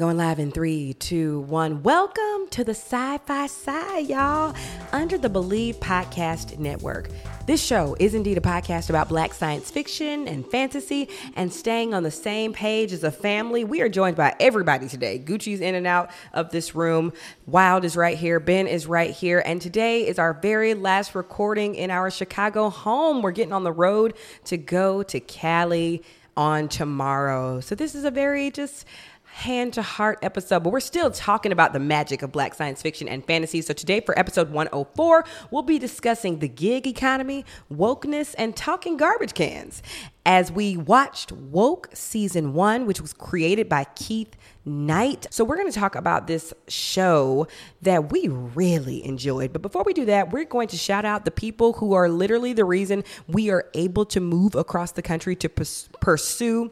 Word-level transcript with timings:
Going 0.00 0.16
live 0.16 0.38
in 0.38 0.50
three, 0.50 0.94
two, 0.94 1.40
one. 1.40 1.82
Welcome 1.82 2.48
to 2.52 2.64
the 2.64 2.70
Sci 2.70 3.18
Fi 3.18 3.46
Sigh, 3.46 3.98
y'all, 3.98 4.54
under 4.92 5.18
the 5.18 5.28
Believe 5.28 5.76
Podcast 5.76 6.58
Network. 6.58 7.10
This 7.46 7.62
show 7.62 7.98
is 8.00 8.14
indeed 8.14 8.38
a 8.38 8.40
podcast 8.40 8.88
about 8.88 9.10
black 9.10 9.34
science 9.34 9.70
fiction 9.70 10.26
and 10.26 10.46
fantasy 10.46 11.10
and 11.36 11.52
staying 11.52 11.92
on 11.92 12.02
the 12.02 12.10
same 12.10 12.54
page 12.54 12.94
as 12.94 13.04
a 13.04 13.10
family. 13.10 13.62
We 13.62 13.82
are 13.82 13.90
joined 13.90 14.16
by 14.16 14.34
everybody 14.40 14.88
today. 14.88 15.18
Gucci's 15.18 15.60
in 15.60 15.74
and 15.74 15.86
out 15.86 16.10
of 16.32 16.50
this 16.50 16.74
room. 16.74 17.12
Wild 17.44 17.84
is 17.84 17.94
right 17.94 18.16
here. 18.16 18.40
Ben 18.40 18.66
is 18.66 18.86
right 18.86 19.10
here. 19.10 19.42
And 19.44 19.60
today 19.60 20.08
is 20.08 20.18
our 20.18 20.32
very 20.32 20.72
last 20.72 21.14
recording 21.14 21.74
in 21.74 21.90
our 21.90 22.10
Chicago 22.10 22.70
home. 22.70 23.20
We're 23.20 23.32
getting 23.32 23.52
on 23.52 23.64
the 23.64 23.72
road 23.72 24.14
to 24.46 24.56
go 24.56 25.02
to 25.02 25.20
Cali 25.20 26.02
on 26.38 26.68
tomorrow. 26.68 27.60
So 27.60 27.74
this 27.74 27.94
is 27.94 28.04
a 28.04 28.10
very 28.10 28.50
just 28.50 28.86
hand 29.32 29.72
to 29.74 29.82
heart 29.82 30.18
episode, 30.22 30.62
but 30.62 30.70
we're 30.70 30.80
still 30.80 31.10
talking 31.10 31.52
about 31.52 31.72
the 31.72 31.78
magic 31.78 32.22
of 32.22 32.32
black 32.32 32.54
science 32.54 32.82
fiction 32.82 33.08
and 33.08 33.24
fantasy. 33.24 33.62
So 33.62 33.72
today 33.72 34.00
for 34.00 34.18
episode 34.18 34.50
104, 34.50 35.24
we'll 35.50 35.62
be 35.62 35.78
discussing 35.78 36.40
the 36.40 36.48
gig 36.48 36.86
economy, 36.86 37.44
wokeness, 37.72 38.34
and 38.36 38.56
talking 38.56 38.96
garbage 38.96 39.34
cans 39.34 39.82
as 40.26 40.52
we 40.52 40.76
watched 40.76 41.32
Woke 41.32 41.88
season 41.94 42.52
1, 42.52 42.86
which 42.86 43.00
was 43.00 43.12
created 43.12 43.68
by 43.68 43.84
Keith 43.94 44.36
Knight. 44.64 45.26
So 45.30 45.44
we're 45.44 45.56
going 45.56 45.72
to 45.72 45.78
talk 45.78 45.94
about 45.94 46.26
this 46.26 46.52
show 46.68 47.46
that 47.82 48.12
we 48.12 48.28
really 48.28 49.04
enjoyed. 49.04 49.52
But 49.52 49.62
before 49.62 49.84
we 49.84 49.94
do 49.94 50.04
that, 50.06 50.32
we're 50.32 50.44
going 50.44 50.68
to 50.68 50.76
shout 50.76 51.04
out 51.04 51.24
the 51.24 51.30
people 51.30 51.74
who 51.74 51.94
are 51.94 52.08
literally 52.08 52.52
the 52.52 52.64
reason 52.64 53.04
we 53.26 53.50
are 53.50 53.70
able 53.74 54.04
to 54.06 54.20
move 54.20 54.54
across 54.54 54.92
the 54.92 55.02
country 55.02 55.34
to 55.36 55.48
pers- 55.48 55.88
pursue 56.00 56.70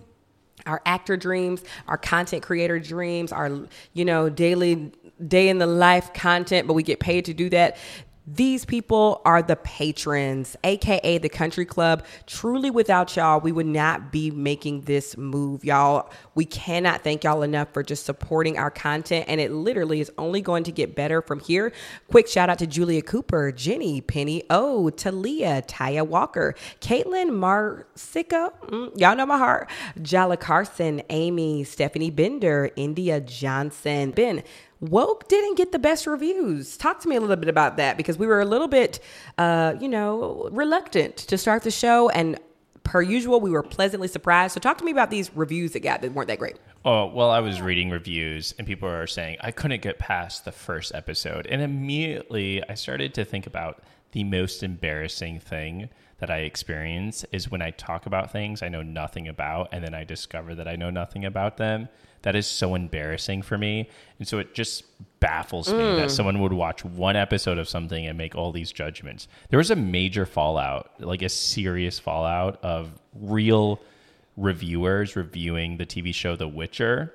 our 0.69 0.83
actor 0.87 1.17
dreams, 1.17 1.63
our 1.89 1.99
content 1.99 2.43
creator 2.43 2.79
dreams, 2.79 3.33
our, 3.33 3.51
you 3.95 4.05
know, 4.05 4.29
daily 4.29 4.93
day 5.27 5.49
in 5.49 5.59
the 5.59 5.67
life 5.67 6.13
content, 6.15 6.67
but 6.67 6.75
we 6.75 6.83
get 6.83 7.01
paid 7.01 7.25
to 7.25 7.35
do 7.35 7.49
that. 7.51 7.77
These 8.35 8.67
people 8.67 9.23
are 9.25 9.43
the 9.43 9.57
patrons, 9.57 10.55
aka 10.63 11.17
the 11.19 11.31
country 11.31 11.65
club. 11.65 12.05
Truly, 12.27 12.71
without 12.71 13.17
y'all, 13.17 13.41
we 13.41 13.53
would 13.53 13.67
not 13.67 14.13
be 14.13 14.31
making 14.31 14.83
this 14.83 15.17
move, 15.17 15.65
y'all. 15.65 16.11
We 16.35 16.45
cannot 16.45 17.03
thank 17.03 17.25
y'all 17.25 17.43
enough 17.43 17.73
for 17.73 17.83
just 17.83 18.05
supporting 18.05 18.59
our 18.59 18.71
content, 18.71 19.25
and 19.29 19.41
it 19.41 19.51
literally 19.53 20.01
is 20.01 20.13
only 20.19 20.43
going 20.43 20.65
to 20.65 20.73
get 20.73 20.95
better 20.95 21.23
from 21.23 21.41
here. 21.41 21.73
Quick 22.11 22.29
shout 22.29 22.51
out 22.51 22.59
to 22.59 22.67
Julia 22.67 23.01
Cooper, 23.01 23.51
Jenny, 23.51 24.03
Penny 24.03 24.43
O, 24.51 24.91
Talia, 24.91 25.63
Taya 25.63 26.07
Walker, 26.07 26.55
Caitlin 26.81 27.31
Marsica, 27.31 28.53
mm, 28.67 29.01
y'all 29.01 29.17
know 29.17 29.27
my 29.27 29.39
heart, 29.39 29.71
Jala 30.03 30.37
Carson, 30.37 31.03
Amy, 31.09 31.65
Stephanie 31.65 32.11
Bender, 32.11 32.71
India 32.77 33.21
Johnson, 33.23 34.11
Ben. 34.11 34.43
Woke 34.81 35.29
didn't 35.29 35.57
get 35.57 35.73
the 35.73 35.79
best 35.79 36.07
reviews. 36.07 36.77
Talk 36.77 37.01
to 37.01 37.09
me 37.09 37.17
a 37.17 37.21
little 37.21 37.37
bit 37.37 37.49
about 37.49 37.77
that 37.79 37.97
because 37.97 38.17
we 38.17 38.27
were 38.27 38.41
a 38.41 38.45
little 38.45 38.69
bit, 38.69 39.01
uh, 39.37 39.75
you 39.81 39.89
know, 39.89 40.49
reluctant 40.53 41.17
to 41.17 41.37
start 41.37 41.65
the 41.65 41.71
show. 41.71 42.09
And 42.11 42.39
per 42.85 43.03
usual, 43.03 43.41
we 43.41 43.51
were 43.51 43.63
pleasantly 43.63 44.09
surprised. 44.09 44.55
So 44.55 44.61
talk 44.61 44.79
to 44.79 44.85
me 44.85 44.93
about 44.93 45.11
these 45.11 45.35
reviews 45.35 45.73
that 45.73 45.81
got 45.81 46.03
that 46.03 46.13
weren't 46.13 46.29
that 46.29 46.39
great. 46.39 46.59
Oh, 46.85 47.07
well, 47.07 47.31
I 47.31 47.41
was 47.41 47.61
reading 47.61 47.91
reviews 47.91 48.55
and 48.57 48.67
people 48.67 48.89
are 48.89 49.07
saying 49.07 49.37
I 49.41 49.51
couldn't 49.51 49.83
get 49.83 49.99
past 49.99 50.45
the 50.45 50.53
first 50.53 50.95
episode. 50.95 51.47
And 51.49 51.61
immediately 51.61 52.63
I 52.69 52.75
started 52.75 53.15
to 53.15 53.25
think 53.25 53.47
about 53.47 53.83
the 54.13 54.25
most 54.25 54.63
embarrassing 54.63 55.41
thing 55.41 55.91
that 56.19 56.31
I 56.31 56.39
experience 56.39 57.25
is 57.33 57.51
when 57.51 57.63
I 57.63 57.73
talk 57.73 58.07
about 58.07 58.33
things 58.33 58.63
I 58.63 58.69
know 58.69 58.83
nothing 58.83 59.29
about 59.29 59.69
and 59.73 59.85
then 59.85 59.95
I 59.95 60.05
discover 60.05 60.55
that 60.55 60.69
I 60.69 60.77
know 60.77 60.91
nothing 60.91 61.25
about 61.25 61.57
them. 61.57 61.89
That 62.23 62.35
is 62.37 62.47
so 62.47 62.75
embarrassing 62.75 63.43
for 63.43 63.57
me. 63.57 63.89
And 64.19 64.27
so 64.27 64.39
it 64.39 64.55
just 64.55 64.85
baffles 65.21 65.73
me 65.73 65.79
that 65.79 66.09
mm. 66.09 66.11
someone 66.11 66.41
would 66.41 66.53
watch 66.53 66.85
one 66.85 67.17
episode 67.17 67.59
of 67.59 67.69
something 67.69 68.07
and 68.07 68.19
make 68.19 68.35
all 68.35 68.53
these 68.53 68.73
judgments. 68.73 69.29
There 69.51 69.59
was 69.59 69.71
a 69.71 69.77
major 69.77 70.27
fallout, 70.27 70.91
like 70.99 71.23
a 71.23 71.29
serious 71.29 71.99
fallout 71.99 72.63
of 72.63 72.91
real 73.15 73.81
reviewers 74.37 75.17
reviewing 75.17 75.77
the 75.77 75.87
TV 75.87 76.15
show 76.15 76.37
The 76.37 76.49
Witcher. 76.49 77.15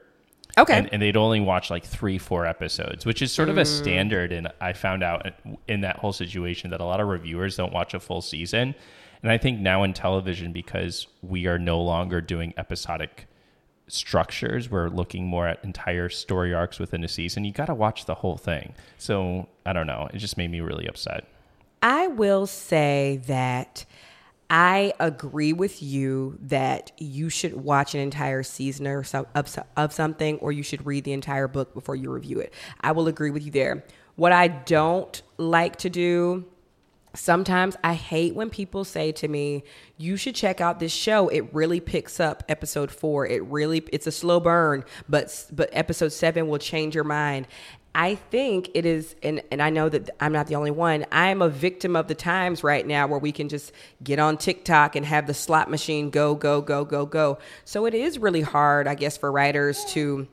Okay. 0.57 0.77
And, 0.77 0.93
and 0.93 1.01
they'd 1.01 1.17
only 1.17 1.39
watch 1.39 1.69
like 1.69 1.83
three, 1.83 2.17
four 2.17 2.45
episodes, 2.45 3.05
which 3.05 3.21
is 3.21 3.31
sort 3.31 3.49
of 3.49 3.57
a 3.57 3.63
mm. 3.63 3.67
standard. 3.67 4.31
And 4.31 4.49
I 4.61 4.73
found 4.73 5.03
out 5.03 5.31
in 5.67 5.81
that 5.81 5.97
whole 5.97 6.13
situation 6.13 6.69
that 6.71 6.79
a 6.79 6.85
lot 6.85 6.99
of 6.99 7.07
reviewers 7.07 7.57
don't 7.57 7.73
watch 7.73 7.93
a 7.93 7.99
full 7.99 8.21
season. 8.21 8.75
And 9.23 9.31
I 9.31 9.37
think 9.37 9.59
now 9.59 9.83
in 9.83 9.93
television, 9.93 10.51
because 10.51 11.07
we 11.21 11.47
are 11.47 11.57
no 11.57 11.81
longer 11.81 12.21
doing 12.21 12.53
episodic 12.57 13.27
structures, 13.87 14.69
we're 14.69 14.89
looking 14.89 15.25
more 15.25 15.47
at 15.47 15.63
entire 15.63 16.09
story 16.09 16.53
arcs 16.53 16.79
within 16.79 17.03
a 17.03 17.07
season. 17.07 17.43
You 17.43 17.51
got 17.51 17.65
to 17.65 17.73
watch 17.73 18.05
the 18.05 18.15
whole 18.15 18.37
thing. 18.37 18.73
So 18.97 19.47
I 19.65 19.73
don't 19.73 19.87
know. 19.87 20.09
It 20.13 20.17
just 20.17 20.37
made 20.37 20.51
me 20.51 20.61
really 20.61 20.87
upset. 20.87 21.27
I 21.81 22.07
will 22.07 22.47
say 22.47 23.21
that 23.27 23.85
I 24.49 24.93
agree 24.99 25.51
with 25.53 25.81
you 25.81 26.37
that 26.43 26.91
you 26.97 27.29
should 27.29 27.55
watch 27.55 27.95
an 27.95 28.01
entire 28.01 28.43
season 28.43 28.87
or 28.87 29.03
so, 29.03 29.27
of, 29.35 29.57
of 29.75 29.91
something, 29.91 30.37
or 30.39 30.51
you 30.51 30.63
should 30.63 30.85
read 30.85 31.03
the 31.03 31.13
entire 31.13 31.47
book 31.47 31.73
before 31.73 31.95
you 31.95 32.11
review 32.11 32.39
it. 32.39 32.53
I 32.81 32.91
will 32.91 33.07
agree 33.07 33.31
with 33.31 33.43
you 33.43 33.51
there. 33.51 33.83
What 34.15 34.31
I 34.31 34.47
don't 34.47 35.21
like 35.37 35.77
to 35.77 35.89
do 35.89 36.45
sometimes 37.13 37.75
I 37.83 37.93
hate 37.93 38.35
when 38.35 38.49
people 38.49 38.83
say 38.83 39.11
to 39.13 39.27
me, 39.27 39.63
"You 39.97 40.17
should 40.17 40.35
check 40.35 40.61
out 40.61 40.79
this 40.79 40.91
show. 40.91 41.27
It 41.29 41.53
really 41.53 41.79
picks 41.79 42.19
up 42.19 42.43
episode 42.49 42.91
4. 42.91 43.27
It 43.27 43.43
really 43.45 43.83
it's 43.91 44.07
a 44.07 44.11
slow 44.11 44.39
burn, 44.39 44.83
but 45.07 45.45
but 45.51 45.69
episode 45.73 46.11
7 46.11 46.47
will 46.47 46.59
change 46.59 46.95
your 46.95 47.03
mind." 47.03 47.47
I 47.95 48.15
think 48.15 48.71
it 48.73 48.85
is 48.87 49.15
and 49.21 49.43
and 49.51 49.61
I 49.61 49.69
know 49.69 49.87
that 49.87 50.09
I'm 50.19 50.33
not 50.33 50.47
the 50.47 50.55
only 50.55 50.71
one. 50.71 51.05
I'm 51.11 51.43
a 51.43 51.49
victim 51.49 51.95
of 51.95 52.07
the 52.07 52.15
times 52.15 52.63
right 52.63 52.85
now 52.85 53.05
where 53.05 53.19
we 53.19 53.31
can 53.31 53.49
just 53.49 53.71
get 54.03 54.17
on 54.17 54.37
TikTok 54.37 54.95
and 54.95 55.05
have 55.05 55.27
the 55.27 55.33
slot 55.33 55.69
machine 55.69 56.09
go 56.09 56.33
go 56.33 56.61
go 56.61 56.85
go 56.85 57.05
go. 57.05 57.37
So 57.65 57.85
it 57.85 57.93
is 57.93 58.17
really 58.17 58.41
hard, 58.41 58.87
I 58.87 58.95
guess 58.95 59.17
for 59.17 59.31
writers 59.31 59.85
to 59.89 60.27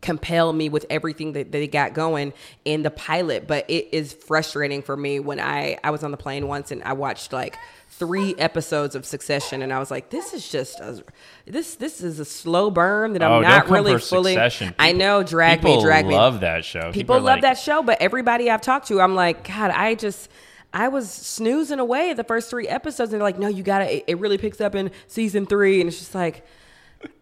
compel 0.00 0.52
me 0.52 0.68
with 0.68 0.86
everything 0.90 1.32
that 1.32 1.50
they 1.50 1.66
got 1.66 1.92
going 1.92 2.32
in 2.64 2.82
the 2.82 2.90
pilot 2.90 3.48
but 3.48 3.68
it 3.68 3.88
is 3.92 4.12
frustrating 4.12 4.80
for 4.80 4.96
me 4.96 5.18
when 5.18 5.40
i 5.40 5.76
i 5.82 5.90
was 5.90 6.04
on 6.04 6.12
the 6.12 6.16
plane 6.16 6.46
once 6.46 6.70
and 6.70 6.82
i 6.84 6.92
watched 6.92 7.32
like 7.32 7.56
three 7.88 8.32
episodes 8.36 8.94
of 8.94 9.04
succession 9.04 9.60
and 9.60 9.72
i 9.72 9.78
was 9.80 9.90
like 9.90 10.08
this 10.10 10.32
is 10.32 10.48
just 10.48 10.78
a, 10.78 11.02
this 11.46 11.74
this 11.74 12.00
is 12.00 12.20
a 12.20 12.24
slow 12.24 12.70
burn 12.70 13.12
that 13.12 13.22
i'm 13.24 13.32
Oh, 13.32 13.42
don't 13.42 13.70
really 13.70 13.92
fully 13.98 14.34
i 14.78 14.92
know 14.92 15.24
drag 15.24 15.58
People 15.60 15.78
me 15.78 15.82
drag 15.82 16.06
me 16.06 16.14
love 16.14 16.40
that 16.40 16.64
show. 16.64 16.92
people 16.92 17.16
are 17.16 17.20
love 17.20 17.36
like, 17.36 17.42
that 17.42 17.58
show 17.58 17.82
but 17.82 18.00
everybody 18.00 18.48
i've 18.50 18.60
talked 18.62 18.86
to 18.88 19.00
i'm 19.00 19.16
like 19.16 19.48
god 19.48 19.72
i 19.72 19.96
just 19.96 20.28
I 20.70 20.88
was 20.88 21.10
snoozing 21.10 21.78
away 21.78 22.12
the 22.12 22.24
first 22.24 22.50
three 22.50 22.68
episodes, 22.68 23.10
and 23.10 23.18
they're 23.20 23.26
like, 23.26 23.38
"No, 23.38 23.48
you 23.48 23.62
gotta. 23.62 23.90
It, 23.96 24.04
it 24.06 24.18
really 24.18 24.36
picks 24.36 24.60
up 24.60 24.74
in 24.74 24.90
season 25.06 25.46
three, 25.46 25.80
and 25.80 25.88
it's 25.88 25.98
just 25.98 26.14
like, 26.14 26.44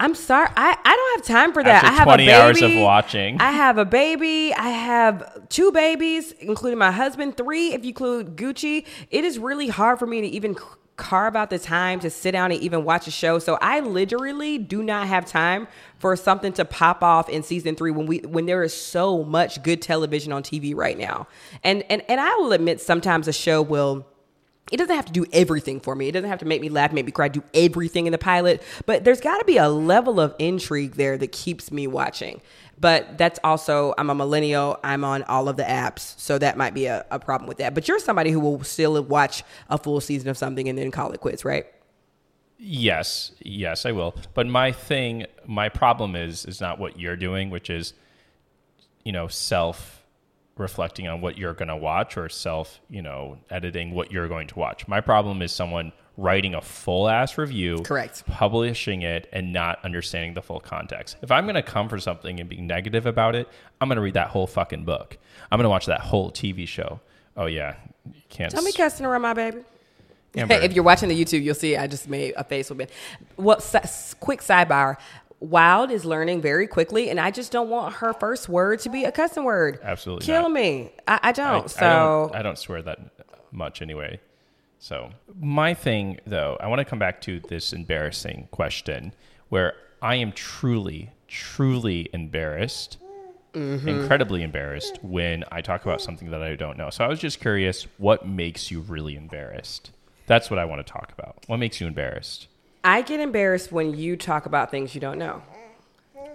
I'm 0.01 0.15
sorry, 0.15 0.49
I, 0.57 0.77
I 0.85 0.97
don't 0.97 1.19
have 1.19 1.37
time 1.37 1.53
for 1.53 1.63
that. 1.63 1.85
After 1.85 1.89
I 1.89 1.93
have 1.93 2.05
20 2.05 2.23
a 2.23 2.27
baby. 2.27 2.33
hours 2.33 2.63
of 2.63 2.83
watching. 2.83 3.41
I 3.41 3.51
have 3.53 3.79
a 3.79 3.85
baby. 3.85 4.55
I 4.55 4.69
have 4.69 5.49
two 5.49 5.73
babies, 5.73 6.33
including 6.33 6.79
my 6.79 6.91
husband. 6.91 7.37
Three, 7.37 7.75
if 7.75 7.83
you 7.85 7.91
include 7.91 8.37
Gucci. 8.37 8.87
It 9.11 9.25
is 9.25 9.39
really 9.39 9.69
hard 9.69 9.99
for 9.99 10.07
me 10.07 10.21
to 10.23 10.27
even 10.29 10.57
carve 10.97 11.37
out 11.37 11.51
the 11.51 11.59
time 11.59 12.01
to 12.01 12.11
sit 12.11 12.33
down 12.33 12.53
and 12.53 12.61
even 12.63 12.85
watch 12.85 13.07
a 13.07 13.11
show. 13.11 13.39
So 13.39 13.59
I 13.61 13.81
literally 13.81 14.59
do 14.59 14.83
not 14.83 15.07
have 15.09 15.27
time 15.27 15.69
for 15.99 16.17
something 16.17 16.53
to 16.55 16.65
pop 16.65 17.03
off 17.03 17.29
in 17.29 17.43
season 17.43 17.77
three 17.77 17.91
when 17.91 18.07
we 18.07 18.19
when 18.21 18.47
there 18.47 18.63
is 18.63 18.75
so 18.75 19.25
much 19.25 19.63
good 19.63 19.83
television 19.83 20.33
on 20.33 20.43
TV 20.43 20.75
right 20.75 20.97
now. 20.97 21.27
And 21.63 21.85
and 21.91 22.03
and 22.09 22.21
I 22.21 22.35
will 22.37 22.53
admit 22.53 22.81
sometimes 22.81 23.29
a 23.29 23.33
show 23.33 23.63
will 23.63 24.07
it 24.73 24.79
doesn't 24.79 24.95
have 24.95 25.07
to 25.07 25.13
do 25.13 25.25
everything 25.33 25.79
for 25.79 25.95
me. 25.95 26.09
It 26.09 26.13
doesn't 26.13 26.29
have 26.29 26.41
to 26.41 26.45
make 26.45 26.61
me 26.61 26.69
laugh, 26.69 26.93
make 26.93 27.07
me 27.07 27.13
cry, 27.13 27.29
do 27.29 27.43
everything 27.55 28.07
in 28.07 28.13
the 28.13 28.19
pilot. 28.19 28.63
But 28.85 29.05
there's 29.05 29.21
got 29.21 29.39
to 29.39 29.45
be 29.45 29.59
a 29.59 29.69
level 29.69 30.19
of 30.19 30.35
intrigue 30.39 30.97
there 30.97 31.17
that 31.19 31.31
keeps 31.31 31.71
me 31.71 31.87
watching. 31.87 32.41
But 32.79 33.17
that's 33.17 33.39
also, 33.45 33.95
I'm 33.97 34.11
a 34.11 34.15
millennial. 34.15 34.79
I'm 34.83 35.05
on 35.05 35.23
all 35.25 35.49
of 35.49 35.57
the 35.57 35.63
apps. 35.63 36.19
So 36.19 36.39
that 36.39 36.57
might 36.57 36.75
be 36.75 36.87
a, 36.87 37.07
a 37.11 37.19
problem 37.19 37.47
with 37.49 37.59
that. 37.59 37.75
But 37.75 37.87
you're 37.87 38.01
somebody 38.01 38.31
who 38.31 38.41
will 38.41 38.63
still 38.65 39.01
watch 39.05 39.45
a 39.71 39.79
full 39.79 40.01
season 40.01 40.29
of 40.29 40.37
something 40.37 40.69
and 40.69 40.77
then 40.77 40.91
call 40.91 41.13
it 41.13 41.21
quits, 41.21 41.45
right? 41.45 41.67
Yes, 42.59 43.33
yes, 43.41 43.87
I 43.87 43.93
will. 43.93 44.17
But 44.35 44.47
my 44.47 44.73
thing, 44.73 45.27
my 45.47 45.69
problem 45.69 46.17
is 46.17 46.45
is 46.45 46.61
not 46.61 46.79
what 46.79 46.99
you're 46.99 47.17
doing, 47.17 47.51
which 47.51 47.69
is, 47.69 47.93
you 49.05 49.13
know, 49.13 49.29
self 49.29 50.06
reflecting 50.57 51.07
on 51.07 51.21
what 51.21 51.37
you're 51.37 51.55
going 51.55 51.69
to 51.69 51.77
watch 51.77 52.17
or 52.17 52.29
self, 52.29 52.81
you 52.89 53.03
know, 53.03 53.39
editing 53.51 53.93
what 53.93 54.11
you're 54.11 54.29
going 54.29 54.47
to 54.49 54.59
watch. 54.59 54.89
My 54.89 55.01
problem 55.01 55.43
is 55.43 55.53
someone 55.53 55.93
writing 56.17 56.55
a 56.55 56.63
full 56.63 57.09
ass 57.11 57.37
review, 57.37 57.83
Correct. 57.83 58.27
publishing 58.27 59.03
it, 59.03 59.29
and 59.33 59.53
not 59.53 59.85
understanding 59.85 60.33
the 60.33 60.41
full 60.41 60.61
context. 60.61 61.17
If 61.21 61.31
I'm 61.31 61.45
going 61.45 61.57
to 61.57 61.63
come 61.63 61.89
for 61.91 61.99
something 61.99 62.41
and 62.41 62.49
be 62.49 62.57
negative 62.61 63.05
about 63.05 63.35
it, 63.35 63.49
I'm 63.81 63.89
going 63.89 63.97
to 63.97 64.03
read 64.03 64.15
that 64.15 64.29
whole 64.29 64.47
fucking 64.47 64.85
book. 64.85 65.19
I'm 65.51 65.59
going 65.59 65.65
to 65.65 65.71
watch 65.71 65.87
that 65.87 66.01
whole 66.01 66.31
TV 66.31 66.67
show. 66.67 67.01
Oh 67.37 67.45
yeah, 67.47 67.77
you 68.07 68.23
can't. 68.31 68.51
Tell 68.51 68.63
me 68.63 68.71
s- 68.71 68.77
cussing 68.77 69.05
around 69.05 69.21
my 69.23 69.35
baby. 69.35 69.59
Amber. 70.35 70.55
if 70.63 70.73
you're 70.73 70.85
watching 70.85 71.11
the 71.11 71.23
YouTube, 71.25 71.43
you'll 71.43 71.55
see 71.55 71.77
I 71.77 71.87
just 71.87 72.09
made 72.09 72.33
a 72.39 72.45
face 72.45 72.71
with 72.71 72.81
it. 72.81 72.91
Well, 73.37 73.59
s- 73.59 74.15
quick 74.19 74.41
sidebar. 74.41 74.97
Wild 75.41 75.91
is 75.91 76.05
learning 76.05 76.41
very 76.41 76.67
quickly, 76.67 77.11
and 77.11 77.21
I 77.21 77.31
just 77.31 77.53
don't 77.53 77.69
want 77.69 77.97
her 77.97 78.13
first 78.15 78.49
word 78.49 78.81
to 78.81 78.89
be 78.89 79.05
a 79.05 79.13
cussing 79.13 79.45
word. 79.45 79.79
Absolutely 79.83 80.25
kill 80.27 80.43
not. 80.43 80.53
me. 80.53 80.93
I, 81.07 81.21
I 81.25 81.33
don't. 81.33 81.65
I, 81.65 81.67
so 81.67 81.87
I 81.87 81.93
don't, 82.31 82.37
I 82.37 82.43
don't 82.43 82.59
swear 82.59 82.83
that 82.83 82.99
much 83.53 83.83
anyway. 83.83 84.19
So 84.79 85.11
my 85.39 85.75
thing, 85.75 86.21
though, 86.27 86.57
I 86.61 86.69
want 86.69 86.79
to 86.79 86.85
come 86.85 86.99
back 86.99 87.21
to 87.23 87.41
this 87.41 87.73
embarrassing 87.73 88.49
question, 88.51 89.13
where 89.51 89.75
I 90.01 90.17
am 90.17 90.33
truly, 90.33 91.13
truly 91.29 92.09
embarrassed, 92.13 92.99
Mm-hmm. 93.55 93.89
incredibly 93.89 94.43
embarrassed 94.43 94.99
when 95.03 95.43
I 95.51 95.63
talk 95.63 95.83
about 95.87 96.03
something 96.03 96.31
that 96.31 96.43
I 96.43 96.57
don't 96.57 96.77
know. 96.77 96.91
So 96.91 97.03
I 97.03 97.09
was 97.09 97.19
just 97.19 97.41
curious, 97.41 97.87
what 97.97 98.29
makes 98.29 98.71
you 98.71 98.81
really 98.83 99.17
embarrassed? 99.17 99.93
That's 100.27 100.51
what 100.51 100.59
I 100.59 100.67
want 100.67 100.87
to 100.87 100.93
talk 100.93 101.11
about. 101.17 101.39
What 101.47 101.57
makes 101.57 101.81
you 101.81 101.87
embarrassed? 101.87 102.49
I 102.87 103.03
get 103.03 103.19
embarrassed 103.19 103.73
when 103.73 103.97
you 103.99 104.17
talk 104.17 104.47
about 104.47 104.71
things 104.71 104.95
you 104.95 105.01
don't 105.01 105.19
know. 105.19 105.43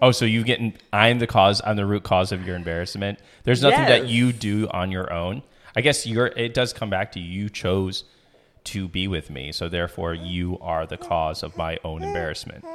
Oh, 0.01 0.12
so 0.12 0.25
you 0.25 0.44
getting? 0.44 0.74
I'm 0.92 1.19
the 1.19 1.25
cause. 1.25 1.62
I'm 1.63 1.77
the 1.77 1.86
root 1.86 2.03
cause 2.03 2.33
of 2.33 2.45
your 2.45 2.57
embarrassment. 2.57 3.19
There's 3.45 3.62
nothing 3.62 3.86
that 3.86 4.09
you 4.09 4.33
do 4.33 4.68
on 4.68 4.92
your 4.92 5.13
own. 5.13 5.44
I 5.77 5.81
guess 5.81 6.06
you're. 6.06 6.27
It 6.27 6.53
does 6.53 6.74
come 6.74 6.89
back 6.89 7.13
to 7.13 7.21
you 7.21 7.48
chose 7.48 8.03
to 8.65 8.89
be 8.89 9.07
with 9.07 9.30
me, 9.30 9.53
so 9.53 9.69
therefore 9.69 10.13
you 10.13 10.59
are 10.59 10.86
the 10.86 10.98
cause 10.98 11.42
of 11.42 11.56
my 11.56 11.80
own 11.86 12.03
embarrassment. 12.03 12.65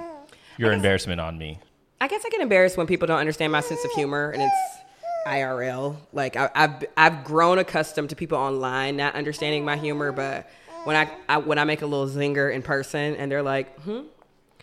Your 0.56 0.72
embarrassment 0.72 1.20
on 1.20 1.36
me. 1.36 1.58
I 2.00 2.08
guess 2.08 2.22
I 2.24 2.30
get 2.30 2.40
embarrassed 2.40 2.78
when 2.78 2.86
people 2.86 3.06
don't 3.06 3.18
understand 3.18 3.52
my 3.52 3.60
sense 3.60 3.84
of 3.84 3.90
humor, 3.90 4.30
and 4.30 4.40
it's 4.40 4.86
IRL. 5.26 5.96
Like 6.14 6.36
I, 6.36 6.48
I've 6.54 6.84
I've 6.96 7.24
grown 7.24 7.58
accustomed 7.58 8.08
to 8.08 8.16
people 8.16 8.38
online 8.38 8.96
not 8.96 9.14
understanding 9.14 9.66
my 9.66 9.76
humor, 9.76 10.12
but 10.12 10.48
when 10.86 10.96
I, 10.96 11.10
I 11.28 11.38
when 11.38 11.58
I 11.58 11.64
make 11.64 11.82
a 11.82 11.86
little 11.86 12.08
zinger 12.08 12.52
in 12.52 12.62
person 12.62 13.16
and 13.16 13.30
they're 13.30 13.42
like, 13.42 13.78
"Hmm," 13.80 14.00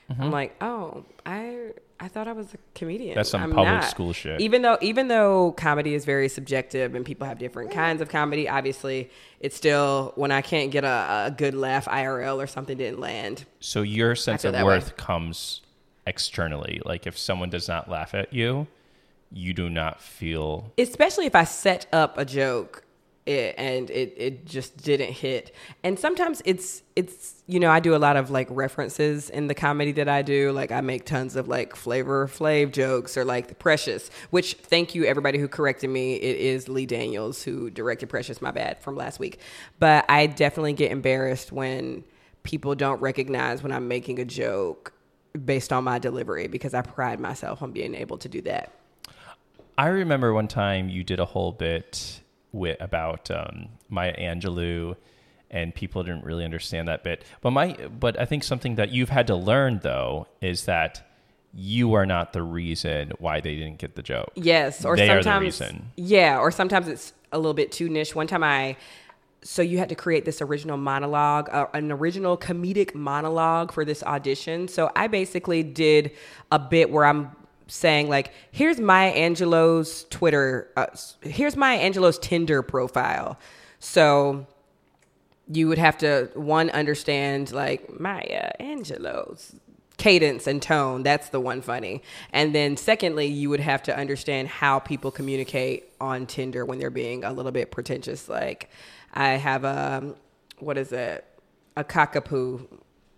Mm-hmm. 0.09 0.21
I'm 0.21 0.31
like, 0.31 0.55
"Oh, 0.61 1.05
I 1.25 1.71
I 1.99 2.07
thought 2.07 2.27
I 2.27 2.33
was 2.33 2.53
a 2.53 2.57
comedian." 2.75 3.15
That's 3.15 3.29
some 3.29 3.41
I'm 3.43 3.51
public 3.51 3.73
not." 3.81 3.83
school 3.85 4.13
shit. 4.13 4.41
Even 4.41 4.61
though 4.61 4.77
even 4.81 5.07
though 5.07 5.51
comedy 5.53 5.93
is 5.93 6.05
very 6.05 6.27
subjective 6.29 6.95
and 6.95 7.05
people 7.05 7.27
have 7.27 7.39
different 7.39 7.71
kinds 7.71 8.01
of 8.01 8.09
comedy, 8.09 8.49
obviously 8.49 9.09
it's 9.39 9.55
still 9.55 10.13
when 10.15 10.31
I 10.31 10.41
can't 10.41 10.71
get 10.71 10.83
a, 10.83 11.25
a 11.27 11.31
good 11.35 11.53
laugh 11.53 11.85
IRL 11.85 12.37
or 12.37 12.47
something 12.47 12.77
didn't 12.77 12.99
land. 12.99 13.45
So 13.59 13.81
your 13.81 14.15
sense 14.15 14.43
of 14.45 14.53
that 14.53 14.65
way. 14.65 14.75
worth 14.75 14.97
comes 14.97 15.61
externally. 16.05 16.81
Like 16.85 17.07
if 17.07 17.17
someone 17.17 17.49
does 17.49 17.67
not 17.67 17.89
laugh 17.89 18.13
at 18.13 18.33
you, 18.33 18.67
you 19.31 19.53
do 19.53 19.69
not 19.69 20.01
feel. 20.01 20.71
especially 20.77 21.25
if 21.25 21.35
I 21.35 21.43
set 21.45 21.87
up 21.93 22.17
a 22.17 22.25
joke 22.25 22.82
it, 23.25 23.55
and 23.57 23.89
it, 23.89 24.13
it 24.17 24.45
just 24.45 24.77
didn't 24.77 25.11
hit. 25.11 25.53
And 25.83 25.97
sometimes 25.97 26.41
it's 26.45 26.83
it's 26.95 27.41
you 27.47 27.59
know 27.59 27.69
I 27.69 27.79
do 27.79 27.95
a 27.95 27.97
lot 27.97 28.17
of 28.17 28.29
like 28.29 28.47
references 28.49 29.29
in 29.29 29.47
the 29.47 29.55
comedy 29.55 29.91
that 29.93 30.09
I 30.09 30.21
do. 30.21 30.51
Like 30.51 30.71
I 30.71 30.81
make 30.81 31.05
tons 31.05 31.35
of 31.35 31.47
like 31.47 31.75
flavor 31.75 32.27
flav 32.27 32.71
jokes 32.71 33.17
or 33.17 33.23
like 33.25 33.47
the 33.47 33.55
Precious. 33.55 34.09
Which 34.29 34.55
thank 34.55 34.95
you 34.95 35.05
everybody 35.05 35.39
who 35.39 35.47
corrected 35.47 35.89
me. 35.89 36.15
It 36.15 36.37
is 36.37 36.67
Lee 36.67 36.85
Daniels 36.85 37.43
who 37.43 37.69
directed 37.69 38.09
Precious. 38.09 38.41
My 38.41 38.51
bad 38.51 38.81
from 38.81 38.95
last 38.95 39.19
week. 39.19 39.39
But 39.79 40.05
I 40.09 40.27
definitely 40.27 40.73
get 40.73 40.91
embarrassed 40.91 41.51
when 41.51 42.03
people 42.43 42.75
don't 42.75 43.01
recognize 43.01 43.63
when 43.63 43.71
I'm 43.71 43.87
making 43.87 44.19
a 44.19 44.25
joke 44.25 44.93
based 45.45 45.71
on 45.71 45.83
my 45.83 45.97
delivery 45.97 46.47
because 46.47 46.73
I 46.73 46.81
pride 46.81 47.19
myself 47.19 47.63
on 47.63 47.71
being 47.71 47.95
able 47.95 48.17
to 48.19 48.29
do 48.29 48.41
that. 48.41 48.73
I 49.77 49.87
remember 49.87 50.33
one 50.33 50.47
time 50.47 50.89
you 50.89 51.03
did 51.03 51.19
a 51.19 51.25
whole 51.25 51.51
bit 51.51 52.21
with 52.53 52.77
about 52.79 53.29
um, 53.29 53.67
Maya 53.89 54.15
Angelou, 54.17 54.95
and 55.51 55.75
people 55.75 56.03
didn't 56.03 56.23
really 56.23 56.45
understand 56.45 56.88
that 56.88 57.03
bit. 57.03 57.25
But 57.41 57.51
my, 57.51 57.73
but 58.00 58.17
I 58.19 58.25
think 58.25 58.44
something 58.44 58.75
that 58.75 58.91
you've 58.91 59.09
had 59.09 59.27
to 59.27 59.35
learn 59.35 59.81
though 59.83 60.27
is 60.39 60.65
that 60.65 61.05
you 61.53 61.94
are 61.94 62.05
not 62.05 62.33
the 62.33 62.41
reason 62.41 63.11
why 63.19 63.41
they 63.41 63.55
didn't 63.55 63.77
get 63.77 63.95
the 63.95 64.01
joke. 64.01 64.31
Yes, 64.35 64.85
or 64.85 64.95
They 64.95 65.07
sometimes 65.07 65.61
yeah, 65.95 66.39
or 66.39 66.50
sometimes 66.51 66.88
it's 66.88 67.13
a 67.31 67.38
little 67.38 67.53
bit 67.53 67.71
too 67.71 67.89
niche. 67.89 68.15
One 68.15 68.27
time 68.27 68.44
I 68.44 68.77
so 69.44 69.61
you 69.61 69.77
had 69.77 69.89
to 69.89 69.95
create 69.95 70.25
this 70.25 70.41
original 70.41 70.77
monologue, 70.77 71.49
uh, 71.51 71.67
an 71.73 71.91
original 71.91 72.38
comedic 72.38 72.95
monologue 72.95 73.71
for 73.71 73.83
this 73.85 74.01
audition. 74.03 74.67
So 74.67 74.89
I 74.95 75.07
basically 75.07 75.63
did 75.63 76.11
a 76.51 76.57
bit 76.57 76.89
where 76.89 77.06
I'm 77.06 77.31
saying 77.68 78.10
like, 78.10 78.31
"Here's 78.51 78.80
Maya 78.80 79.13
Angelou's 79.13 80.06
Twitter. 80.10 80.69
Uh, 80.75 80.88
here's 81.21 81.56
Maya 81.56 81.80
Angelou's 81.80 82.19
Tinder 82.19 82.62
profile." 82.62 83.38
So 83.80 84.48
you 85.51 85.68
would 85.68 85.77
have 85.77 85.98
to 86.00 86.30
one 86.36 86.69
understand 86.69 87.51
like 87.51 88.00
Maya 88.00 88.51
Angelou's 88.60 89.56
cadence 89.98 90.48
and 90.48 90.62
tone. 90.62 91.04
That's 91.04 91.30
the 91.30 91.39
one 91.39 91.62
funny. 91.62 92.01
And 92.31 92.54
then 92.54 92.77
secondly, 92.77 93.27
you 93.27 93.50
would 93.50 93.60
have 93.60 93.83
to 93.83 93.98
understand 93.98 94.48
how 94.48 94.80
people 94.80 95.12
communicate 95.12 95.92
on 96.01 96.25
Tinder 96.25 96.66
when 96.66 96.80
they're 96.80 96.89
being 96.89 97.24
a 97.24 97.31
little 97.31 97.51
bit 97.51 97.71
pretentious. 97.71 98.27
Like 98.27 98.69
I 99.13 99.30
have 99.30 99.63
a 99.63 100.16
what 100.59 100.77
is 100.77 100.92
it? 100.92 101.25
A 101.75 101.83
cockapoo. 101.83 102.68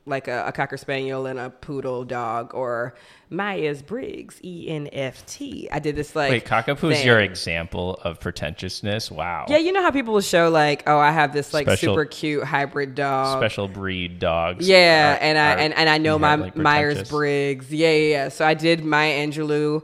Like 0.08 0.28
a, 0.28 0.46
a 0.46 0.52
cocker 0.52 0.78
spaniel 0.78 1.26
and 1.26 1.40
a 1.40 1.50
poodle 1.50 2.04
dog, 2.06 2.54
or 2.54 2.94
Myers 3.32 3.82
Briggs 3.82 4.40
E 4.44 4.68
N 4.70 4.88
F 4.94 5.26
T. 5.26 5.68
I 5.72 5.80
did 5.80 5.96
this 5.96 6.16
like 6.16 6.30
Wait, 6.30 6.46
cockapoo 6.46 6.92
is 6.92 6.98
thing. 7.00 7.08
your 7.08 7.20
example 7.20 8.00
of 8.04 8.20
pretentiousness. 8.20 9.10
Wow. 9.10 9.46
Yeah, 9.50 9.58
you 9.58 9.72
know 9.72 9.82
how 9.82 9.90
people 9.90 10.14
will 10.14 10.22
show 10.22 10.50
like, 10.52 10.84
oh, 10.86 11.00
I 11.00 11.10
have 11.12 11.34
this 11.34 11.56
like 11.56 11.66
Special- 11.66 11.94
super 11.96 12.06
cute 12.06 12.44
hybrid 12.44 12.94
dog. 12.94 13.40
Special 13.40 13.68
breed 13.68 14.20
dogs. 14.20 14.68
Yeah, 14.68 15.16
are- 15.16 15.18
and 15.24 15.38
I 15.40 15.54
are 15.54 15.58
and, 15.58 15.74
and 15.74 15.90
I 15.90 15.98
know 15.98 16.20
my 16.20 16.36
inherently 16.36 16.62
Myers. 16.62 17.10
Briggs. 17.10 17.74
Yeah, 17.74 17.90
yeah, 17.92 18.10
yeah. 18.10 18.30
So 18.30 18.46
I 18.46 18.54
did 18.54 18.86
Maya 18.86 19.26
Angelou 19.26 19.84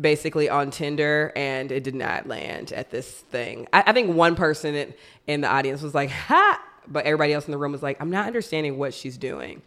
basically 0.00 0.48
on 0.48 0.70
Tinder, 0.70 1.32
and 1.34 1.72
it 1.72 1.82
did 1.82 1.94
not 1.96 2.28
land 2.28 2.70
at 2.70 2.90
this 2.90 3.10
thing. 3.10 3.66
I, 3.72 3.82
I 3.88 3.92
think 3.92 4.14
one 4.14 4.36
person 4.36 4.76
in, 4.76 4.94
in 5.26 5.40
the 5.40 5.48
audience 5.48 5.82
was 5.82 5.94
like, 5.94 6.10
"Ha!" 6.10 6.62
But 6.88 7.04
everybody 7.04 7.32
else 7.32 7.46
in 7.46 7.52
the 7.52 7.58
room 7.58 7.72
was 7.72 7.82
like, 7.82 8.00
"I'm 8.00 8.10
not 8.10 8.26
understanding 8.26 8.78
what 8.78 8.94
she's 8.94 9.16
doing." 9.18 9.62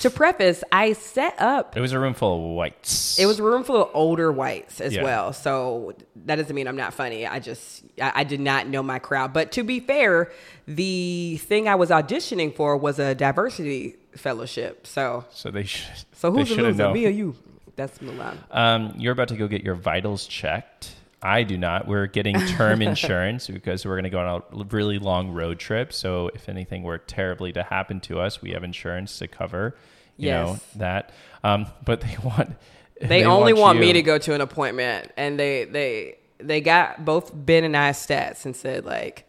To 0.00 0.10
preface, 0.10 0.62
I 0.70 0.92
set 0.92 1.34
up 1.40 1.78
It 1.78 1.80
was 1.80 1.92
a 1.92 1.98
room 1.98 2.12
full 2.12 2.34
of 2.36 2.56
whites. 2.56 3.18
it 3.18 3.24
was 3.24 3.38
a 3.38 3.42
room 3.42 3.64
full 3.64 3.84
of 3.84 3.90
older 3.94 4.30
whites 4.30 4.82
as 4.82 4.94
Yeah. 4.94 5.02
well. 5.02 5.32
So 5.32 5.94
that 6.26 6.36
doesn't 6.36 6.54
mean 6.54 6.68
I'm 6.68 6.76
not 6.76 6.92
funny. 6.92 7.26
I 7.26 7.38
just 7.38 7.84
I, 7.98 8.12
I 8.16 8.24
did 8.24 8.40
not 8.40 8.66
know 8.66 8.82
my 8.82 8.98
crowd. 8.98 9.32
But 9.32 9.52
to 9.52 9.62
be 9.62 9.80
fair, 9.80 10.30
the 10.68 11.38
thing 11.38 11.68
I 11.68 11.74
was 11.76 11.88
auditioning 11.88 12.54
for 12.54 12.76
was 12.76 12.98
a 12.98 13.14
diversity 13.14 13.96
fellowship. 14.14 14.86
So 14.86 15.24
So 15.30 15.50
they 15.50 15.64
should. 15.64 15.90
so 16.12 16.30
they 16.30 16.40
who's 16.40 16.54
the 16.54 16.62
loser? 16.62 16.90
Me 16.90 17.06
or 17.06 17.10
you? 17.10 17.34
That's 17.76 18.02
Milan. 18.02 18.38
Um, 18.50 18.94
you're 18.98 19.12
about 19.14 19.28
to 19.28 19.36
go 19.36 19.48
get 19.48 19.62
your 19.64 19.74
vitals 19.74 20.26
checked. 20.26 20.90
I 21.24 21.42
do 21.42 21.56
not. 21.56 21.88
We're 21.88 22.06
getting 22.06 22.38
term 22.48 22.82
insurance 22.90 23.48
because 23.48 23.86
we're 23.86 23.94
going 23.94 24.04
to 24.04 24.10
go 24.10 24.20
on 24.20 24.42
a 24.52 24.64
really 24.64 24.98
long 24.98 25.30
road 25.30 25.58
trip. 25.58 25.92
So 25.92 26.30
if 26.34 26.48
anything 26.48 26.82
were 26.82 26.98
terribly 26.98 27.52
to 27.54 27.62
happen 27.62 28.00
to 28.00 28.20
us, 28.20 28.42
we 28.42 28.50
have 28.50 28.62
insurance 28.62 29.18
to 29.18 29.28
cover. 29.28 29.76
You 30.16 30.30
know 30.30 30.58
that. 30.76 31.10
Um, 31.42 31.66
but 31.84 32.00
they 32.02 32.16
want. 32.22 32.54
They, 33.00 33.24
only 33.24 33.52
want, 33.52 33.80
me 33.80 33.92
to 33.92 34.02
go 34.02 34.18
to 34.18 34.34
an 34.34 34.40
appointment, 34.40 35.10
and 35.16 35.38
they 35.38 35.64
they 35.64 36.18
they 36.38 36.60
got 36.60 37.04
both 37.04 37.32
Ben 37.34 37.64
and 37.64 37.76
I 37.76 37.90
stats 37.90 38.44
and 38.44 38.54
said 38.54 38.84
like, 38.84 39.26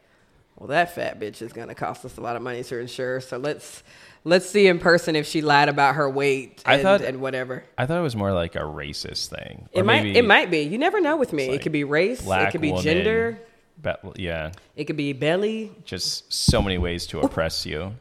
well, 0.57 0.67
that 0.67 0.95
fat 0.95 1.19
bitch 1.19 1.41
is 1.41 1.51
gonna 1.53 1.75
cost 1.75 2.05
us 2.05 2.17
a 2.17 2.21
lot 2.21 2.35
of 2.35 2.41
money 2.41 2.63
to 2.63 2.79
insure. 2.79 3.19
So 3.21 3.37
let's 3.37 3.83
let's 4.23 4.49
see 4.49 4.67
in 4.67 4.79
person 4.79 5.15
if 5.15 5.27
she 5.27 5.41
lied 5.41 5.69
about 5.69 5.95
her 5.95 6.09
weight 6.09 6.61
I 6.65 6.75
and, 6.75 6.83
thought- 6.83 7.01
and 7.01 7.21
whatever. 7.21 7.63
I 7.77 7.85
thought 7.85 7.99
it 7.99 8.03
was 8.03 8.15
more 8.15 8.33
like 8.33 8.55
a 8.55 8.59
racist 8.59 9.27
thing. 9.27 9.67
It 9.73 9.85
might 9.85 10.05
it 10.05 10.25
might 10.25 10.49
be. 10.51 10.59
You 10.61 10.77
never 10.77 10.99
know 11.01 11.17
with 11.17 11.33
me. 11.33 11.49
like 11.49 11.59
It 11.59 11.63
could 11.63 11.71
be 11.71 11.83
race. 11.83 12.25
It 12.25 12.51
could 12.51 12.61
be 12.61 12.69
woman, 12.69 12.83
gender. 12.83 13.39
Be- 13.81 13.91
yeah, 14.23 14.51
It 14.77 14.85
could 14.85 14.95
be 14.95 15.11
belly. 15.13 15.71
just 15.83 16.31
so 16.33 16.61
many 16.61 16.77
ways 16.77 17.05
to 17.07 17.19
oppress 17.19 17.65
you. 17.65 17.93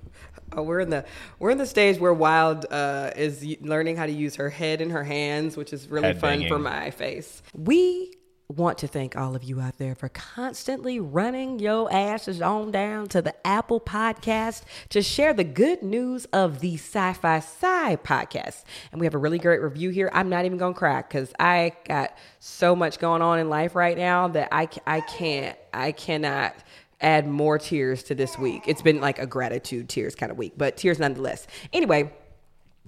Oh, 0.56 0.62
we're 0.62 0.78
in 0.80 0.90
the 0.90 1.04
we're 1.40 1.50
in 1.50 1.58
the 1.58 1.66
stage 1.66 1.98
where 1.98 2.14
Wild 2.14 2.66
uh, 2.70 3.10
is 3.16 3.44
learning 3.60 3.96
how 3.96 4.06
to 4.06 4.12
use 4.12 4.36
her 4.36 4.48
head 4.50 4.80
and 4.80 4.92
her 4.92 5.02
hands, 5.02 5.56
which 5.56 5.72
is 5.72 5.88
really 5.88 6.06
Head 6.06 6.20
fun 6.20 6.34
banging. 6.34 6.48
for 6.48 6.60
my 6.60 6.90
face. 6.92 7.42
We 7.54 8.14
want 8.48 8.78
to 8.78 8.86
thank 8.86 9.16
all 9.16 9.34
of 9.34 9.42
you 9.42 9.60
out 9.60 9.78
there 9.78 9.94
for 9.94 10.08
constantly 10.10 11.00
running 11.00 11.58
your 11.58 11.90
asses 11.92 12.42
on 12.42 12.70
down 12.70 13.08
to 13.08 13.22
the 13.22 13.34
Apple 13.46 13.80
Podcast 13.80 14.62
to 14.90 15.00
share 15.00 15.32
the 15.32 15.44
good 15.44 15.82
news 15.82 16.26
of 16.26 16.60
the 16.60 16.74
Sci-Fi 16.74 17.40
Sigh 17.40 17.96
podcast. 17.96 18.64
And 18.92 19.00
we 19.00 19.06
have 19.06 19.14
a 19.14 19.18
really 19.18 19.38
great 19.38 19.62
review 19.62 19.90
here. 19.90 20.10
I'm 20.12 20.28
not 20.28 20.44
even 20.44 20.58
gonna 20.58 20.74
cry 20.74 21.02
because 21.02 21.32
I 21.38 21.72
got 21.86 22.16
so 22.38 22.76
much 22.76 22.98
going 22.98 23.22
on 23.22 23.38
in 23.38 23.48
life 23.48 23.74
right 23.74 23.96
now 23.96 24.28
that 24.28 24.48
I 24.52 24.68
I 24.86 25.00
can't 25.00 25.56
I 25.72 25.92
cannot 25.92 26.54
add 27.00 27.26
more 27.26 27.58
tears 27.58 28.02
to 28.04 28.14
this 28.14 28.38
week. 28.38 28.64
It's 28.66 28.82
been 28.82 29.00
like 29.00 29.18
a 29.18 29.26
gratitude 29.26 29.88
tears 29.88 30.14
kind 30.14 30.30
of 30.30 30.38
week, 30.38 30.52
but 30.56 30.76
tears 30.76 30.98
nonetheless. 30.98 31.46
Anyway, 31.72 32.12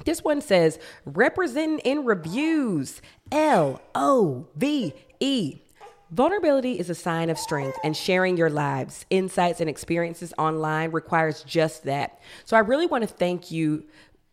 this 0.05 0.23
one 0.23 0.41
says 0.41 0.79
representing 1.05 1.79
in 1.81 2.05
reviews 2.05 3.01
L 3.33 3.81
O 3.95 4.47
V 4.57 4.93
E. 5.21 5.63
Vulnerability 6.13 6.79
is 6.79 6.89
a 6.89 6.95
sign 6.95 7.31
of 7.31 7.39
strength, 7.39 7.77
and 7.83 7.97
sharing 7.97 8.37
your 8.37 8.49
lives, 8.49 9.05
insights, 9.11 9.61
and 9.61 9.69
experiences 9.69 10.33
online 10.39 10.93
requires 10.93 11.43
just 11.43 11.83
that. 11.83 12.21
So, 12.45 12.57
I 12.57 12.61
really 12.61 12.87
want 12.87 13.03
to 13.03 13.09
thank 13.13 13.51
you. 13.51 13.85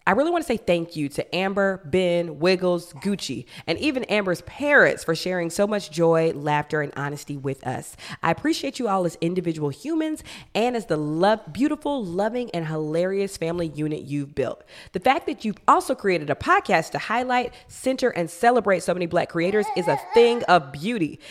I 0.06 0.12
really 0.12 0.32
want 0.32 0.44
to 0.44 0.48
say 0.48 0.58
thank 0.58 0.98
you 0.98 1.08
to 1.10 1.36
Amber, 1.36 1.82
Ben, 1.86 2.40
Wiggles, 2.40 2.92
Gucci, 2.94 3.46
and 3.66 3.80
even 3.80 4.04
Amber's 4.06 4.42
parents 4.42 5.02
for 5.02 5.16
sharing 5.16 5.50
so 5.50 5.66
much 5.66 5.92
joy, 5.92 6.34
laughter, 6.36 6.82
and 6.82 6.92
honesty 6.98 7.38
with 7.38 7.66
us. 7.66 7.96
I 8.22 8.32
appreciate 8.32 8.80
you 8.80 8.90
all 8.90 9.06
as 9.06 9.18
individual 9.22 9.70
humans 9.70 10.22
and 10.54 10.76
as 10.76 10.88
the 10.88 10.98
love, 10.98 11.40
beautiful, 11.54 12.04
loving, 12.04 12.52
and 12.52 12.68
hilarious 12.68 13.38
family 13.38 13.68
unit 13.68 14.02
you've 14.02 14.36
built. 14.36 14.66
The 14.92 15.00
fact 15.00 15.26
that 15.28 15.46
you've 15.46 15.60
also 15.70 15.96
created 15.96 16.30
a 16.30 16.36
podcast 16.36 16.92
to 16.92 16.98
highlight, 16.98 17.54
center, 17.70 18.10
and 18.10 18.30
celebrate 18.30 18.84
so 18.84 18.94
many 18.94 19.06
Black 19.06 19.30
creators 19.30 19.66
is 19.78 19.88
a 19.88 19.98
thing 20.14 20.44
of 20.44 20.74
beauty. 20.74 21.22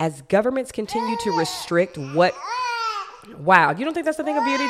As 0.00 0.22
governments 0.22 0.72
continue 0.72 1.16
to 1.18 1.38
restrict 1.38 1.98
what. 1.98 2.34
Wow, 3.38 3.72
you 3.72 3.84
don't 3.84 3.92
think 3.92 4.06
that's 4.06 4.18
a 4.18 4.24
thing 4.24 4.38
of 4.38 4.44
beauty? 4.44 4.64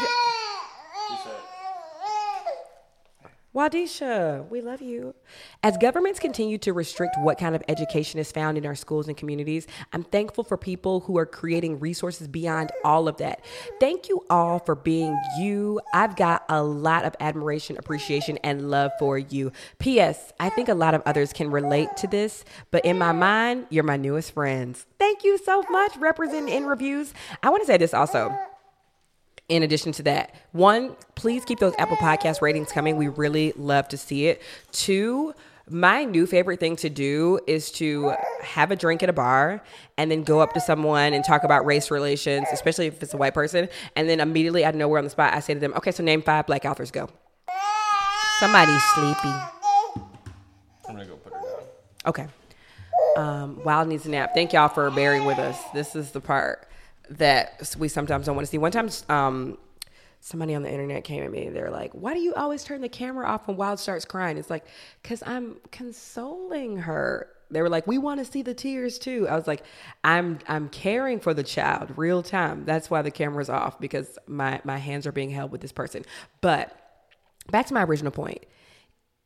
Wadisha, 3.55 4.49
we 4.49 4.63
love 4.63 4.81
you. 4.81 5.15
As 5.63 5.77
governments 5.77 6.19
continue 6.19 6.57
to 6.57 6.73
restrict 6.73 7.17
what 7.19 7.37
kind 7.37 7.55
of 7.55 7.63
education 7.69 8.19
is 8.19 8.33
found 8.33 8.57
in 8.57 8.65
our 8.65 8.75
schools 8.75 9.09
and 9.09 9.17
communities, 9.17 9.67
I'm 9.93 10.05
thankful 10.05 10.43
for 10.43 10.57
people 10.57 11.01
who 11.01 11.19
are 11.19 11.27
creating 11.27 11.79
resources 11.79 12.29
beyond 12.29 12.73
all 12.83 13.09
of 13.09 13.19
that. 13.19 13.45
Thank 13.79 14.09
you 14.09 14.25
all 14.31 14.59
for 14.59 14.75
being 14.75 15.21
you. 15.39 15.83
I've 15.93 16.17
got 16.17 16.47
a 16.49 16.63
lot 16.63 17.05
of 17.05 17.15
admiration, 17.21 17.77
appreciation, 17.77 18.39
and 18.39 18.71
love 18.71 18.91
for 18.99 19.19
you. 19.19 19.53
P.S. 19.79 20.33
I 20.41 20.49
think 20.49 20.71
a 20.71 20.75
lot 20.75 20.95
of 20.95 21.03
others 21.05 21.35
can 21.35 21.51
relate 21.51 21.95
to 21.99 22.07
this, 22.07 22.47
but 22.71 22.87
in 22.87 22.97
my 22.97 23.13
mind, 23.13 23.67
you're 23.69 23.85
my 23.85 23.99
newest 23.99 24.33
friends. 24.33 24.87
Thank 24.99 25.25
you 25.25 25.37
so 25.37 25.63
much, 25.69 25.95
representing 25.99 26.55
in 26.55 26.65
reviews. 26.65 27.13
I 27.43 27.51
want 27.51 27.63
to 27.63 27.67
say 27.67 27.77
this 27.77 27.93
also 27.93 28.35
in 29.53 29.63
addition 29.63 29.93
to 29.93 30.03
that, 30.05 30.35
one, 30.53 30.97
please 31.15 31.45
keep 31.45 31.59
those 31.59 31.75
Apple 31.79 31.99
Podcast 31.99 32.41
ratings 32.41 32.73
coming. 32.73 32.97
We 32.97 33.09
really 33.09 33.53
love 33.55 33.87
to 33.89 33.99
see 33.99 34.29
it. 34.29 34.41
Two, 34.73 35.35
my 35.69 36.05
new 36.05 36.27
favorite 36.27 36.59
thing 36.59 36.75
to 36.77 36.89
do 36.89 37.39
is 37.47 37.71
to 37.73 38.15
have 38.41 38.71
a 38.71 38.77
drink 38.77 39.03
at 39.03 39.11
a 39.11 39.13
bar 39.13 39.63
and 39.99 40.11
then 40.11 40.23
go 40.23 40.41
up 40.41 40.55
to 40.55 40.61
someone 40.61 41.13
and 41.13 41.23
talk 41.23 41.45
about 41.45 41.67
race 41.67 41.91
relations, 41.91 42.47
especially 42.51 42.87
if 42.87 43.03
it's 43.03 43.13
a 43.13 43.19
white 43.19 43.35
person. 43.35 43.69
And 43.95 44.09
then 44.09 44.21
immediately 44.21 44.65
out 44.65 44.73
of 44.73 44.79
nowhere 44.79 44.97
on 44.97 45.05
the 45.05 45.11
spot, 45.11 45.35
I 45.35 45.41
say 45.41 45.53
to 45.53 45.61
them, 45.61 45.75
okay, 45.77 45.93
so 45.93 46.03
name 46.03 46.23
five 46.23 46.47
black 46.47 46.65
authors, 46.65 46.91
go. 46.91 47.11
Somebody's 48.41 48.83
sleepy. 48.95 49.19
I'm 49.29 50.95
gonna 50.95 51.05
go 51.05 51.17
put 51.17 51.35
her 51.35 51.41
down. 51.41 51.63
Okay. 52.07 52.27
Um, 53.19 53.63
Wild 53.65 53.89
needs 53.89 54.07
a 54.07 54.11
nap. 54.11 54.31
Thank 54.33 54.55
y'all 54.55 54.69
for 54.69 54.91
bearing 54.91 55.27
with 55.27 55.39
us. 55.39 55.63
This 55.75 55.95
is 55.95 56.13
the 56.13 56.21
part 56.21 56.67
that 57.11 57.75
we 57.79 57.89
sometimes 57.89 58.27
don't 58.27 58.37
want 58.37 58.47
to 58.47 58.51
see. 58.51 58.59
One 58.59 58.73
time, 58.73 58.89
um, 59.09 59.59
somebody 60.21 60.55
on 60.55 60.63
the 60.63 60.71
internet 60.71 61.05
came 61.05 61.23
at 61.23 61.31
me. 61.31 61.49
They're 61.49 61.71
like, 61.71 61.93
"Why 61.93 62.15
do 62.15 62.21
you 62.21 62.35
always 62.35 62.65
turn 62.65 62.81
the 62.81 62.89
camera 62.89 63.27
off 63.27 63.49
when 63.49 63.57
Wild 63.57 63.79
starts 63.79 64.05
crying?" 64.05 64.37
It's 64.39 64.51
like, 64.51 64.65
"Cause 65.03 65.23
I'm 65.27 65.57
consoling 65.71 66.79
her." 66.79 67.29
They 67.51 67.61
were 67.61 67.69
like, 67.69 67.87
"We 67.87 67.99
want 67.99 68.25
to 68.25 68.31
see 68.31 68.43
the 68.43 68.55
tears 68.55 68.99
too." 68.99 69.29
I 69.29 69.37
was 69.37 69.47
like, 69.47 69.63
"I'm 70.05 70.39
I'm 70.49 70.69
caring 70.69 71.21
for 71.21 71.35
the 71.35 71.43
child, 71.43 71.93
real 71.97 72.23
time. 72.23 72.65
That's 72.65 72.89
why 72.89 73.03
the 73.03 73.11
camera's 73.11 73.51
off 73.51 73.79
because 73.81 74.19
my 74.27 74.61
my 74.65 74.79
hands 74.79 75.07
are 75.07 75.13
being 75.13 75.31
held 75.31 75.53
with 75.53 75.61
this 75.61 75.73
person." 75.73 76.05
But 76.41 76.77
back 77.51 77.67
to 77.67 77.75
my 77.75 77.85
original 77.85 78.13
point 78.13 78.45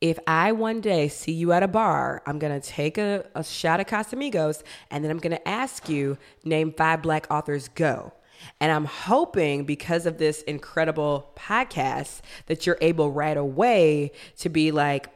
if 0.00 0.18
I 0.26 0.52
one 0.52 0.80
day 0.80 1.08
see 1.08 1.32
you 1.32 1.52
at 1.52 1.62
a 1.62 1.68
bar, 1.68 2.22
I'm 2.26 2.38
gonna 2.38 2.60
take 2.60 2.98
a, 2.98 3.24
a 3.34 3.42
shot 3.42 3.80
of 3.80 3.86
Casamigos 3.86 4.62
and 4.90 5.02
then 5.02 5.10
I'm 5.10 5.18
gonna 5.18 5.40
ask 5.46 5.88
you, 5.88 6.18
name 6.44 6.72
five 6.72 7.02
black 7.02 7.26
authors, 7.30 7.68
go. 7.68 8.12
And 8.60 8.70
I'm 8.70 8.84
hoping 8.84 9.64
because 9.64 10.04
of 10.04 10.18
this 10.18 10.42
incredible 10.42 11.32
podcast 11.36 12.20
that 12.46 12.66
you're 12.66 12.78
able 12.80 13.10
right 13.10 13.36
away 13.36 14.12
to 14.38 14.48
be 14.50 14.70
like 14.70 15.08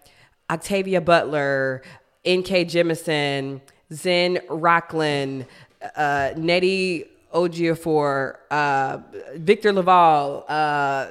Octavia 0.51 1.01
Butler, 1.01 1.83
N.K. 2.25 2.65
Jemisin, 2.65 3.61
Zin 3.93 4.41
Rocklyn, 4.49 5.47
uh, 5.97 6.31
Nnedi 6.35 7.07
Ojiafor, 7.33 8.37
uh, 8.51 8.99
Victor 9.37 9.73
LaValle, 9.73 10.45
uh, 10.49 11.07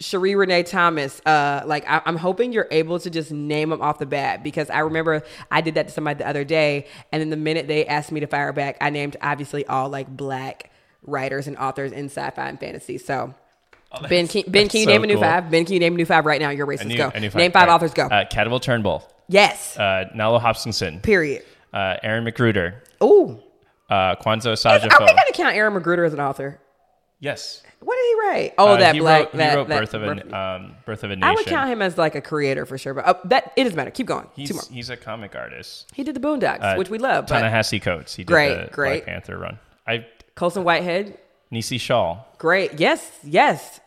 Sheree 0.00 0.36
Renee 0.36 0.62
Thomas, 0.62 1.20
uh, 1.26 1.62
like 1.66 1.84
I, 1.88 2.02
am 2.06 2.16
hoping 2.16 2.52
you're 2.52 2.68
able 2.70 3.00
to 3.00 3.10
just 3.10 3.32
name 3.32 3.70
them 3.70 3.82
off 3.82 3.98
the 3.98 4.06
bat 4.06 4.44
because 4.44 4.70
I 4.70 4.80
remember 4.80 5.24
I 5.50 5.60
did 5.60 5.74
that 5.74 5.88
to 5.88 5.92
somebody 5.92 6.18
the 6.18 6.28
other 6.28 6.44
day, 6.44 6.86
and 7.10 7.20
then 7.20 7.30
the 7.30 7.36
minute 7.36 7.66
they 7.66 7.84
asked 7.84 8.12
me 8.12 8.20
to 8.20 8.26
fire 8.28 8.52
back, 8.52 8.76
I 8.80 8.90
named 8.90 9.16
obviously 9.20 9.66
all 9.66 9.88
like 9.88 10.08
black 10.08 10.70
writers 11.02 11.48
and 11.48 11.56
authors 11.56 11.90
in 11.90 12.06
sci-fi 12.06 12.48
and 12.48 12.60
fantasy. 12.60 12.98
So. 12.98 13.34
Oh, 13.90 14.06
ben, 14.06 14.28
can, 14.28 14.42
ben, 14.46 14.68
can 14.68 14.80
you 14.80 14.84
so 14.84 14.90
name 14.90 15.04
a 15.04 15.06
new 15.06 15.14
cool. 15.14 15.22
five? 15.22 15.50
Ben, 15.50 15.64
can 15.64 15.72
you 15.72 15.80
name 15.80 15.94
a 15.94 15.96
new 15.96 16.04
five 16.04 16.26
right 16.26 16.42
now? 16.42 16.50
You're 16.50 16.66
racist. 16.66 16.84
New, 16.84 16.96
go. 16.98 17.08
Name 17.08 17.30
five, 17.30 17.52
five 17.54 17.54
right. 17.54 17.68
authors. 17.70 17.94
Go. 17.94 18.06
Uh, 18.06 18.26
Cadwell 18.26 18.60
Turnbull. 18.60 19.10
Yes. 19.28 19.78
Uh, 19.78 20.04
Nalo 20.14 20.38
Hopkinson. 20.38 21.00
Period. 21.00 21.42
Uh, 21.72 21.96
Aaron 22.02 22.24
McGruder. 22.24 22.74
Ooh. 23.02 23.40
Uh, 23.88 24.14
Kwanzaa 24.16 24.52
Sajafo. 24.52 24.92
Are 24.92 25.00
we 25.00 25.06
going 25.06 25.16
to 25.26 25.32
count 25.32 25.56
Aaron 25.56 25.72
McGruder 25.72 26.06
as 26.06 26.12
an 26.12 26.20
author? 26.20 26.60
Yes. 27.20 27.62
What 27.80 27.94
did 27.96 28.06
he 28.06 28.14
write? 28.28 28.54
Oh, 28.58 28.68
uh, 28.68 28.76
that 28.78 28.94
he 28.94 29.00
black. 29.00 29.20
Wrote, 29.20 29.32
that, 29.34 29.50
he 29.50 29.56
wrote 29.56 29.68
that, 29.68 29.80
Birth 29.80 29.94
of 29.94 30.02
a 30.02 30.36
um, 30.36 30.74
Birth 30.84 31.04
of 31.04 31.10
a 31.12 31.16
Nation. 31.16 31.22
I 31.28 31.34
would 31.34 31.46
count 31.46 31.70
him 31.70 31.80
as 31.80 31.96
like 31.96 32.14
a 32.16 32.20
creator 32.20 32.66
for 32.66 32.76
sure, 32.76 32.92
but 32.94 33.06
uh, 33.06 33.14
that 33.26 33.52
it 33.56 33.64
doesn't 33.64 33.76
matter. 33.76 33.90
Keep 33.92 34.06
going. 34.06 34.26
He's, 34.34 34.48
Two 34.48 34.54
more. 34.54 34.64
he's 34.70 34.90
a 34.90 34.96
comic 34.96 35.36
artist. 35.36 35.86
He 35.94 36.02
did 36.02 36.16
the 36.16 36.20
Boondocks, 36.20 36.60
uh, 36.60 36.74
which 36.74 36.90
we 36.90 36.98
love. 36.98 37.26
Ta-Nehisi 37.26 37.80
Coates. 37.80 38.14
He 38.16 38.24
did 38.24 38.26
great, 38.32 38.64
the 38.66 38.70
great. 38.72 39.04
Black 39.04 39.06
Panther 39.06 39.38
run. 39.38 39.58
I 39.86 40.06
Colson 40.34 40.64
Whitehead. 40.64 41.18
Nisi 41.50 41.78
Shawl. 41.78 42.26
Great. 42.38 42.78
Yes. 42.80 43.10
Yes. 43.22 43.80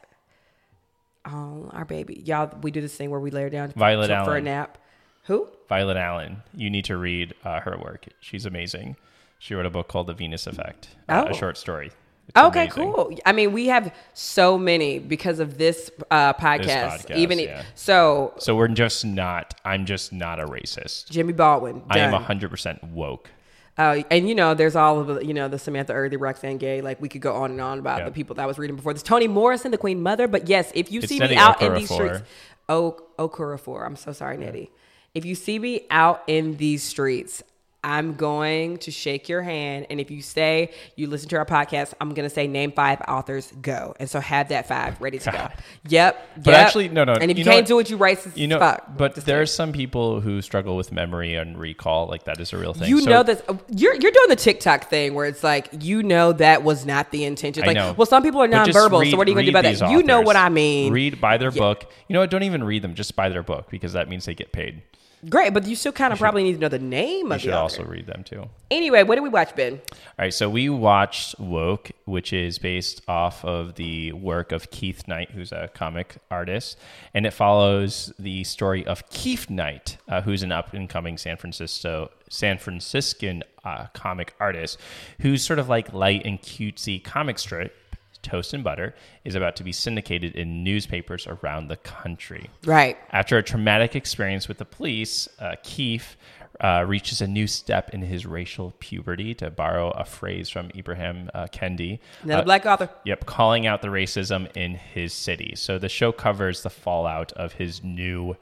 Oh, 1.25 1.69
our 1.73 1.85
baby. 1.85 2.23
Y'all, 2.25 2.51
we 2.61 2.71
do 2.71 2.81
this 2.81 2.95
thing 2.95 3.11
where 3.11 3.19
we 3.19 3.29
lay 3.29 3.43
her 3.43 3.49
down 3.49 3.71
Violet 3.75 4.07
for, 4.07 4.13
Allen. 4.13 4.25
for 4.25 4.35
a 4.37 4.41
nap. 4.41 4.77
Who? 5.25 5.47
Violet 5.69 5.97
Allen. 5.97 6.41
You 6.55 6.69
need 6.69 6.85
to 6.85 6.97
read 6.97 7.35
uh, 7.43 7.59
her 7.59 7.77
work. 7.77 8.07
She's 8.19 8.45
amazing. 8.45 8.95
She 9.37 9.53
wrote 9.53 9.65
a 9.67 9.69
book 9.69 9.87
called 9.87 10.07
The 10.07 10.13
Venus 10.13 10.47
Effect, 10.47 10.89
uh, 11.09 11.25
Oh. 11.27 11.31
a 11.31 11.33
short 11.35 11.57
story. 11.57 11.91
Okay, 12.35 12.63
amazing. 12.65 12.93
cool. 12.93 13.13
I 13.25 13.31
mean, 13.31 13.51
we 13.51 13.67
have 13.67 13.93
so 14.13 14.57
many 14.57 14.99
because 14.99 15.39
of 15.39 15.57
this 15.57 15.91
uh, 16.09 16.33
podcast. 16.33 17.05
podcast, 17.07 17.15
Even 17.15 17.39
yeah. 17.39 17.63
so, 17.75 18.33
So 18.37 18.55
we're 18.55 18.67
just 18.69 19.03
not. 19.05 19.53
I'm 19.65 19.85
just 19.85 20.13
not 20.13 20.39
a 20.39 20.45
racist. 20.45 21.09
Jimmy 21.09 21.33
Baldwin. 21.33 21.81
I 21.89 21.99
am 21.99 22.11
done. 22.11 22.23
hundred 22.23 22.49
percent 22.49 22.83
woke. 22.83 23.29
Uh, 23.77 24.03
and 24.11 24.27
you 24.29 24.35
know, 24.35 24.53
there's 24.53 24.75
all 24.75 24.99
of 24.99 25.07
the, 25.07 25.25
you 25.25 25.33
know, 25.33 25.47
the 25.47 25.57
Samantha 25.57 25.93
Irby, 25.93 26.17
Roxane 26.17 26.57
Gay. 26.57 26.81
Like 26.81 27.01
we 27.01 27.09
could 27.09 27.21
go 27.21 27.33
on 27.35 27.51
and 27.51 27.61
on 27.61 27.79
about 27.79 27.99
Yeah. 27.99 28.05
the 28.05 28.11
people 28.11 28.35
that 28.35 28.43
I 28.43 28.45
was 28.45 28.59
reading 28.59 28.75
before 28.75 28.93
this. 28.93 29.01
Toni 29.03 29.27
Morrison, 29.27 29.71
the 29.71 29.77
Queen 29.77 30.01
Mother. 30.03 30.27
But 30.27 30.47
yes, 30.47 30.71
if 30.75 30.91
you 30.91 30.99
It's 30.99 31.07
see 31.09 31.19
me 31.19 31.27
Nnedi 31.29 31.35
out 31.37 31.61
in 31.61 31.73
these 31.73 31.89
Okorafor. 31.89 31.95
streets, 31.95 32.21
oh, 32.69 32.97
Okorafor. 33.17 33.85
I'm 33.85 33.95
so 33.95 34.11
sorry, 34.11 34.37
Nnedi. 34.37 34.69
If 35.13 35.25
you 35.25 35.35
see 35.35 35.57
me 35.59 35.87
out 35.89 36.23
in 36.27 36.57
these 36.57 36.83
streets, 36.83 37.43
I'm 37.83 38.13
going 38.13 38.77
to 38.77 38.91
shake 38.91 39.27
your 39.27 39.41
hand, 39.41 39.87
and 39.89 39.99
if 39.99 40.11
you 40.11 40.21
say 40.21 40.71
you 40.95 41.07
listen 41.07 41.29
to 41.29 41.37
our 41.37 41.45
podcast, 41.47 41.93
I'm 41.99 42.13
going 42.13 42.29
to 42.29 42.33
say 42.33 42.45
name 42.47 42.71
five 42.71 43.01
authors, 43.07 43.51
go, 43.61 43.95
and 43.99 44.07
so 44.07 44.19
have 44.19 44.49
that 44.49 44.67
five 44.67 45.01
ready 45.01 45.17
to 45.17 45.31
go. 45.31 45.47
Yep. 45.87 46.27
But 46.37 46.47
yep. 46.51 46.55
actually, 46.67 46.89
no, 46.89 47.03
no, 47.05 47.13
And 47.13 47.31
if 47.31 47.37
you, 47.37 47.41
you 47.41 47.45
know 47.45 47.51
can't 47.51 47.63
what? 47.63 47.67
do 47.67 47.79
it, 47.79 47.89
you 47.89 47.97
racist 47.97 48.37
You 48.37 48.47
know, 48.47 48.59
fuck. 48.59 48.95
but 48.97 49.15
there 49.15 49.41
are 49.41 49.47
some 49.47 49.71
people 49.73 50.21
who 50.21 50.43
struggle 50.43 50.75
with 50.77 50.91
memory 50.91 51.33
and 51.33 51.57
recall. 51.57 52.05
Like 52.07 52.25
that 52.25 52.39
is 52.39 52.53
a 52.53 52.57
real 52.57 52.73
thing. 52.73 52.87
You 52.87 53.01
So- 53.01 53.09
know 53.09 53.23
this. 53.23 53.41
Oh, 53.49 53.59
you're 53.69 53.95
you're 53.95 54.11
doing 54.11 54.29
the 54.29 54.35
TikTok 54.35 54.89
thing 54.89 55.15
where 55.15 55.25
it's 55.25 55.43
like 55.43 55.69
you 55.83 56.03
know 56.03 56.33
that 56.33 56.63
was 56.63 56.85
not 56.85 57.09
the 57.11 57.23
intention. 57.25 57.63
I 57.63 57.67
Like, 57.67 57.75
know. 57.77 57.93
well, 57.97 58.05
some 58.05 58.21
people 58.21 58.41
are 58.43 58.47
nonverbal, 58.47 59.01
read- 59.01 59.11
so 59.11 59.17
what 59.17 59.27
are 59.27 59.31
you 59.31 59.35
going 59.35 59.45
to 59.47 59.51
do 59.51 59.57
about 59.57 59.63
that? 59.79 59.91
You 59.91 60.03
know 60.03 60.21
what 60.21 60.35
I 60.35 60.49
mean. 60.49 60.93
Read, 60.93 61.19
buy 61.19 61.37
their 61.37 61.51
book. 61.51 61.91
You 62.07 62.13
know 62.13 62.19
what? 62.19 62.29
Don't 62.29 62.43
even 62.43 62.63
read 62.63 62.83
them. 62.83 62.93
Just 62.93 63.15
buy 63.15 63.29
their 63.29 63.41
book 63.43 63.69
because 63.71 63.93
that 63.93 64.07
means 64.07 64.25
they 64.25 64.35
get 64.35 64.51
paid. 64.51 64.83
Great, 65.29 65.53
but 65.53 65.67
you 65.67 65.75
still 65.75 65.91
kind 65.91 66.11
of 66.11 66.19
probably 66.19 66.43
need 66.43 66.53
to 66.53 66.59
know 66.59 66.69
the 66.69 66.79
name 66.79 67.31
of 67.31 67.39
You 67.39 67.49
should 67.49 67.53
also 67.53 67.83
read 67.83 68.07
them 68.07 68.23
too. 68.23 68.49
Anyway, 68.71 69.03
what 69.03 69.15
did 69.15 69.21
we 69.21 69.29
watch, 69.29 69.55
Ben? 69.55 69.73
All 69.91 69.99
right, 70.17 70.33
so 70.33 70.49
we 70.49 70.69
watched 70.69 71.39
Woke, 71.39 71.91
which 72.05 72.33
is 72.33 72.57
based 72.57 73.01
off 73.07 73.45
of 73.45 73.75
the 73.75 74.13
work 74.13 74.51
of 74.51 74.71
Keith 74.71 75.07
Knight, 75.07 75.31
who's 75.31 75.51
a 75.51 75.69
comic 75.73 76.17
artist, 76.31 76.77
and 77.13 77.25
it 77.25 77.31
follows 77.31 78.11
the 78.17 78.43
story 78.43 78.85
of 78.85 79.07
Keith 79.09 79.49
Knight, 79.49 79.97
uh, 80.07 80.21
who's 80.21 80.41
an 80.41 80.51
up 80.51 80.73
and 80.73 80.89
coming 80.89 81.17
San 81.17 81.37
Francisco 81.37 82.09
San 82.31 82.57
Franciscan 82.57 83.43
uh, 83.63 83.87
comic 83.93 84.33
artist, 84.39 84.79
who's 85.19 85.43
sort 85.45 85.59
of 85.59 85.69
like 85.69 85.93
light 85.93 86.21
and 86.25 86.41
cutesy 86.41 87.03
comic 87.03 87.37
strip. 87.37 87.75
Toast 88.21 88.53
and 88.53 88.63
Butter 88.63 88.93
is 89.25 89.35
about 89.35 89.55
to 89.57 89.63
be 89.63 89.71
syndicated 89.71 90.35
in 90.35 90.63
newspapers 90.63 91.27
around 91.27 91.67
the 91.67 91.77
country. 91.77 92.49
Right. 92.65 92.97
After 93.11 93.37
a 93.37 93.43
traumatic 93.43 93.95
experience 93.95 94.47
with 94.47 94.57
the 94.57 94.65
police, 94.65 95.27
uh, 95.39 95.55
Keith 95.63 96.15
uh, 96.59 96.85
reaches 96.87 97.21
a 97.21 97.27
new 97.27 97.47
step 97.47 97.89
in 97.91 98.01
his 98.01 98.25
racial 98.25 98.73
puberty, 98.79 99.33
to 99.33 99.49
borrow 99.49 99.89
a 99.91 100.05
phrase 100.05 100.47
from 100.49 100.69
Ibrahim 100.75 101.29
uh, 101.33 101.47
Kendi. 101.47 101.99
Another 102.21 102.41
Uh, 102.41 102.45
black 102.45 102.65
author. 102.65 102.89
Yep, 103.05 103.25
calling 103.25 103.65
out 103.65 103.81
the 103.81 103.87
racism 103.87 104.47
in 104.55 104.75
his 104.75 105.11
city. 105.13 105.53
So 105.55 105.79
the 105.79 105.89
show 105.89 106.11
covers 106.11 106.61
the 106.61 106.69
fallout 106.69 107.31
of 107.33 107.53
his 107.53 107.83
new 107.83 108.35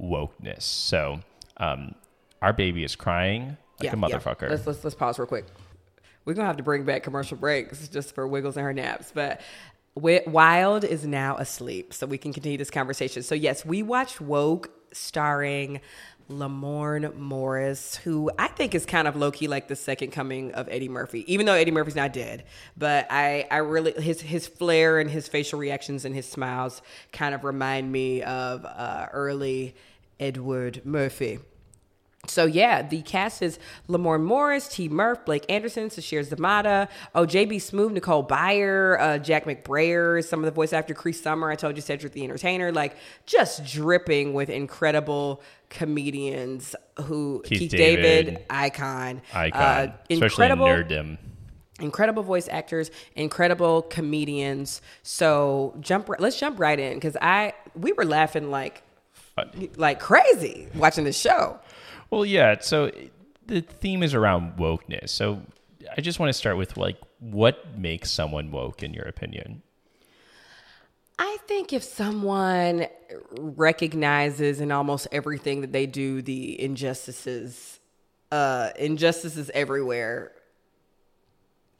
wokeness. 0.00 0.62
So 0.62 1.20
um, 1.58 1.94
our 2.40 2.52
baby 2.54 2.82
is 2.82 2.96
crying 2.96 3.58
like 3.82 3.92
a 3.92 3.96
motherfucker. 3.96 4.48
Let's, 4.48 4.66
let's 4.66 4.82
let's 4.84 4.96
pause 4.96 5.18
real 5.18 5.26
quick. 5.26 5.44
We're 6.26 6.34
gonna 6.34 6.48
have 6.48 6.58
to 6.58 6.62
bring 6.62 6.84
back 6.84 7.02
commercial 7.02 7.38
breaks 7.38 7.88
just 7.88 8.14
for 8.14 8.26
Wiggles 8.26 8.58
and 8.58 8.64
her 8.64 8.74
naps. 8.74 9.10
But 9.14 9.40
Wild 9.94 10.84
is 10.84 11.06
now 11.06 11.36
asleep, 11.38 11.94
so 11.94 12.06
we 12.06 12.18
can 12.18 12.34
continue 12.34 12.58
this 12.58 12.70
conversation. 12.70 13.22
So 13.22 13.34
yes, 13.34 13.64
we 13.64 13.82
watched 13.82 14.20
Woke, 14.20 14.70
starring 14.92 15.80
Lamorne 16.28 17.14
Morris, 17.14 17.96
who 17.96 18.30
I 18.38 18.48
think 18.48 18.74
is 18.74 18.84
kind 18.84 19.06
of 19.06 19.16
low 19.16 19.30
key 19.30 19.46
like 19.46 19.68
the 19.68 19.76
second 19.76 20.10
coming 20.10 20.52
of 20.52 20.68
Eddie 20.68 20.88
Murphy, 20.88 21.24
even 21.32 21.46
though 21.46 21.54
Eddie 21.54 21.70
Murphy's 21.70 21.94
not 21.94 22.12
dead. 22.12 22.44
But 22.76 23.06
I, 23.10 23.46
I 23.50 23.58
really 23.58 23.92
his 23.92 24.20
his 24.20 24.46
flair 24.46 24.98
and 24.98 25.08
his 25.08 25.28
facial 25.28 25.58
reactions 25.58 26.04
and 26.04 26.14
his 26.14 26.26
smiles 26.26 26.82
kind 27.12 27.34
of 27.34 27.44
remind 27.44 27.90
me 27.90 28.22
of 28.22 28.64
uh, 28.64 29.06
early 29.12 29.76
Edward 30.18 30.82
Murphy. 30.84 31.38
So 32.36 32.44
yeah, 32.44 32.82
the 32.82 33.00
cast 33.00 33.40
is 33.40 33.58
Lamorne 33.88 34.22
Morris, 34.22 34.68
T. 34.68 34.90
Murph, 34.90 35.24
Blake 35.24 35.46
Anderson, 35.48 35.88
Sasheer 35.88 36.22
Zamata, 36.22 36.86
oh 37.14 37.24
JB 37.24 37.54
Smoove, 37.54 37.92
Nicole 37.92 38.22
Byer, 38.22 39.00
uh, 39.00 39.16
Jack 39.16 39.46
McBrayer, 39.46 40.22
some 40.22 40.40
of 40.40 40.44
the 40.44 40.50
voice 40.50 40.74
actor 40.74 40.92
Cree 40.92 41.14
Summer. 41.14 41.50
I 41.50 41.54
told 41.54 41.76
you 41.76 41.80
Cedric 41.80 42.12
the 42.12 42.22
Entertainer, 42.24 42.72
like 42.72 42.98
just 43.24 43.64
dripping 43.64 44.34
with 44.34 44.50
incredible 44.50 45.40
comedians 45.70 46.76
who 47.04 47.40
Keith 47.46 47.58
Keith, 47.60 47.70
David, 47.70 48.26
David, 48.26 48.44
icon, 48.50 49.22
Icon, 49.32 49.58
uh, 49.58 49.92
incredible 50.10 50.66
nerddom. 50.66 51.16
incredible 51.80 52.22
voice 52.22 52.48
actors, 52.50 52.90
incredible 53.14 53.80
comedians. 53.80 54.82
So 55.02 55.74
jump, 55.80 56.10
let's 56.18 56.38
jump 56.38 56.60
right 56.60 56.78
in 56.78 56.98
because 56.98 57.16
I 57.22 57.54
we 57.74 57.94
were 57.94 58.04
laughing 58.04 58.50
like 58.50 58.82
like 59.76 60.00
crazy 60.00 60.68
watching 60.74 61.04
this 61.04 61.18
show. 61.18 61.58
Well, 62.10 62.24
yeah. 62.24 62.58
So 62.60 62.90
the 63.46 63.60
theme 63.60 64.02
is 64.02 64.14
around 64.14 64.56
wokeness. 64.56 65.10
So 65.10 65.42
I 65.96 66.00
just 66.00 66.18
want 66.18 66.30
to 66.30 66.32
start 66.32 66.56
with 66.56 66.76
like, 66.76 66.98
what 67.20 67.78
makes 67.78 68.10
someone 68.10 68.50
woke, 68.50 68.82
in 68.82 68.92
your 68.92 69.04
opinion? 69.04 69.62
I 71.18 71.38
think 71.46 71.72
if 71.72 71.82
someone 71.82 72.86
recognizes 73.38 74.60
in 74.60 74.70
almost 74.70 75.08
everything 75.12 75.62
that 75.62 75.72
they 75.72 75.86
do 75.86 76.20
the 76.20 76.60
injustices, 76.60 77.80
uh, 78.30 78.70
injustices 78.78 79.50
everywhere, 79.54 80.32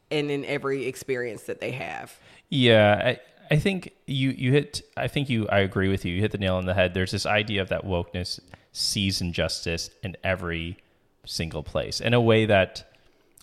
and 0.09 0.31
in 0.31 0.45
every 0.45 0.87
experience 0.87 1.43
that 1.43 1.59
they 1.59 1.71
have. 1.71 2.17
Yeah, 2.49 3.01
I, 3.49 3.53
I 3.53 3.59
think 3.59 3.91
you 4.07 4.29
you 4.29 4.53
hit. 4.53 4.81
I 4.95 5.07
think 5.07 5.29
you. 5.29 5.47
I 5.49 5.59
agree 5.59 5.89
with 5.89 6.05
you. 6.05 6.15
You 6.15 6.21
hit 6.21 6.31
the 6.31 6.37
nail 6.37 6.55
on 6.55 6.65
the 6.65 6.73
head. 6.73 6.93
There's 6.93 7.11
this 7.11 7.25
idea 7.25 7.61
of 7.61 7.69
that 7.69 7.85
wokeness 7.85 8.39
sees 8.77 9.21
injustice 9.21 9.89
in 10.03 10.15
every 10.23 10.77
single 11.25 11.63
place 11.63 11.99
in 11.99 12.13
a 12.13 12.21
way 12.21 12.45
that 12.45 12.89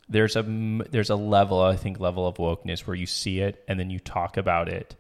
there's 0.09 0.37
a 0.37 0.43
there's 0.91 1.11
a 1.11 1.17
level 1.17 1.61
I 1.61 1.77
think 1.77 1.99
level 1.99 2.27
of 2.27 2.37
wokeness 2.37 2.81
where 2.87 2.97
you 2.97 3.07
see 3.07 3.41
it 3.41 3.63
and 3.69 3.79
then 3.81 3.91
you 3.91 3.99
talk 3.99 4.37
about 4.37 4.69
it 4.69 4.95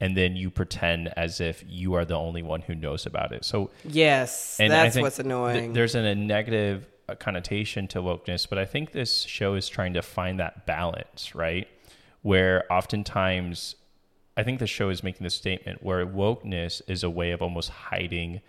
and 0.00 0.16
then 0.16 0.36
you 0.36 0.50
pretend 0.50 1.12
as 1.16 1.40
if 1.40 1.64
you 1.66 1.94
are 1.94 2.04
the 2.04 2.14
only 2.16 2.42
one 2.42 2.62
who 2.62 2.74
knows 2.74 3.06
about 3.06 3.32
it. 3.32 3.44
So 3.44 3.70
Yes, 3.84 4.56
that's 4.58 4.96
what's 4.96 5.16
th- 5.16 5.26
annoying. 5.26 5.72
there's 5.72 5.94
an, 5.94 6.04
a 6.04 6.14
negative 6.14 6.86
uh, 7.08 7.14
connotation 7.16 7.86
to 7.88 8.00
wokeness, 8.00 8.48
but 8.48 8.58
I 8.58 8.64
think 8.64 8.92
this 8.92 9.22
show 9.22 9.54
is 9.54 9.68
trying 9.68 9.94
to 9.94 10.02
find 10.02 10.40
that 10.40 10.66
balance, 10.66 11.34
right? 11.34 11.68
Where 12.22 12.70
oftentimes, 12.72 13.76
I 14.36 14.42
think 14.42 14.58
the 14.58 14.66
show 14.66 14.88
is 14.90 15.02
making 15.02 15.24
the 15.24 15.30
statement 15.30 15.82
where 15.82 16.06
wokeness 16.06 16.80
is 16.86 17.02
a 17.02 17.10
way 17.10 17.30
of 17.32 17.42
almost 17.42 17.68
hiding 17.70 18.40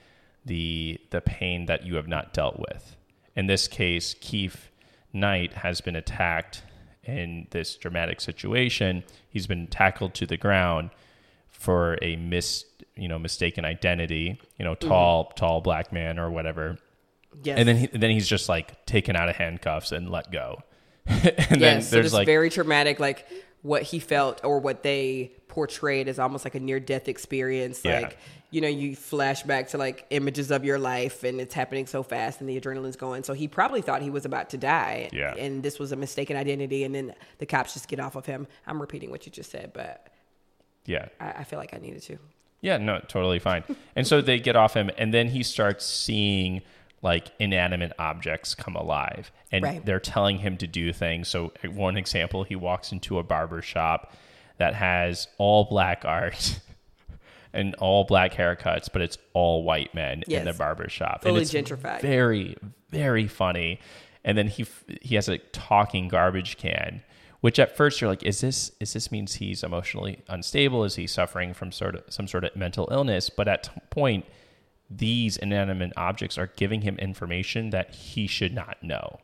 the 0.45 0.99
the 1.11 1.21
pain 1.21 1.65
that 1.65 1.85
you 1.85 1.95
have 1.95 2.07
not 2.07 2.33
dealt 2.33 2.59
with. 2.59 2.95
In 3.35 3.47
this 3.47 3.67
case, 3.67 4.15
Keith 4.19 4.69
Knight 5.13 5.53
has 5.53 5.81
been 5.81 5.95
attacked 5.95 6.63
in 7.03 7.47
this 7.51 7.75
dramatic 7.75 8.21
situation. 8.21 9.03
He's 9.29 9.47
been 9.47 9.67
tackled 9.67 10.13
to 10.15 10.25
the 10.25 10.37
ground 10.37 10.91
for 11.49 11.97
a 12.01 12.15
mis 12.15 12.65
you 12.95 13.07
know 13.07 13.19
mistaken 13.19 13.63
identity 13.63 14.39
you 14.57 14.65
know 14.65 14.73
mm-hmm. 14.73 14.89
tall 14.89 15.25
tall 15.35 15.61
black 15.61 15.93
man 15.93 16.17
or 16.17 16.29
whatever 16.29 16.77
yes. 17.43 17.57
and 17.57 17.67
then 17.67 17.77
he, 17.77 17.87
then 17.87 18.09
he's 18.09 18.27
just 18.27 18.49
like 18.49 18.83
taken 18.85 19.15
out 19.15 19.29
of 19.29 19.35
handcuffs 19.35 19.91
and 19.91 20.09
let 20.09 20.31
go 20.31 20.63
and 21.07 21.23
yes, 21.23 21.59
then 21.59 21.81
so 21.81 21.95
there's 21.95 22.07
it's 22.07 22.13
like 22.13 22.25
very 22.25 22.49
traumatic, 22.49 22.99
like 22.99 23.27
what 23.61 23.83
he 23.83 23.99
felt 23.99 24.41
or 24.43 24.59
what 24.59 24.83
they 24.83 25.31
portrayed 25.51 26.07
as 26.07 26.17
almost 26.17 26.45
like 26.45 26.55
a 26.55 26.59
near 26.59 26.79
death 26.79 27.07
experience. 27.09 27.81
Yeah. 27.83 27.99
Like, 27.99 28.17
you 28.51 28.61
know, 28.61 28.69
you 28.69 28.95
flash 28.95 29.43
back 29.43 29.67
to 29.69 29.77
like 29.77 30.05
images 30.09 30.49
of 30.49 30.63
your 30.63 30.79
life 30.79 31.23
and 31.23 31.39
it's 31.41 31.53
happening 31.53 31.85
so 31.85 32.03
fast 32.03 32.39
and 32.39 32.49
the 32.49 32.59
adrenaline's 32.59 32.95
going. 32.95 33.23
So 33.23 33.33
he 33.33 33.47
probably 33.47 33.81
thought 33.81 34.01
he 34.01 34.09
was 34.09 34.25
about 34.25 34.49
to 34.51 34.57
die. 34.57 35.09
Yeah. 35.11 35.35
And 35.35 35.61
this 35.61 35.77
was 35.77 35.91
a 35.91 35.95
mistaken 35.97 36.37
identity. 36.37 36.85
And 36.85 36.95
then 36.95 37.13
the 37.37 37.45
cops 37.45 37.73
just 37.73 37.89
get 37.89 37.99
off 37.99 38.15
of 38.15 38.25
him. 38.25 38.47
I'm 38.65 38.79
repeating 38.79 39.11
what 39.11 39.25
you 39.25 39.31
just 39.31 39.51
said, 39.51 39.71
but 39.73 40.07
yeah 40.85 41.09
I, 41.19 41.31
I 41.31 41.43
feel 41.43 41.59
like 41.59 41.73
I 41.73 41.77
needed 41.77 42.01
to. 42.03 42.17
Yeah, 42.61 42.77
no, 42.77 42.99
totally 43.07 43.39
fine. 43.39 43.63
and 43.95 44.07
so 44.07 44.21
they 44.21 44.39
get 44.39 44.55
off 44.55 44.73
him, 44.75 44.89
and 44.97 45.13
then 45.13 45.27
he 45.27 45.43
starts 45.43 45.85
seeing 45.85 46.61
like 47.01 47.31
inanimate 47.39 47.91
objects 47.97 48.53
come 48.53 48.75
alive, 48.75 49.31
and 49.51 49.63
Right. 49.63 49.85
they're 49.85 49.99
telling 49.99 50.37
him 50.37 50.57
to 50.57 50.67
do 50.67 50.93
things. 50.93 51.27
So, 51.27 51.51
one 51.73 51.97
example, 51.97 52.43
he 52.43 52.55
walks 52.55 52.91
into 52.91 53.17
a 53.17 53.23
barber 53.23 53.61
shop 53.63 54.13
that 54.61 54.75
has 54.75 55.27
all 55.39 55.65
black 55.65 56.05
art. 56.05 56.59
And 57.53 57.75
all 57.79 58.05
black 58.05 58.33
haircuts, 58.33 58.87
but 58.93 59.01
it's 59.01 59.17
all 59.33 59.63
white 59.63 59.93
men 59.93 60.23
in 60.25 60.45
the 60.45 60.53
barber 60.53 60.87
shop. 60.87 61.23
Fully 61.23 61.33
and 61.33 61.41
it's 61.41 61.51
gentrified. 61.51 61.99
Very, 62.01 62.55
very 62.91 63.27
funny. 63.27 63.81
And 64.23 64.37
then 64.37 64.47
he 64.47 64.65
he 65.01 65.15
has 65.15 65.27
a 65.27 65.37
talking 65.37 66.07
garbage 66.07 66.55
can, 66.55 67.03
which 67.41 67.59
at 67.59 67.75
first 67.75 67.99
you're 67.99 68.09
like, 68.09 68.23
is 68.23 68.39
this 68.39 68.71
is 68.79 68.93
this 68.93 69.11
means 69.11 69.33
he's 69.33 69.63
emotionally 69.65 70.19
unstable? 70.29 70.85
Is 70.85 70.95
he 70.95 71.07
suffering 71.07 71.53
from 71.53 71.73
sort 71.73 71.95
of 71.95 72.03
some 72.07 72.25
sort 72.25 72.45
of 72.45 72.55
mental 72.55 72.87
illness? 72.89 73.29
But 73.29 73.49
at 73.49 73.63
t- 73.63 73.71
point, 73.89 74.23
these 74.89 75.35
inanimate 75.35 75.91
objects 75.97 76.37
are 76.37 76.47
giving 76.55 76.83
him 76.83 76.97
information 76.99 77.71
that 77.71 77.93
he 77.93 78.27
should 78.27 78.53
not 78.53 78.81
know. 78.81 79.19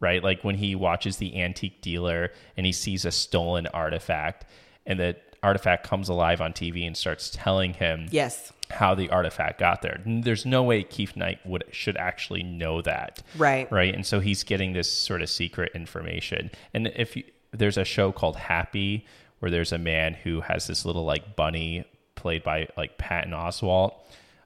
Right? 0.00 0.22
Like 0.22 0.44
when 0.44 0.56
he 0.56 0.74
watches 0.74 1.16
the 1.16 1.40
antique 1.42 1.80
dealer 1.80 2.30
and 2.56 2.66
he 2.66 2.72
sees 2.72 3.04
a 3.04 3.10
stolen 3.10 3.66
artifact 3.68 4.44
and 4.84 5.00
the 5.00 5.16
artifact 5.42 5.86
comes 5.86 6.08
alive 6.08 6.40
on 6.40 6.52
TV 6.52 6.86
and 6.86 6.96
starts 6.96 7.30
telling 7.32 7.72
him 7.74 8.08
Yes. 8.10 8.52
how 8.70 8.94
the 8.94 9.08
artifact 9.10 9.58
got 9.58 9.80
there. 9.82 10.00
There's 10.04 10.44
no 10.44 10.62
way 10.62 10.82
Keith 10.82 11.16
Knight 11.16 11.38
would 11.46 11.64
should 11.70 11.96
actually 11.96 12.42
know 12.42 12.82
that. 12.82 13.22
Right. 13.36 13.70
Right. 13.72 13.94
And 13.94 14.04
so 14.04 14.20
he's 14.20 14.42
getting 14.42 14.72
this 14.74 14.90
sort 14.90 15.22
of 15.22 15.30
secret 15.30 15.72
information. 15.74 16.50
And 16.74 16.88
if 16.96 17.16
you, 17.16 17.24
there's 17.52 17.78
a 17.78 17.84
show 17.84 18.12
called 18.12 18.36
Happy 18.36 19.06
where 19.38 19.50
there's 19.50 19.72
a 19.72 19.78
man 19.78 20.14
who 20.14 20.40
has 20.42 20.66
this 20.66 20.84
little 20.84 21.04
like 21.04 21.36
bunny 21.36 21.84
played 22.16 22.42
by 22.42 22.68
like 22.76 22.98
Patton 22.98 23.32
Oswalt 23.32 23.94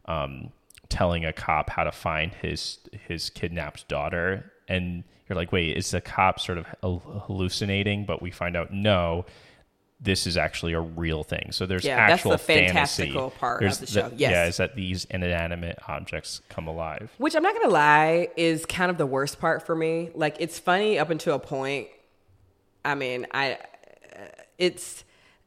um, 0.06 0.52
telling 0.90 1.24
a 1.24 1.32
cop 1.32 1.70
how 1.70 1.84
to 1.84 1.92
find 1.92 2.34
his 2.34 2.78
his 3.08 3.30
kidnapped 3.30 3.88
daughter 3.88 4.52
and 4.68 5.02
you're 5.28 5.36
like 5.36 5.52
wait 5.52 5.76
is 5.76 5.90
the 5.92 6.00
cop 6.00 6.38
sort 6.38 6.58
of 6.58 6.66
hallucinating 7.26 8.04
but 8.04 8.20
we 8.20 8.30
find 8.30 8.56
out 8.56 8.72
no 8.72 9.24
this 10.02 10.26
is 10.26 10.36
actually 10.36 10.72
a 10.72 10.80
real 10.80 11.22
thing 11.22 11.52
so 11.52 11.66
there's 11.66 11.84
Yeah, 11.84 11.96
that's 11.96 12.14
actual 12.14 12.32
the 12.32 12.38
fantasy 12.38 12.66
fantastical 12.72 13.30
part 13.30 13.56
of 13.56 13.60
There's 13.60 13.78
the 13.78 13.86
show. 13.86 14.10
Yes. 14.16 14.30
yeah 14.30 14.46
is 14.46 14.56
that 14.56 14.74
these 14.74 15.04
inanimate 15.06 15.78
objects 15.88 16.40
come 16.48 16.66
alive 16.66 17.10
Which 17.18 17.34
I'm 17.36 17.42
not 17.42 17.54
gonna 17.54 17.72
lie 17.72 18.28
is 18.36 18.66
kind 18.66 18.90
of 18.90 18.98
the 18.98 19.06
worst 19.06 19.38
part 19.40 19.64
for 19.66 19.76
me. 19.76 20.10
Like 20.14 20.36
it's 20.40 20.58
funny 20.58 20.98
up 20.98 21.10
until 21.10 21.36
a 21.36 21.38
point. 21.38 21.88
I 22.84 22.94
mean, 22.94 23.26
I 23.30 23.52
uh, 23.52 23.58
it's 24.56 25.04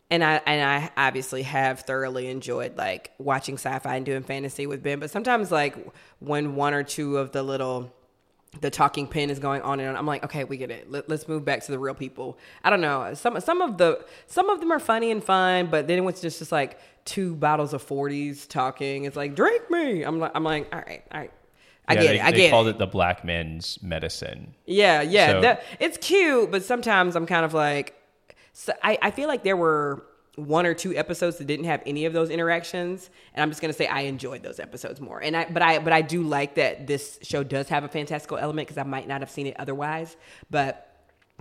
and 0.10 0.24
I 0.24 0.42
and 0.46 0.62
I 0.62 1.08
obviously 1.08 1.44
have 1.44 1.82
thoroughly 1.82 2.28
enjoyed 2.28 2.78
like 2.78 3.12
watching 3.18 3.56
sci-fi 3.56 3.96
and 3.96 4.06
doing 4.06 4.24
fantasy 4.24 4.68
with 4.68 4.84
Ben. 4.84 5.00
But 5.00 5.10
sometimes 5.12 5.52
like 5.52 5.76
when 6.20 6.56
one 6.56 6.74
or 6.74 6.84
two 6.84 7.18
of 7.18 7.32
the 7.32 7.44
little 7.44 7.94
the 8.62 8.70
talking 8.70 9.08
pin 9.08 9.30
is 9.30 9.40
going 9.40 9.62
on 9.64 9.80
and 9.80 9.90
on. 9.90 9.96
I'm 9.96 10.06
like, 10.06 10.24
okay, 10.26 10.44
we 10.44 10.58
get 10.58 10.70
it. 10.70 10.92
Let, 10.92 11.10
let's 11.10 11.28
move 11.28 11.44
back 11.44 11.64
to 11.64 11.72
the 11.72 11.80
real 11.80 11.96
people. 11.96 12.38
I 12.64 12.70
don't 12.70 12.82
know. 12.82 13.14
Some 13.16 13.40
some 13.40 13.62
of 13.62 13.78
the 13.78 14.06
some 14.28 14.50
of 14.50 14.60
them 14.60 14.72
are 14.72 14.80
funny 14.80 15.12
and 15.12 15.24
fun, 15.24 15.68
but 15.68 15.88
then 15.88 16.08
it's 16.08 16.22
just 16.22 16.40
just 16.40 16.52
like 16.52 16.80
two 17.06 17.36
bottles 17.36 17.74
of 17.74 17.86
40s 17.86 18.48
talking. 18.48 19.06
It's 19.06 19.16
like 19.16 19.36
drink 19.36 19.70
me. 19.72 20.04
I'm 20.04 20.20
like 20.20 20.32
I'm 20.36 20.44
like 20.44 20.70
all 20.74 20.80
right, 20.86 21.04
all 21.12 21.20
right. 21.22 21.32
I 21.88 21.96
yeah, 21.96 22.02
get 22.02 22.08
they, 22.08 22.16
it. 22.20 22.24
I 22.24 22.32
they 22.32 22.38
get 22.38 22.52
called 22.52 22.68
it. 22.68 22.72
it 22.72 22.78
the 22.78 22.88
black 22.88 23.26
men's 23.26 23.78
medicine 23.82 24.54
Yeah, 24.66 25.02
yeah. 25.02 25.32
So- 25.32 25.42
that, 25.42 25.64
it's 25.80 25.98
cute, 25.98 26.50
but 26.52 26.64
sometimes 26.64 27.16
I'm 27.16 27.26
kind 27.26 27.44
of 27.44 27.54
like, 27.54 27.94
so 28.54 28.74
I, 28.82 28.98
I 29.02 29.12
feel 29.12 29.28
like 29.28 29.44
there 29.44 29.58
were 29.58 30.06
one 30.36 30.66
or 30.66 30.74
two 30.74 30.96
episodes 30.96 31.38
that 31.38 31.46
didn't 31.46 31.66
have 31.66 31.84
any 31.86 32.06
of 32.06 32.14
those 32.14 32.30
interactions, 32.30 33.10
and 33.34 33.44
I'm 33.44 33.50
just 33.50 33.62
gonna 33.62 33.74
say 33.74 33.86
I 33.86 34.02
enjoyed 34.02 34.42
those 34.42 34.60
episodes 34.60 35.00
more. 35.00 35.22
And 35.22 35.36
I, 35.36 35.46
but 35.46 35.62
I, 35.62 35.80
but 35.80 35.94
I 35.94 36.02
do 36.02 36.24
like 36.24 36.56
that 36.56 36.88
this 36.88 37.20
show 37.22 37.44
does 37.44 37.70
have 37.70 37.84
a 37.84 37.88
fantastical 37.88 38.38
element 38.38 38.68
because 38.68 38.80
I 38.80 38.84
might 38.84 39.08
not 39.08 39.22
have 39.22 39.30
seen 39.30 39.46
it 39.48 39.56
otherwise. 39.60 40.16
But 40.50 40.90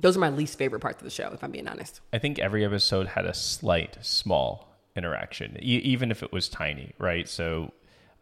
those 0.01 0.17
are 0.17 0.21
my 0.21 0.31
least 0.31 0.59
favorite 0.59 0.81
parts 0.81 1.01
of 1.01 1.05
the 1.05 1.11
show, 1.11 1.31
if 1.33 1.43
I'm 1.45 1.53
being 1.53 1.69
honest. 1.69 2.01
I 2.13 2.19
think 2.19 2.39
every 2.39 2.65
episode 2.65 3.07
had 3.07 3.25
a 3.25 3.35
slight, 3.35 3.97
small 4.03 4.69
interaction, 4.97 5.57
e- 5.61 5.81
even 5.85 6.11
if 6.11 6.23
it 6.23 6.33
was 6.33 6.49
tiny, 6.49 6.93
right? 6.99 7.29
So, 7.29 7.73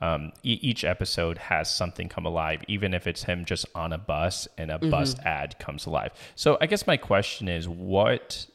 um, 0.00 0.33
e- 0.42 0.59
each 0.62 0.85
episode 0.85 1.38
has 1.38 1.74
something 1.74 2.09
come 2.09 2.26
alive, 2.26 2.62
even 2.68 2.94
if 2.94 3.07
it's 3.07 3.24
him 3.24 3.44
just 3.44 3.66
on 3.74 3.92
a 3.92 3.98
bus 3.98 4.46
and 4.59 4.70
a 4.70 4.79
bus 4.79 5.16
ad 5.24 5.59
comes 5.59 5.87
alive. 5.87 6.12
So 6.37 6.59
I 6.61 6.66
guess 6.66 6.87
my 6.87 6.96
question 6.96 7.48
is, 7.48 7.68
what 7.68 8.46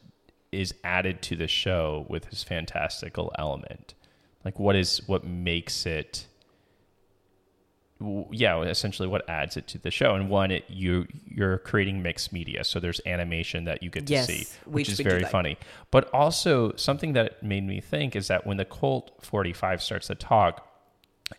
is 0.56 0.74
added 0.84 1.22
to 1.24 1.36
the 1.36 1.48
show 1.48 2.06
with 2.10 2.26
his 2.26 2.44
fantastical 2.44 3.32
element? 3.38 3.94
Like, 4.44 4.60
what 4.60 4.76
is 4.76 5.02
what 5.08 5.26
makes 5.26 5.86
it? 5.86 6.28
Yeah, 8.32 8.62
essentially, 8.62 9.08
what 9.08 9.28
adds 9.30 9.58
it 9.58 9.68
to 9.70 9.78
the 9.78 9.90
show? 9.90 10.16
And 10.16 10.30
one, 10.30 10.52
it 10.52 10.66
you 10.68 11.08
you're 11.26 11.60
creating 11.60 12.02
mixed 12.02 12.34
media, 12.34 12.64
so 12.64 12.80
there's 12.80 13.02
animation 13.06 13.66
that 13.66 13.82
you 13.82 13.90
get 13.90 14.06
to 14.08 14.14
Yes, 14.14 14.28
see, 14.28 14.48
which 14.66 14.90
is 14.90 15.00
very 15.00 15.24
funny. 15.24 15.58
But 15.92 16.10
also 16.14 16.76
something 16.76 17.14
that 17.14 17.42
made 17.42 17.66
me 17.66 17.80
think 17.82 18.16
is 18.16 18.28
that 18.28 18.46
when 18.46 18.58
the 18.58 18.66
Colt 18.66 19.12
45 19.22 19.82
starts 19.82 20.08
to 20.08 20.16
talk, 20.16 20.68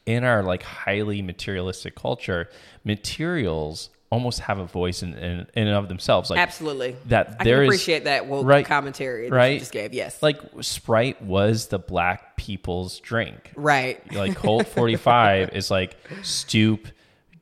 in 0.05 0.25
our 0.25 0.43
like 0.43 0.63
highly 0.63 1.23
materialistic 1.23 1.95
culture, 1.95 2.49
materials 2.85 3.91
almost 4.11 4.41
have 4.41 4.59
a 4.59 4.65
voice 4.65 5.03
in, 5.03 5.15
in, 5.15 5.47
in 5.55 5.67
and 5.67 5.71
of 5.77 5.89
themselves. 5.89 6.31
Like 6.31 6.39
Absolutely. 6.39 6.97
that 7.07 7.37
I 7.41 7.45
there 7.45 7.63
is- 7.65 7.69
appreciate 7.69 8.05
that 8.05 8.27
woke 8.27 8.47
right, 8.47 8.65
commentary 8.65 9.23
that 9.23 9.35
you 9.35 9.35
right? 9.37 9.59
just 9.59 9.73
gave. 9.73 9.93
Yes. 9.95 10.23
Like 10.23 10.41
Sprite 10.61 11.21
was 11.23 11.67
the 11.69 11.79
black 11.79 12.37
people's 12.37 13.01
drink. 13.01 13.53
right. 13.57 14.01
Like 14.15 14.37
Colt 14.37 14.67
45 14.69 15.51
is 15.51 15.71
like 15.71 15.97
stoop, 16.23 16.87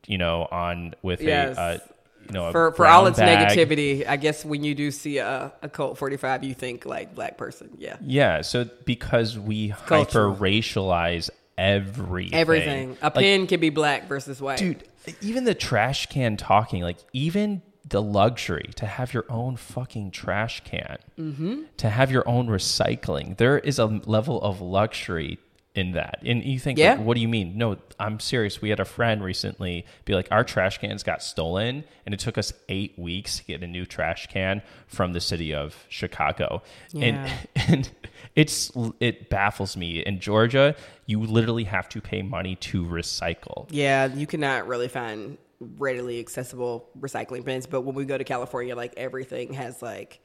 you 0.07 0.19
know, 0.19 0.49
on 0.51 0.95
with 1.03 1.21
Yes. 1.21 1.57
a, 1.57 1.61
uh, 1.61 1.79
you 2.27 2.33
know, 2.33 2.53
for 2.53 2.73
for 2.73 2.87
all 2.87 3.07
its 3.07 3.19
bag. 3.19 3.51
negativity, 3.55 4.07
I 4.09 4.17
guess 4.17 4.47
when 4.47 4.65
you 4.65 4.75
do 4.75 4.91
see 4.91 5.19
a, 5.19 5.53
a 5.61 5.69
Colt 5.69 5.99
45, 5.99 6.43
you 6.45 6.55
think 6.55 6.87
like 6.87 7.15
black 7.15 7.37
person. 7.37 7.77
Yeah. 7.77 7.97
Yeah. 8.01 8.41
So 8.41 8.65
because 8.87 9.39
we 9.39 9.69
hyper 9.69 10.31
racialize 10.31 11.29
everything, 11.59 12.35
Everything. 12.39 12.97
A 13.03 13.07
Like, 13.07 13.15
pen 13.15 13.47
can 13.47 13.61
be 13.61 13.71
black 13.71 14.09
versus 14.09 14.41
white. 14.41 14.59
dude 14.59 14.85
even 15.21 15.45
the 15.45 15.55
trash 15.55 16.07
can 16.07 16.37
talking 16.37 16.83
like 16.83 16.97
even 17.13 17.61
the 17.87 18.01
luxury 18.01 18.71
to 18.77 18.87
have 18.87 19.13
your 19.13 19.27
own 19.29 19.57
fucking 19.57 20.11
trash 20.11 20.63
can 20.65 20.97
Mm-hmm. 21.19 21.63
to 21.77 21.91
have 21.91 22.11
your 22.11 22.27
own 22.29 22.49
recycling 22.49 23.37
there 23.37 23.59
is 23.59 23.79
a 23.79 23.85
level 23.87 24.41
of 24.41 24.61
luxury 24.63 25.39
in 25.75 25.93
that 25.93 26.21
and 26.25 26.43
you 26.45 26.59
think 26.59 26.79
Yeah. 26.79 26.93
like, 26.95 27.01
what 27.01 27.15
do 27.17 27.21
you 27.21 27.29
mean 27.29 27.59
no 27.59 27.77
i'm 27.99 28.19
serious 28.21 28.63
we 28.63 28.71
had 28.71 28.79
a 28.81 28.85
friend 28.85 29.23
recently 29.23 29.85
be 30.05 30.15
like 30.15 30.29
our 30.31 30.45
trash 30.45 30.79
cans 30.79 31.03
got 31.03 31.21
stolen 31.23 31.85
and 32.07 32.15
it 32.15 32.21
took 32.21 32.39
us 32.39 32.53
eight 32.69 32.97
weeks 32.99 33.39
to 33.39 33.45
get 33.45 33.63
a 33.63 33.67
new 33.67 33.85
trash 33.85 34.29
can 34.29 34.63
from 34.87 35.13
the 35.13 35.21
city 35.21 35.53
of 35.53 35.85
chicago 35.89 36.63
Yeah. 36.93 37.29
and 37.57 37.69
and 37.69 37.91
it's 38.37 38.73
it 39.01 39.31
baffles 39.31 39.77
me 39.77 40.01
in 40.05 40.19
georgia 40.21 40.75
you 41.07 41.21
literally 41.21 41.65
have 41.65 41.89
to 41.89 42.01
pay 42.01 42.23
money 42.23 42.57
to 42.57 42.85
recycle 42.85 43.67
Yeah, 43.71 44.07
you 44.07 44.27
cannot 44.27 44.67
really 44.67 44.89
find 44.89 45.39
readily 45.79 46.19
accessible 46.21 46.89
recycling 46.99 47.45
bins. 47.45 47.67
But 47.67 47.83
when 47.83 47.95
we 47.95 48.05
go 48.05 48.19
to 48.19 48.25
California, 48.25 48.75
like 48.77 48.93
everything 48.97 49.53
has 49.55 49.81
like 49.83 50.21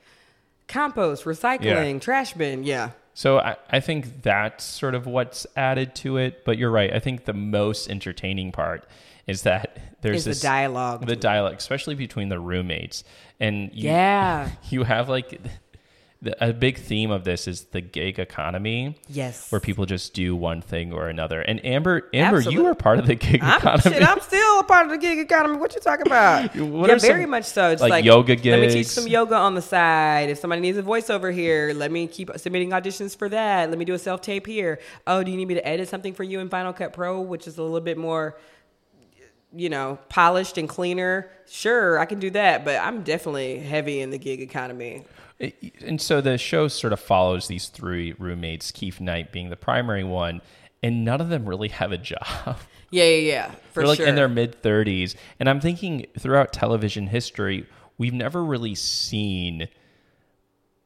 compost, 0.68 1.24
recycling, 1.26 2.02
trash 2.02 2.34
bin. 2.34 2.64
Yeah. 2.64 2.92
So 3.14 3.40
I, 3.40 3.58
I 3.70 3.80
think 3.80 4.22
that's 4.22 4.64
sort 4.64 4.96
of 4.96 5.06
what's 5.06 5.46
added 5.56 5.96
to 5.96 6.18
it. 6.18 6.44
But 6.46 6.58
you're 6.58 6.72
right. 6.72 6.94
I 6.94 7.00
think 7.00 7.26
the 7.26 7.34
most 7.34 7.90
entertaining 7.90 8.52
part 8.52 8.86
is 9.28 9.44
that 9.44 9.78
there's 10.02 10.18
Is 10.18 10.24
the 10.26 10.30
this 10.32 10.42
dialogue. 10.42 11.06
the 11.06 11.16
dialogue, 11.16 11.56
especially 11.58 11.96
between 11.96 12.30
the 12.30 12.40
roommates, 12.40 13.04
and 13.40 13.70
you, 13.74 13.90
Yeah. 13.90 14.50
you 14.70 14.84
have 14.84 15.10
like 15.10 15.40
the, 16.22 16.46
a 16.46 16.52
big 16.52 16.78
theme 16.78 17.12
of 17.12 17.24
this 17.24 17.48
is 17.48 17.66
the 17.66 17.80
gig 17.80 18.20
economy. 18.20 18.98
Yes. 19.08 19.50
Where 19.52 19.62
people 19.62 19.86
just 19.86 20.14
do 20.14 20.36
one 20.36 20.62
thing 20.62 20.92
or 20.92 21.08
another. 21.08 21.40
And 21.42 21.66
Amber, 21.66 22.10
Amber, 22.14 22.38
Absolute- 22.38 22.54
you 22.54 22.66
are 22.66 22.76
part 22.76 23.00
of 23.00 23.08
the 23.08 23.16
gig 23.16 23.42
I'm, 23.42 23.58
economy. 23.60 23.96
shit, 23.96 24.04
I'm 24.08 24.20
still 24.20 24.60
a 24.60 24.64
part 24.66 24.86
of 24.86 24.92
the 24.92 24.98
gig 24.98 25.20
economy. 25.20 25.58
What 25.58 25.74
you 25.74 25.82
talking 25.82 26.08
about? 26.08 26.54
Yeah, 26.60 26.98
very 26.98 27.24
some, 27.24 27.30
much 27.30 27.46
so. 27.46 27.70
It's 27.70 27.82
like, 27.82 27.92
like, 27.92 28.06
yoga 28.06 28.34
Let 28.36 28.60
me 28.60 28.70
teach 28.70 28.88
some 28.88 29.08
yoga 29.08 29.36
on 29.36 29.56
the 29.56 29.62
side. 29.62 30.30
If 30.30 30.40
somebody 30.40 30.62
needs 30.62 30.78
a 30.78 30.84
voiceover 30.84 31.34
here, 31.34 31.74
let 31.74 31.92
me 31.92 32.08
keep 32.08 32.32
submitting 32.38 32.72
auditions 32.72 33.16
for 33.16 33.30
that. 33.30 33.70
Let 33.70 33.78
me 33.78 33.86
do 33.86 33.94
a 33.94 34.00
self 34.00 34.22
tape 34.22 34.48
here. 34.48 34.80
Oh, 35.06 35.24
do 35.24 35.32
you 35.32 35.38
need 35.38 35.48
me 35.48 35.54
to 35.56 35.68
edit 35.68 35.88
something 35.88 36.14
for 36.14 36.24
you 36.24 36.40
in 36.40 36.50
Final 36.50 36.74
Cut 36.74 36.94
Pro, 36.94 37.22
which 37.22 37.48
is 37.48 37.58
a 37.58 37.64
little 37.64 37.80
bit 37.82 37.98
more, 37.98 38.38
you 39.54 39.70
know, 39.70 40.00
polished 40.10 40.58
and 40.58 40.68
cleaner? 40.68 41.30
Sure, 41.48 42.00
I 42.00 42.06
can 42.06 42.20
do 42.20 42.30
that, 42.32 42.66
but 42.66 42.78
I'm 42.78 43.04
definitely 43.04 43.60
heavy 43.60 44.02
in 44.02 44.10
the 44.10 44.18
gig 44.18 44.42
economy. 44.42 45.06
And 45.40 46.02
so 46.02 46.22
the 46.22 46.38
show 46.38 46.68
sort 46.68 46.94
of 46.94 47.00
follows 47.00 47.48
these 47.48 47.68
three 47.68 48.14
roommates, 48.20 48.72
Keith 48.72 49.00
Knight 49.00 49.32
being 49.32 49.50
the 49.50 49.56
primary 49.56 50.04
one, 50.04 50.42
and 50.84 51.06
none 51.06 51.22
of 51.22 51.30
them 51.30 51.48
really 51.48 51.70
have 51.70 51.92
a 51.92 51.98
job. 51.98 52.58
Yeah, 52.92 53.04
yeah, 53.04 53.32
yeah, 53.32 53.52
for 53.72 53.82
They're 53.82 53.88
like 53.88 53.98
sure. 53.98 54.08
in 54.08 54.16
their 54.16 54.28
mid 54.28 54.64
30s. 54.64 55.16
And 55.40 55.48
I'm 55.48 55.60
thinking 55.62 56.08
throughout 56.18 56.52
television 56.52 57.06
history, 57.06 57.68
we've 58.00 58.16
never 58.16 58.44
really 58.44 58.74
seen 58.74 59.68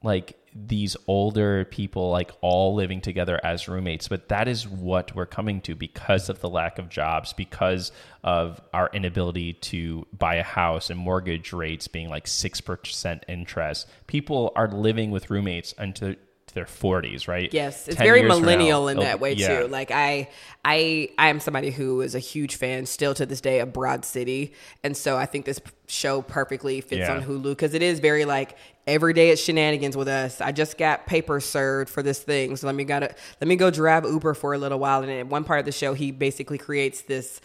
like 0.03 0.37
these 0.55 0.95
older 1.07 1.65
people 1.65 2.09
like 2.09 2.31
all 2.41 2.75
living 2.75 3.01
together 3.01 3.39
as 3.43 3.67
roommates. 3.67 4.07
But 4.07 4.29
that 4.29 4.47
is 4.47 4.67
what 4.67 5.15
we're 5.15 5.25
coming 5.25 5.61
to 5.61 5.75
because 5.75 6.29
of 6.29 6.39
the 6.39 6.49
lack 6.49 6.77
of 6.79 6.89
jobs 6.89 7.33
because 7.33 7.91
of 8.23 8.61
our 8.73 8.89
inability 8.93 9.53
to 9.53 10.05
buy 10.17 10.35
a 10.35 10.43
house 10.43 10.89
and 10.89 10.99
mortgage 10.99 11.53
rates 11.53 11.87
being 11.87 12.09
like 12.09 12.25
6% 12.25 13.21
interest. 13.27 13.87
People 14.07 14.51
are 14.55 14.69
living 14.69 15.11
with 15.11 15.29
roommates 15.29 15.73
until 15.77 16.15
their 16.53 16.65
40s 16.65 17.27
right 17.27 17.53
Yes, 17.53 17.87
it's 17.87 17.97
very 17.97 18.21
from 18.21 18.27
now, 18.29 18.39
millennial 18.39 18.87
in 18.87 18.97
that 18.99 19.19
way 19.19 19.33
yeah. 19.33 19.61
too. 19.61 19.67
Like 19.67 19.91
I, 19.91 20.29
I, 20.63 21.09
I 21.17 21.29
am 21.29 21.39
somebody 21.39 21.71
who 21.71 22.01
is 22.01 22.15
a 22.15 22.19
huge 22.19 22.55
fan 22.55 22.85
still 22.85 23.13
to 23.15 23.25
this 23.25 23.41
day 23.41 23.59
of 23.59 23.73
Broad 23.73 24.05
City, 24.05 24.53
and 24.83 24.95
so 24.95 25.17
I 25.17 25.25
think 25.25 25.45
this 25.45 25.59
show 25.87 26.21
perfectly 26.21 26.81
fits 26.81 26.99
Yeah. 26.99 27.15
on 27.15 27.23
Hulu 27.23 27.43
because 27.51 27.73
it 27.73 27.81
is 27.81 27.99
very 27.99 28.25
like 28.25 28.57
every 28.87 29.13
day 29.13 29.29
it's 29.29 29.41
shenanigans 29.41 29.95
with 29.97 30.07
us. 30.07 30.41
I 30.41 30.51
just 30.51 30.77
got 30.77 31.05
paper 31.05 31.39
served 31.39 31.89
for 31.89 32.01
this 32.03 32.19
thing, 32.19 32.55
so 32.55 32.67
let 32.67 32.75
me 32.75 32.83
gotta 32.83 33.13
let 33.41 33.47
me 33.47 33.55
go 33.55 33.69
drive 33.71 34.05
Uber 34.05 34.33
for 34.33 34.53
a 34.53 34.57
little 34.57 34.79
while. 34.79 35.01
And 35.01 35.11
in 35.11 35.29
one 35.29 35.43
part 35.43 35.59
of 35.59 35.65
the 35.65 35.71
show, 35.71 35.93
he 35.93 36.11
basically 36.11 36.57
creates 36.57 37.01
this 37.01 37.41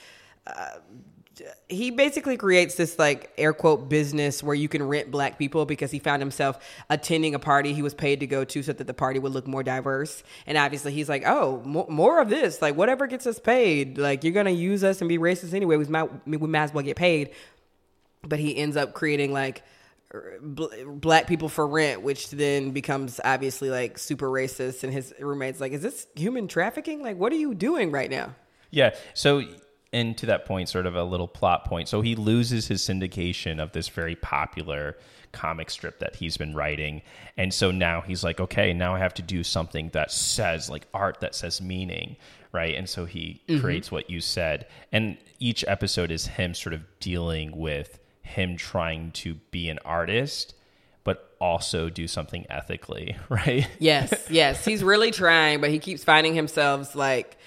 uh, 0.46 0.76
he 1.68 1.90
basically 1.90 2.36
creates 2.36 2.74
this 2.74 2.98
like 2.98 3.32
air 3.38 3.52
quote 3.52 3.88
business 3.88 4.42
where 4.42 4.54
you 4.54 4.68
can 4.68 4.82
rent 4.82 5.10
black 5.10 5.38
people 5.38 5.64
because 5.66 5.90
he 5.90 5.98
found 5.98 6.22
himself 6.22 6.58
attending 6.90 7.34
a 7.34 7.38
party 7.38 7.72
he 7.72 7.82
was 7.82 7.94
paid 7.94 8.20
to 8.20 8.26
go 8.26 8.44
to 8.44 8.62
so 8.62 8.72
that 8.72 8.86
the 8.86 8.94
party 8.94 9.18
would 9.18 9.32
look 9.32 9.46
more 9.46 9.62
diverse. 9.62 10.22
And 10.46 10.58
obviously 10.58 10.92
he's 10.92 11.08
like 11.08 11.24
oh 11.26 11.62
mo- 11.64 11.86
more 11.88 12.20
of 12.20 12.28
this. 12.28 12.62
Like 12.62 12.76
whatever 12.76 13.06
gets 13.06 13.26
us 13.26 13.38
paid 13.38 13.98
like 13.98 14.24
you're 14.24 14.32
gonna 14.32 14.50
use 14.50 14.84
us 14.84 15.00
and 15.00 15.08
be 15.08 15.18
racist 15.18 15.54
anyway. 15.54 15.76
We 15.76 15.84
might 15.86 16.26
we 16.26 16.36
might 16.38 16.64
as 16.64 16.74
well 16.74 16.84
get 16.84 16.96
paid. 16.96 17.30
But 18.22 18.38
he 18.38 18.56
ends 18.56 18.76
up 18.76 18.94
creating 18.94 19.32
like 19.32 19.62
black 20.40 21.26
people 21.26 21.50
for 21.50 21.66
rent 21.66 22.00
which 22.00 22.30
then 22.30 22.70
becomes 22.70 23.20
obviously 23.24 23.70
like 23.70 23.98
super 23.98 24.28
racist. 24.28 24.84
And 24.84 24.92
his 24.92 25.14
roommates 25.20 25.60
like 25.60 25.72
is 25.72 25.82
this 25.82 26.06
human 26.14 26.48
trafficking? 26.48 27.02
Like 27.02 27.16
what 27.16 27.32
are 27.32 27.36
you 27.36 27.54
doing 27.54 27.90
right 27.90 28.10
now? 28.10 28.34
Yeah. 28.70 28.94
So, 29.14 29.42
and 29.92 30.16
to 30.18 30.26
that 30.26 30.44
point, 30.44 30.68
sort 30.68 30.86
of 30.86 30.94
a 30.94 31.04
little 31.04 31.28
plot 31.28 31.64
point. 31.64 31.88
So 31.88 32.00
he 32.00 32.14
loses 32.14 32.68
his 32.68 32.82
syndication 32.82 33.62
of 33.62 33.72
this 33.72 33.88
very 33.88 34.16
popular 34.16 34.96
comic 35.32 35.70
strip 35.70 35.98
that 36.00 36.16
he's 36.16 36.36
been 36.36 36.54
writing. 36.54 37.02
And 37.36 37.52
so 37.52 37.70
now 37.70 38.00
he's 38.00 38.24
like, 38.24 38.40
okay, 38.40 38.72
now 38.72 38.94
I 38.94 38.98
have 38.98 39.14
to 39.14 39.22
do 39.22 39.42
something 39.42 39.90
that 39.90 40.10
says, 40.10 40.68
like 40.68 40.86
art 40.92 41.20
that 41.20 41.34
says 41.34 41.60
meaning. 41.60 42.16
Right. 42.52 42.74
And 42.74 42.88
so 42.88 43.04
he 43.04 43.42
mm-hmm. 43.48 43.60
creates 43.60 43.92
what 43.92 44.10
you 44.10 44.20
said. 44.20 44.66
And 44.90 45.18
each 45.38 45.64
episode 45.66 46.10
is 46.10 46.26
him 46.26 46.54
sort 46.54 46.74
of 46.74 46.82
dealing 47.00 47.56
with 47.56 47.98
him 48.22 48.56
trying 48.56 49.12
to 49.12 49.34
be 49.50 49.68
an 49.68 49.78
artist, 49.84 50.54
but 51.04 51.34
also 51.40 51.88
do 51.88 52.06
something 52.06 52.46
ethically. 52.50 53.16
Right. 53.28 53.66
Yes, 53.78 54.28
yes, 54.30 54.64
he's 54.64 54.82
really 54.82 55.10
trying, 55.10 55.60
but 55.60 55.70
he 55.70 55.78
keeps 55.78 56.04
finding 56.04 56.34
himself 56.34 56.94
like 56.94 57.37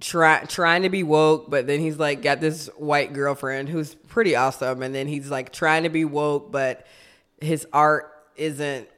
try, 0.00 0.44
trying 0.44 0.82
to 0.82 0.88
be 0.88 1.02
woke, 1.02 1.50
but 1.50 1.66
then 1.66 1.80
he's 1.80 1.98
like 1.98 2.22
got 2.22 2.40
this 2.40 2.68
white 2.76 3.12
girlfriend 3.12 3.68
who's 3.68 3.94
pretty 3.94 4.36
awesome, 4.36 4.82
and 4.82 4.94
then 4.94 5.08
he's 5.08 5.30
like 5.30 5.52
trying 5.52 5.84
to 5.84 5.88
be 5.88 6.04
woke, 6.04 6.52
but 6.52 6.86
his 7.40 7.66
art 7.72 8.10
isn't. 8.36 8.88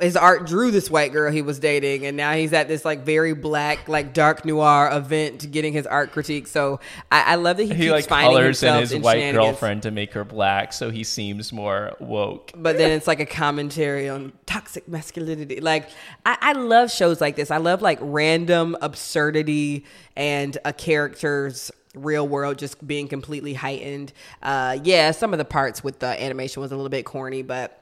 His 0.00 0.16
art 0.16 0.46
drew 0.46 0.70
this 0.70 0.90
white 0.90 1.12
girl 1.12 1.32
he 1.32 1.40
was 1.40 1.58
dating, 1.58 2.04
and 2.04 2.14
now 2.14 2.34
he's 2.34 2.52
at 2.52 2.68
this 2.68 2.84
like 2.84 3.04
very 3.04 3.32
black, 3.32 3.88
like 3.88 4.12
dark 4.12 4.44
noir 4.44 4.90
event 4.92 5.50
getting 5.50 5.72
his 5.72 5.86
art 5.86 6.12
critique. 6.12 6.46
So 6.46 6.80
I, 7.10 7.32
I 7.32 7.34
love 7.36 7.56
that 7.56 7.64
he, 7.64 7.70
He 7.70 7.82
keeps 7.84 7.92
like 7.92 8.06
finding 8.06 8.32
colors 8.36 8.62
in 8.62 8.74
his 8.80 8.92
in 8.92 9.00
white 9.02 9.32
girlfriend 9.32 9.84
to 9.84 9.90
make 9.90 10.12
her 10.12 10.24
black 10.24 10.74
so 10.74 10.90
he 10.90 11.04
seems 11.04 11.52
more 11.54 11.96
woke. 12.00 12.52
but 12.54 12.76
then 12.76 12.90
it's 12.92 13.06
like 13.06 13.20
a 13.20 13.26
commentary 13.26 14.08
on 14.10 14.32
toxic 14.44 14.86
masculinity. 14.88 15.60
Like 15.60 15.88
I, 16.26 16.36
I 16.40 16.52
love 16.52 16.90
shows 16.90 17.20
like 17.20 17.36
this. 17.36 17.50
I 17.50 17.56
love 17.56 17.80
like 17.80 17.98
random 18.02 18.76
absurdity 18.82 19.84
and 20.16 20.58
a 20.64 20.72
character's 20.74 21.70
real 21.94 22.28
world 22.28 22.58
just 22.58 22.86
being 22.86 23.08
completely 23.08 23.54
heightened. 23.54 24.12
Uh, 24.42 24.78
yeah, 24.84 25.10
some 25.12 25.32
of 25.32 25.38
the 25.38 25.44
parts 25.44 25.82
with 25.82 25.98
the 26.00 26.22
animation 26.22 26.60
was 26.60 26.72
a 26.72 26.76
little 26.76 26.90
bit 26.90 27.04
corny, 27.04 27.42
but 27.42 27.77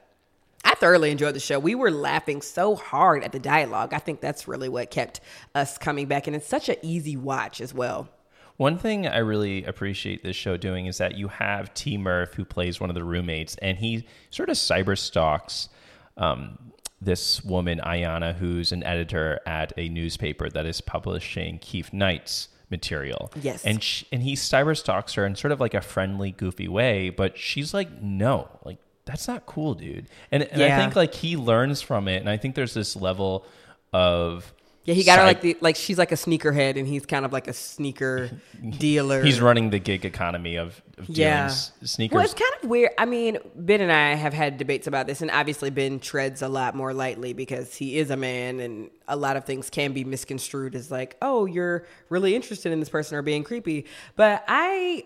I 0.67 0.75
thoroughly 0.75 1.13
enjoyed 1.13 1.37
the 1.37 1.41
show. 1.41 1.61
We 1.61 1.77
were 1.77 1.93
laughing 1.93 2.43
so 2.43 2.75
hard 2.75 3.23
at 3.23 3.31
the 3.31 3.39
dialogue. 3.39 3.95
I 3.95 3.99
think 3.99 4.21
that's 4.21 4.49
really 4.49 4.69
what 4.69 4.91
kept 4.91 5.21
us 5.55 5.79
coming 5.79 6.09
back. 6.09 6.27
And 6.27 6.35
it's 6.35 6.49
such 6.49 6.69
an 6.69 6.77
easy 6.83 7.17
watch 7.17 7.61
as 7.61 7.73
well. 7.73 8.09
One 8.57 8.77
thing 8.77 9.07
I 9.07 9.19
really 9.19 9.65
appreciate 9.65 10.25
this 10.25 10.35
show 10.35 10.57
doing 10.57 10.87
is 10.87 10.99
that 10.99 11.17
you 11.17 11.29
have 11.29 11.73
T 11.75 11.97
Murph, 11.97 12.35
who 12.35 12.45
plays 12.45 12.81
one 12.81 12.91
of 12.91 12.95
the 12.95 13.05
roommates, 13.05 13.55
and 13.63 13.79
he 13.79 14.07
sort 14.31 14.49
of 14.49 14.57
cyber 14.57 14.99
stalks 14.99 15.69
um, 16.17 16.59
this 17.01 17.45
woman, 17.45 17.81
Ayana, 17.85 18.35
who's 18.35 18.73
an 18.73 18.83
editor 18.83 19.39
at 19.47 19.73
a 19.77 19.89
newspaper 19.89 20.49
that 20.51 20.67
is 20.67 20.81
publishing 20.81 21.59
Keith 21.59 21.93
Knight's 21.93 22.49
material. 22.71 23.31
Yes. 23.41 23.65
And 23.65 23.83
she, 23.83 24.07
and 24.11 24.23
he 24.23 24.35
cyber 24.35 24.77
stalks 24.77 25.13
her 25.15 25.25
in 25.25 25.37
sort 25.37 25.53
of 25.53 25.61
like 25.61 25.75
a 25.75 25.81
friendly, 25.81 26.33
goofy 26.33 26.67
way, 26.67 27.11
but 27.11 27.39
she's 27.39 27.73
like, 27.73 28.03
no, 28.03 28.49
like 28.65 28.79
that's 29.07 29.27
not 29.29 29.47
cool, 29.47 29.73
dude. 29.75 30.07
And 30.31 30.43
and 30.43 30.63
I 30.63 30.77
think 30.79 30.95
like 30.97 31.15
he 31.15 31.37
learns 31.37 31.81
from 31.81 32.07
it, 32.09 32.17
and 32.19 32.29
I 32.29 32.37
think 32.37 32.55
there's 32.55 32.75
this 32.75 32.95
level 32.97 33.47
of 33.93 34.53
Yeah, 34.85 34.95
he 34.95 35.05
got 35.05 35.19
her 35.21 35.25
like 35.25 35.41
the 35.41 35.57
like 35.61 35.77
she's 35.77 35.97
like 35.99 36.13
a 36.13 36.17
sneakerhead 36.17 36.77
and 36.79 36.87
he's 36.87 37.07
kind 37.07 37.25
of 37.25 37.33
like 37.33 37.49
a 37.49 37.53
sneaker 37.53 38.31
dealer. 38.79 39.23
He's 39.23 39.41
running 39.41 39.71
the 39.71 39.79
gig 39.79 40.05
economy 40.05 40.57
of, 40.57 40.83
of 40.99 41.07
dealing 41.07 41.21
Yeah. 41.21 41.45
s- 41.47 41.73
sneakers. 41.85 42.15
Well, 42.17 42.25
it's 42.25 42.35
kind 42.35 42.53
of 42.63 42.69
weird. 42.69 42.91
I 42.99 43.05
mean, 43.05 43.39
Ben 43.55 43.81
and 43.81 43.91
I 43.93 44.15
have 44.15 44.33
had 44.35 44.59
debates 44.59 44.87
about 44.87 45.07
this, 45.07 45.23
and 45.23 45.31
obviously 45.31 45.71
Ben 45.71 45.99
treads 46.01 46.43
a 46.43 46.49
lot 46.49 46.75
more 46.75 46.93
lightly 46.93 47.33
because 47.33 47.75
he 47.75 47.99
is 47.99 48.11
a 48.11 48.17
man, 48.17 48.61
and 48.61 48.91
a 49.09 49.17
lot 49.17 49.37
of 49.37 49.45
things 49.45 49.71
can 49.71 49.93
be 49.93 50.05
misconstrued 50.05 50.75
as 50.75 50.91
like, 50.91 51.17
oh, 51.23 51.47
you're 51.47 51.87
really 52.09 52.35
interested 52.35 52.73
in 52.73 52.81
this 52.81 52.89
person 52.89 53.17
or 53.17 53.23
being 53.23 53.45
creepy. 53.45 53.87
But 54.17 54.45
I, 54.49 55.05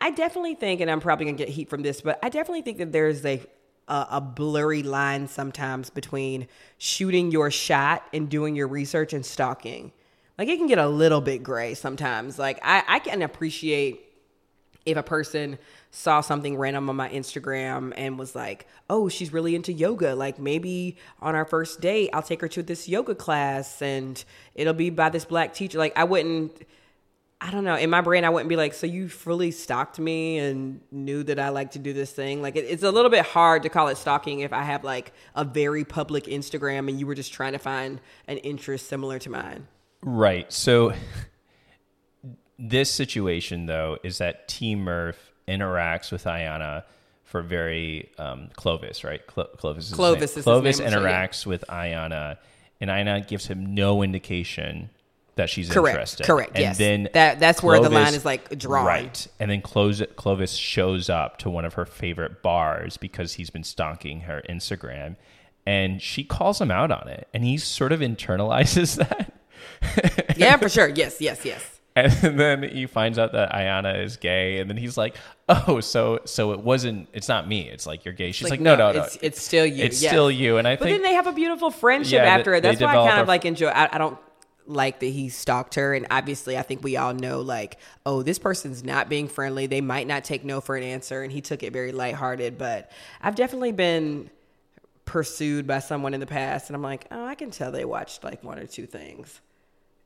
I 0.00 0.10
definitely 0.10 0.54
think, 0.54 0.80
and 0.80 0.90
I'm 0.90 1.00
probably 1.00 1.26
gonna 1.26 1.36
get 1.36 1.48
heat 1.48 1.68
from 1.68 1.82
this, 1.82 2.00
but 2.00 2.18
I 2.22 2.28
definitely 2.28 2.62
think 2.62 2.78
that 2.78 2.92
there's 2.92 3.24
a 3.24 3.44
a, 3.88 4.06
a 4.12 4.20
blurry 4.20 4.82
line 4.82 5.28
sometimes 5.28 5.90
between 5.90 6.48
shooting 6.78 7.30
your 7.30 7.50
shot 7.50 8.04
and 8.12 8.28
doing 8.28 8.56
your 8.56 8.68
research 8.68 9.12
and 9.12 9.24
stalking. 9.24 9.92
Like 10.38 10.48
it 10.48 10.56
can 10.56 10.66
get 10.66 10.78
a 10.78 10.88
little 10.88 11.20
bit 11.20 11.42
gray 11.42 11.74
sometimes. 11.74 12.38
Like 12.38 12.58
I, 12.62 12.82
I 12.86 12.98
can 12.98 13.22
appreciate 13.22 14.00
if 14.84 14.96
a 14.96 15.02
person 15.02 15.58
saw 15.90 16.20
something 16.20 16.58
random 16.58 16.90
on 16.90 16.96
my 16.96 17.08
Instagram 17.08 17.92
and 17.96 18.18
was 18.18 18.34
like, 18.34 18.66
"Oh, 18.90 19.08
she's 19.08 19.32
really 19.32 19.54
into 19.54 19.72
yoga. 19.72 20.14
Like 20.14 20.38
maybe 20.38 20.96
on 21.20 21.34
our 21.34 21.44
first 21.44 21.80
date, 21.80 22.10
I'll 22.12 22.22
take 22.22 22.40
her 22.40 22.48
to 22.48 22.62
this 22.62 22.88
yoga 22.88 23.14
class 23.14 23.80
and 23.80 24.22
it'll 24.54 24.74
be 24.74 24.90
by 24.90 25.08
this 25.08 25.24
black 25.24 25.54
teacher." 25.54 25.78
Like 25.78 25.96
I 25.96 26.04
wouldn't 26.04 26.62
I 27.40 27.50
don't 27.50 27.64
know. 27.64 27.76
In 27.76 27.90
my 27.90 28.00
brain, 28.00 28.24
I 28.24 28.30
wouldn't 28.30 28.48
be 28.48 28.56
like, 28.56 28.72
"So 28.72 28.86
you 28.86 29.08
fully 29.08 29.50
stalked 29.50 29.98
me 29.98 30.38
and 30.38 30.80
knew 30.90 31.22
that 31.24 31.38
I 31.38 31.50
like 31.50 31.72
to 31.72 31.78
do 31.78 31.92
this 31.92 32.10
thing." 32.10 32.40
Like 32.40 32.56
it, 32.56 32.64
it's 32.64 32.82
a 32.82 32.90
little 32.90 33.10
bit 33.10 33.24
hard 33.24 33.64
to 33.64 33.68
call 33.68 33.88
it 33.88 33.96
stalking 33.96 34.40
if 34.40 34.52
I 34.52 34.62
have 34.62 34.82
like 34.82 35.12
a 35.34 35.44
very 35.44 35.84
public 35.84 36.24
Instagram 36.24 36.88
and 36.88 36.98
you 36.98 37.06
were 37.06 37.14
just 37.14 37.32
trying 37.32 37.52
to 37.52 37.58
find 37.58 38.00
an 38.28 38.38
interest 38.38 38.88
similar 38.88 39.18
to 39.18 39.30
mine. 39.30 39.68
Right. 40.02 40.50
So 40.52 40.94
this 42.58 42.90
situation 42.90 43.66
though 43.66 43.98
is 44.02 44.18
that 44.18 44.48
T 44.48 44.74
Murph 44.74 45.32
interacts 45.46 46.10
with 46.10 46.24
Ayana 46.24 46.84
for 47.24 47.42
very 47.42 48.10
um, 48.18 48.48
Clovis, 48.54 49.04
right? 49.04 49.26
Clo- 49.26 49.48
Clovis. 49.56 49.88
Is 49.88 49.94
Clovis 49.94 50.36
is 50.36 50.44
Clovis 50.44 50.78
name, 50.78 50.90
so 50.90 51.00
yeah. 51.00 51.26
interacts 51.26 51.44
with 51.44 51.64
Ayana, 51.68 52.38
and 52.80 52.90
Ayana 52.90 53.26
gives 53.26 53.46
him 53.46 53.74
no 53.74 54.02
indication 54.02 54.90
that 55.36 55.50
she's 55.50 55.68
Correct, 55.70 55.94
interested. 55.94 56.26
correct, 56.26 56.52
And 56.54 56.60
yes. 56.62 56.78
then 56.78 57.08
That- 57.12 57.40
that's 57.40 57.62
where 57.62 57.80
the 57.80 57.90
line 57.90 58.14
is, 58.14 58.24
like, 58.24 58.56
drawn. 58.58 58.86
Right. 58.86 59.26
And 59.40 59.50
then 59.50 59.62
Clovis, 59.62 60.02
Clovis 60.16 60.52
shows 60.52 61.10
up 61.10 61.38
to 61.38 61.50
one 61.50 61.64
of 61.64 61.74
her 61.74 61.84
favorite 61.84 62.40
bars 62.42 62.96
because 62.96 63.34
he's 63.34 63.50
been 63.50 63.64
stalking 63.64 64.20
her 64.22 64.42
Instagram, 64.48 65.16
and 65.66 66.00
she 66.00 66.22
calls 66.24 66.60
him 66.60 66.70
out 66.70 66.90
on 66.92 67.08
it, 67.08 67.26
and 67.34 67.42
he 67.44 67.56
sort 67.58 67.90
of 67.90 68.00
internalizes 68.00 68.96
that. 69.08 70.36
Yeah, 70.36 70.56
for 70.56 70.68
sure. 70.68 70.88
Yes, 70.88 71.20
yes, 71.20 71.44
yes. 71.44 71.70
And 71.96 72.40
then 72.40 72.64
he 72.64 72.86
finds 72.86 73.20
out 73.20 73.32
that 73.34 73.52
Ayana 73.52 74.02
is 74.02 74.16
gay, 74.16 74.58
and 74.58 74.68
then 74.68 74.76
he's 74.76 74.96
like, 74.98 75.14
"Oh, 75.48 75.78
so 75.78 76.18
so 76.24 76.50
it 76.52 76.58
wasn't. 76.58 77.08
It's 77.12 77.28
not 77.28 77.46
me. 77.46 77.68
It's 77.70 77.86
like 77.86 78.04
you're 78.04 78.14
gay." 78.14 78.32
She's 78.32 78.50
like, 78.50 78.58
"No, 78.60 78.74
no, 78.74 78.90
no. 78.90 79.02
It's, 79.02 79.16
it's 79.22 79.40
still 79.40 79.64
you. 79.64 79.84
It's 79.84 80.02
yes. 80.02 80.10
still 80.10 80.28
you." 80.28 80.56
And 80.56 80.66
I 80.66 80.74
But 80.74 80.86
think 80.86 80.96
then 80.96 81.02
they 81.08 81.14
have 81.14 81.28
a 81.28 81.32
beautiful 81.32 81.70
friendship 81.70 82.14
Yeah, 82.14 82.24
after 82.36 82.52
it. 82.54 82.62
That's 82.62 82.80
why 82.80 82.96
I 82.96 83.08
kind 83.08 83.20
of 83.20 83.28
like 83.28 83.44
enjoy. 83.44 83.68
I, 83.68 83.88
I 83.92 83.98
don't 83.98 84.18
like 84.66 85.00
that 85.00 85.06
he 85.06 85.28
stalked 85.28 85.74
her, 85.74 85.94
and 85.94 86.06
obviously, 86.10 86.56
I 86.56 86.62
think 86.62 86.82
we 86.82 86.96
all 86.96 87.12
know 87.14 87.40
like, 87.40 87.78
oh, 88.06 88.22
this 88.22 88.38
person's 88.38 88.82
not 88.84 89.08
being 89.08 89.28
friendly. 89.28 89.66
They 89.66 89.80
might 89.80 90.06
not 90.06 90.24
take 90.24 90.44
no 90.44 90.60
for 90.60 90.76
an 90.76 90.82
answer, 90.82 91.22
and 91.22 91.30
he 91.32 91.40
took 91.40 91.62
it 91.62 91.72
very 91.72 91.92
lighthearted. 91.92 92.56
But 92.58 92.90
I've 93.20 93.34
definitely 93.34 93.72
been 93.72 94.30
pursued 95.04 95.66
by 95.66 95.80
someone 95.80 96.14
in 96.14 96.20
the 96.20 96.26
past, 96.26 96.68
and 96.70 96.76
I'm 96.76 96.82
like, 96.82 97.06
oh, 97.10 97.24
I 97.26 97.34
can 97.34 97.50
tell 97.50 97.70
they 97.72 97.84
watched 97.84 98.24
like 98.24 98.42
one 98.42 98.58
or 98.58 98.66
two 98.66 98.86
things, 98.86 99.40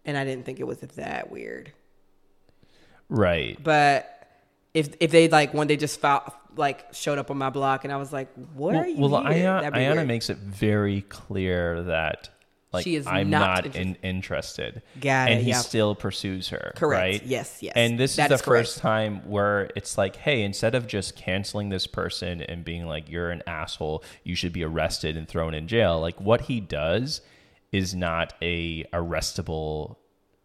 and 0.05 0.17
I 0.17 0.25
didn't 0.25 0.45
think 0.45 0.59
it 0.61 0.67
was 0.67 0.79
that 0.79 1.31
weird. 1.31 1.73
right. 3.09 3.57
But 3.63 4.15
if 4.75 4.91
if 5.01 5.11
they 5.11 5.29
like 5.29 5.55
one 5.55 5.67
day 5.67 5.77
just 5.77 6.01
fou- 6.01 6.19
like 6.57 6.93
showed 6.93 7.19
up 7.19 7.31
on 7.31 7.39
my 7.39 7.51
block, 7.51 7.85
and 7.85 7.93
I 7.93 7.97
was 7.97 8.13
like, 8.13 8.29
what 8.55 8.75
Well, 8.75 8.83
are 8.83 8.87
you? 8.89 8.97
well 9.07 9.25
here? 9.33 9.47
Ayana, 9.47 9.73
Ayana 9.73 10.07
makes 10.07 10.29
it 10.31 10.39
very 10.39 11.03
clear 11.03 11.83
that 11.85 12.29
like 12.73 12.85
She 12.85 12.97
is 12.97 13.07
I'm 13.07 13.31
not 13.31 13.65
not, 13.65 13.77
in, 13.77 13.97
interested. 14.03 14.83
Got 15.01 15.31
and 15.31 15.41
it, 15.41 15.45
he 15.45 15.51
yeah. 15.51 15.59
still 15.59 15.95
pursues 15.95 16.51
her. 16.51 16.73
Correct. 16.77 17.01
Right. 17.01 17.23
Yes, 17.25 17.63
yes. 17.63 17.73
And 17.77 17.99
this 17.99 18.17
That 18.17 18.31
is 18.31 18.41
the 18.41 18.45
first 18.45 18.79
time 18.79 19.27
where 19.29 19.71
it's 19.75 19.97
like, 19.97 20.17
hey, 20.17 20.43
instead 20.43 20.75
of 20.75 20.87
just 20.87 21.17
canceling 21.17 21.71
this 21.71 21.87
person 21.87 22.43
and 22.43 22.65
being 22.65 22.87
like, 22.87 23.09
you're 23.09 23.31
an 23.31 23.43
asshole, 23.47 24.05
you 24.23 24.35
should 24.35 24.53
be 24.53 24.65
arrested 24.65 25.17
and 25.17 25.27
thrown 25.27 25.55
in 25.55 25.67
jail. 25.67 25.99
Like 26.01 26.21
what 26.21 26.43
he 26.43 26.61
does 26.61 27.23
is 27.73 27.95
not 27.95 28.35
a 28.43 28.85
arrestable, 28.93 29.97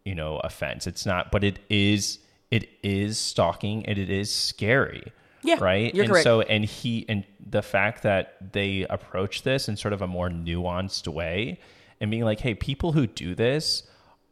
you 0.04 0.14
know, 0.14 0.38
offense. 0.38 0.86
It's 0.86 1.04
not, 1.06 1.30
but 1.30 1.44
it 1.44 1.58
is. 1.68 2.18
It 2.50 2.68
is 2.82 3.18
stalking 3.18 3.84
and 3.86 3.98
it 3.98 4.10
is 4.10 4.30
scary. 4.32 5.02
Yeah, 5.42 5.56
Right. 5.60 5.94
you're 5.94 6.04
and 6.04 6.10
correct. 6.12 6.24
so 6.24 6.40
and 6.40 6.64
he 6.64 7.04
and 7.08 7.24
the 7.44 7.62
fact 7.62 8.02
that 8.04 8.52
they 8.52 8.86
approach 8.88 9.42
this 9.42 9.68
in 9.68 9.76
sort 9.76 9.92
of 9.92 10.00
a 10.02 10.06
more 10.06 10.30
nuanced 10.30 11.06
way 11.08 11.58
and 12.04 12.10
being 12.10 12.22
like 12.24 12.40
hey 12.40 12.54
people 12.54 12.92
who 12.92 13.06
do 13.06 13.34
this 13.34 13.82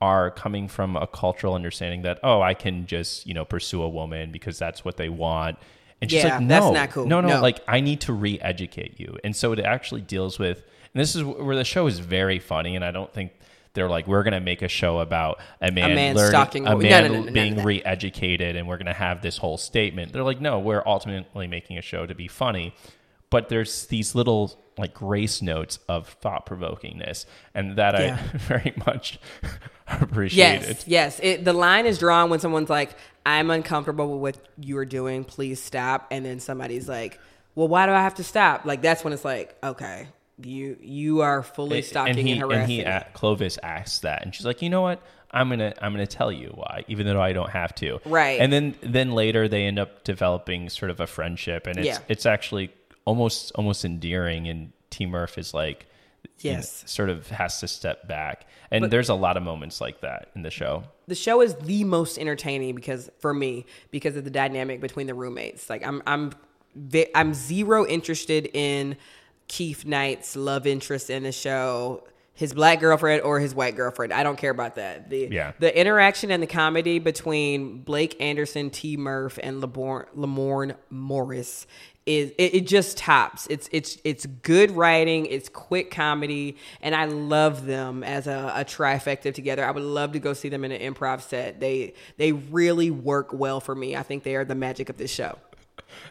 are 0.01 0.31
coming 0.31 0.69
from 0.69 0.97
a 0.97 1.07
cultural 1.07 1.55
understanding 1.55 2.03
that 2.03 2.19
oh 2.23 2.41
i 2.43 2.55
can 2.55 2.87
just 2.87 3.27
you 3.27 3.35
know 3.35 3.45
pursue 3.45 3.83
a 3.83 3.89
woman 3.89 4.31
because 4.31 4.59
that's 4.59 4.85
what 4.85 4.97
they 4.97 5.09
want. 5.09 5.59
And 6.01 6.11
she's 6.11 6.25
Yeah, 6.25 6.39
like 6.39 6.43
no 6.43 6.49
that's 6.49 6.75
not 6.75 6.91
cool. 6.91 7.07
no 7.07 7.21
no 7.21 7.29
No. 7.29 7.41
like 7.41 7.61
i 7.69 7.81
need 7.81 8.01
to 8.03 8.13
re-educate 8.13 8.99
you. 9.01 9.17
And 9.25 9.35
so 9.37 9.53
it 9.53 9.61
actually 9.61 10.01
deals 10.01 10.39
with 10.39 10.59
and 10.95 11.01
this 11.01 11.15
is 11.17 11.23
where 11.25 11.57
the 11.57 11.65
show 11.65 11.87
is 11.87 11.99
very 12.01 12.39
funny 12.41 12.75
and 12.77 12.85
i 12.85 12.91
don't 12.91 13.13
think 13.15 13.31
they're 13.75 13.89
like 13.89 14.07
we're 14.09 14.23
going 14.25 14.35
to 14.35 14.41
make 14.41 14.61
a 14.61 14.69
show 14.69 14.99
about 14.99 15.39
a 15.63 15.71
man, 15.71 15.95
man 15.95 16.15
learning, 16.17 16.31
stalking 16.31 16.67
a 16.67 16.73
a- 16.73 16.79
man 16.79 17.05
no, 17.05 17.13
no, 17.21 17.23
no, 17.25 17.33
being 17.33 17.63
re-educated 17.65 18.57
and 18.57 18.67
we're 18.69 18.77
going 18.77 18.87
to 18.87 18.93
have 18.93 19.23
this 19.23 19.39
whole 19.39 19.57
statement. 19.57 20.13
They're 20.13 20.23
like 20.25 20.41
no 20.41 20.59
we're 20.59 20.83
ultimately 20.85 21.47
making 21.47 21.79
a 21.79 21.83
show 21.83 22.05
to 22.07 22.15
be 22.15 22.27
funny 22.29 22.75
but 23.33 23.49
there's 23.49 23.87
these 23.87 24.15
little 24.15 24.57
like 24.79 24.95
grace 24.95 25.43
notes 25.43 25.79
of 25.89 26.09
thought 26.09 26.47
provokingness 26.47 27.27
and 27.55 27.77
that 27.77 27.99
Yeah. 27.99 28.19
i 28.33 28.37
very 28.39 28.73
much 28.87 29.19
appreciated 29.89 30.69
Yes, 30.69 30.85
yes. 30.87 31.21
It, 31.23 31.45
the 31.45 31.53
line 31.53 31.87
is 31.87 31.99
drawn 31.99 32.31
when 32.31 32.39
someone's 32.41 32.71
like, 32.71 32.91
"I'm 33.27 33.51
uncomfortable 33.51 34.19
with 34.19 34.37
what 34.37 34.47
you 34.59 34.79
are 34.79 34.85
doing. 34.85 35.25
Please 35.25 35.61
stop." 35.63 36.07
And 36.11 36.25
then 36.25 36.41
somebody's 36.41 36.89
like, 36.89 37.21
"Well, 37.55 37.69
why 37.69 37.87
do 37.87 37.93
I 37.93 38.01
have 38.03 38.15
to 38.17 38.25
stop?" 38.25 38.65
Like 38.65 38.81
that's 38.83 39.05
when 39.05 39.13
it's 39.13 39.25
like, 39.25 39.57
okay, 39.63 40.09
you 40.43 40.77
you 40.81 41.21
are 41.23 41.43
fully 41.43 41.79
And- 41.79 41.87
stalking 41.87 42.11
and, 42.11 42.19
and 42.21 42.29
he, 42.29 42.37
harassing. 42.37 42.61
and 42.63 42.71
he 42.71 42.79
me. 42.79 42.85
a- 42.85 43.07
Clovis 43.13 43.59
asks 43.63 43.99
that, 44.01 44.23
and 44.23 44.35
she's 44.35 44.47
like, 44.47 44.63
"You 44.63 44.71
know 44.71 44.83
what? 44.83 45.03
I'm 45.31 45.49
gonna 45.49 45.75
I'm 45.81 45.93
gonna 45.93 46.07
tell 46.07 46.31
you 46.33 46.53
why, 46.55 46.85
even 46.89 47.07
though 47.07 47.21
I 47.21 47.33
don't 47.33 47.51
have 47.51 47.75
to." 47.77 48.01
Right. 48.07 48.41
And 48.41 48.53
then 48.53 48.75
then 48.83 49.13
later 49.13 49.49
they 49.49 49.65
end 49.65 49.79
up 49.79 50.05
developing 50.05 50.69
sort 50.71 50.91
of 50.91 51.01
a 51.01 51.07
friendship, 51.07 51.67
and 51.67 51.79
it's 51.79 51.87
Yeah. 51.87 51.99
it's 52.09 52.25
actually 52.27 52.71
almost 53.05 53.53
almost 53.55 53.85
endearing. 53.85 54.49
And 54.49 54.73
T 54.91 55.07
Murph 55.07 55.39
is 55.39 55.55
like, 55.55 55.87
Yes. 56.39 56.83
sort 56.87 57.09
of 57.09 57.29
has 57.31 57.61
to 57.61 57.69
step 57.69 58.09
back, 58.09 58.47
and 58.71 58.91
there's 58.91 59.09
a 59.09 59.15
lot 59.15 59.37
of 59.37 59.43
moments 59.45 59.81
like 59.81 60.01
that 60.01 60.29
in 60.35 60.43
the 60.43 60.51
show. 60.51 60.85
the 61.07 61.15
show 61.15 61.41
is 61.41 61.55
the 61.57 61.85
most 61.85 62.19
entertaining 62.19 62.75
because 62.75 63.11
for 63.21 63.33
me 63.35 63.65
because 63.91 64.17
of 64.17 64.25
the 64.25 64.31
dynamic 64.31 64.81
between 64.81 65.07
the 65.07 65.15
roommates. 65.15 65.69
Like 65.71 65.87
I'm 65.87 66.03
I'm 66.07 66.33
I'm 67.15 67.35
zero 67.35 67.87
interested 67.87 68.49
in 68.55 68.97
Keith 69.49 69.85
Knight's 69.85 70.35
love 70.37 70.67
interest 70.67 71.11
in 71.11 71.23
the 71.25 71.33
show. 71.33 72.05
His 72.35 72.55
black 72.55 72.81
girlfriend 72.81 73.23
or 73.23 73.39
his 73.41 73.55
white 73.55 73.77
girlfriend. 73.77 74.11
I 74.13 74.23
don't 74.23 74.39
care 74.39 74.51
about 74.51 74.77
that. 74.77 75.11
The 75.11 75.29
Yeah. 75.31 75.53
the 75.59 75.79
interaction 75.79 76.31
and 76.31 76.43
the 76.43 76.47
comedy 76.47 76.99
between 76.99 77.83
Blake 77.83 78.19
Anderson, 78.23 78.71
T. 78.71 78.97
Murph, 78.97 79.39
and 79.43 79.61
Laborn, 79.61 80.07
Lamorne 80.17 80.75
Morris 80.89 81.67
is 82.05 82.31
it, 82.39 82.55
it 82.55 82.67
just 82.67 82.97
tops. 82.99 83.47
It's 83.49 83.69
it's 83.73 83.99
it's 84.05 84.27
good 84.27 84.71
writing, 84.73 85.27
it's 85.27 85.49
quick 85.49 85.91
comedy, 85.91 86.57
and 86.81 86.95
I 86.95 87.05
love 87.05 87.65
them 87.67 88.03
as 88.03 88.27
a, 88.27 88.53
a 88.57 88.65
trifecta 88.65 89.33
together. 89.33 89.65
I 89.65 89.71
would 89.71 89.83
love 89.85 90.13
to 90.13 90.19
go 90.19 90.33
see 90.33 90.49
them 90.49 90.65
in 90.65 90.73
an 90.73 90.95
improv 90.95 91.21
set. 91.23 91.61
They 91.61 91.95
they 92.17 92.33
really 92.33 92.91
work 92.91 93.33
well 93.33 93.61
for 93.61 93.75
me. 93.75 93.95
I 93.97 94.03
think 94.03 94.25
they 94.25 94.35
are 94.37 94.45
the 94.45 94.55
magic 94.57 94.89
of 94.89 94.97
this 94.97 95.13
show. 95.13 95.39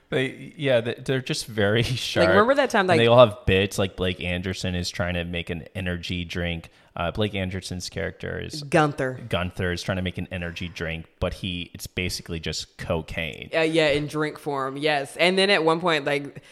They 0.09 0.53
yeah, 0.57 0.81
they- 0.81 1.01
they're 1.05 1.21
just 1.21 1.45
very 1.45 1.83
sharp. 1.83 2.29
remember 2.29 2.55
that 2.55 2.69
time, 2.69 2.89
And 2.89 2.99
they 2.99 3.07
all 3.07 3.19
have 3.25 3.45
bits. 3.45 3.77
Like 3.77 3.95
Blake 3.95 4.21
Anderson 4.21 4.75
is 4.75 4.89
trying 4.89 5.15
to 5.15 5.23
make 5.25 5.49
an 5.49 5.65
energy 5.75 6.23
drink. 6.25 6.69
Uh, 6.95 7.11
Blake 7.11 7.35
Anderson's 7.35 7.89
character 7.89 8.39
is 8.39 8.63
Gunther. 8.63 9.21
Gunther 9.29 9.71
is 9.71 9.81
trying 9.81 9.95
to 9.95 10.01
make 10.01 10.17
an 10.17 10.27
energy 10.31 10.67
drink, 10.67 11.05
but 11.19 11.35
he 11.35 11.71
it's 11.73 11.87
basically 11.87 12.39
just 12.39 12.77
cocaine. 12.77 13.49
Uh, 13.55 13.61
yeah, 13.61 13.87
in 13.87 14.07
drink 14.07 14.37
form, 14.37 14.75
yes. 14.75 15.15
And 15.17 15.37
then 15.37 15.49
at 15.49 15.63
one 15.63 15.79
point, 15.79 16.05
like 16.05 16.43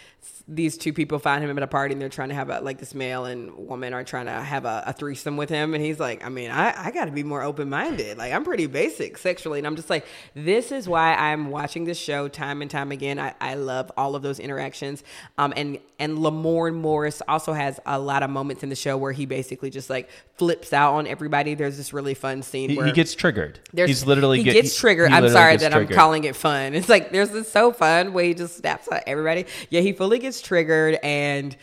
these 0.47 0.77
two 0.79 0.93
people 0.93 1.19
find 1.19 1.43
him 1.43 1.55
at 1.55 1.61
a 1.61 1.67
party, 1.67 1.93
and 1.93 2.01
they're 2.01 2.09
trying 2.09 2.29
to 2.29 2.35
have 2.35 2.49
a 2.49 2.59
like 2.61 2.79
this 2.79 2.95
male 2.95 3.25
and 3.25 3.53
woman 3.55 3.93
are 3.93 4.03
trying 4.03 4.25
to 4.25 4.31
have 4.31 4.65
a, 4.65 4.83
a 4.87 4.93
threesome 4.93 5.37
with 5.37 5.49
him, 5.49 5.73
and 5.75 5.83
he's 5.83 5.99
like, 5.99 6.25
I 6.25 6.29
mean, 6.29 6.49
I, 6.49 6.87
I 6.87 6.91
got 6.91 7.05
to 7.05 7.11
be 7.11 7.23
more 7.23 7.43
open 7.43 7.69
minded. 7.69 8.17
Like 8.17 8.33
I'm 8.33 8.43
pretty 8.43 8.65
basic 8.65 9.17
sexually, 9.17 9.59
and 9.59 9.67
I'm 9.67 9.75
just 9.75 9.89
like, 9.89 10.05
this 10.33 10.71
is 10.71 10.87
why 10.89 11.13
I'm 11.13 11.49
watching 11.51 11.85
this 11.85 11.99
show 11.99 12.27
time 12.27 12.61
and 12.61 12.69
time 12.71 12.91
again. 12.91 13.19
I, 13.19 13.33
I 13.39 13.55
love 13.55 13.91
all 13.97 14.15
of 14.15 14.21
those 14.23 14.39
interactions. 14.39 15.03
Um, 15.37 15.53
and 15.55 15.77
and 15.99 16.17
Lamorne 16.17 16.75
Morris 16.75 17.21
also 17.27 17.53
has 17.53 17.79
a 17.85 17.99
lot 17.99 18.23
of 18.23 18.29
moments 18.29 18.63
in 18.63 18.69
the 18.69 18.75
show 18.75 18.97
where 18.97 19.11
he 19.11 19.25
basically 19.25 19.69
just 19.69 19.89
like 19.89 20.09
flips 20.37 20.71
out 20.73 20.93
on 20.93 21.05
everybody. 21.07 21.53
There's 21.55 21.75
this 21.77 21.91
really 21.93 22.13
fun 22.13 22.41
scene 22.41 22.69
He, 22.69 22.77
where 22.77 22.85
he 22.85 22.93
gets 22.93 23.13
triggered. 23.13 23.59
there's, 23.73 23.89
He's 23.89 24.05
literally 24.05 24.37
he 24.37 24.43
get- 24.45 24.53
gets 24.53 24.77
triggered. 24.79 25.09
he 25.09 25.15
I'm 25.15 25.27
sorry 25.29 25.57
that 25.57 25.71
triggered. 25.73 25.91
I'm 25.91 25.95
calling 25.97 26.23
it 26.23 26.35
fun. 26.35 26.73
It's 26.73 26.87
like 26.89 27.11
there's 27.11 27.29
this 27.31 27.51
so 27.51 27.71
fun 27.73 28.13
where 28.13 28.23
he 28.23 28.33
just 28.33 28.57
snaps 28.57 28.87
at 28.91 29.03
everybody. 29.05 29.45
Yeah, 29.69 29.81
he 29.81 29.91
fully 29.91 30.18
gets 30.19 30.41
triggered 30.41 30.97
and 31.03 31.55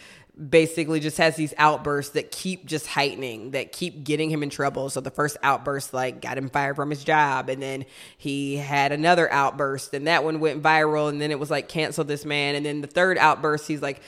basically 0.49 1.01
just 1.01 1.17
has 1.17 1.35
these 1.37 1.55
outbursts 1.57 2.13
that 2.13 2.31
keep 2.31 2.67
just 2.67 2.87
heightening, 2.87 3.53
that 3.53 3.73
keep 3.73 4.05
getting 4.05 4.29
him 4.29 4.43
in 4.43 4.51
trouble. 4.51 4.91
So 4.91 5.01
the 5.01 5.11
first 5.11 5.39
outburst 5.43 5.95
like 5.95 6.21
got 6.21 6.37
him 6.37 6.51
fired 6.51 6.77
from 6.77 6.91
his 6.91 7.03
job, 7.05 7.49
and 7.49 7.63
then 7.63 7.87
he 8.19 8.57
had 8.57 8.93
another 8.93 9.33
outburst, 9.33 9.95
and 9.95 10.07
that 10.07 10.25
one 10.25 10.41
went 10.41 10.63
viral, 10.63 11.09
and 11.09 11.21
then 11.21 11.31
it 11.31 11.39
was 11.39 11.51
like 11.51 11.69
cancel 11.69 12.05
this 12.05 12.25
man, 12.25 12.55
and 12.55 12.67
then 12.67 12.83
the 12.83 12.87
third 12.87 13.17
outburst, 13.17 13.67
he's 13.67 13.81
like 13.81 14.03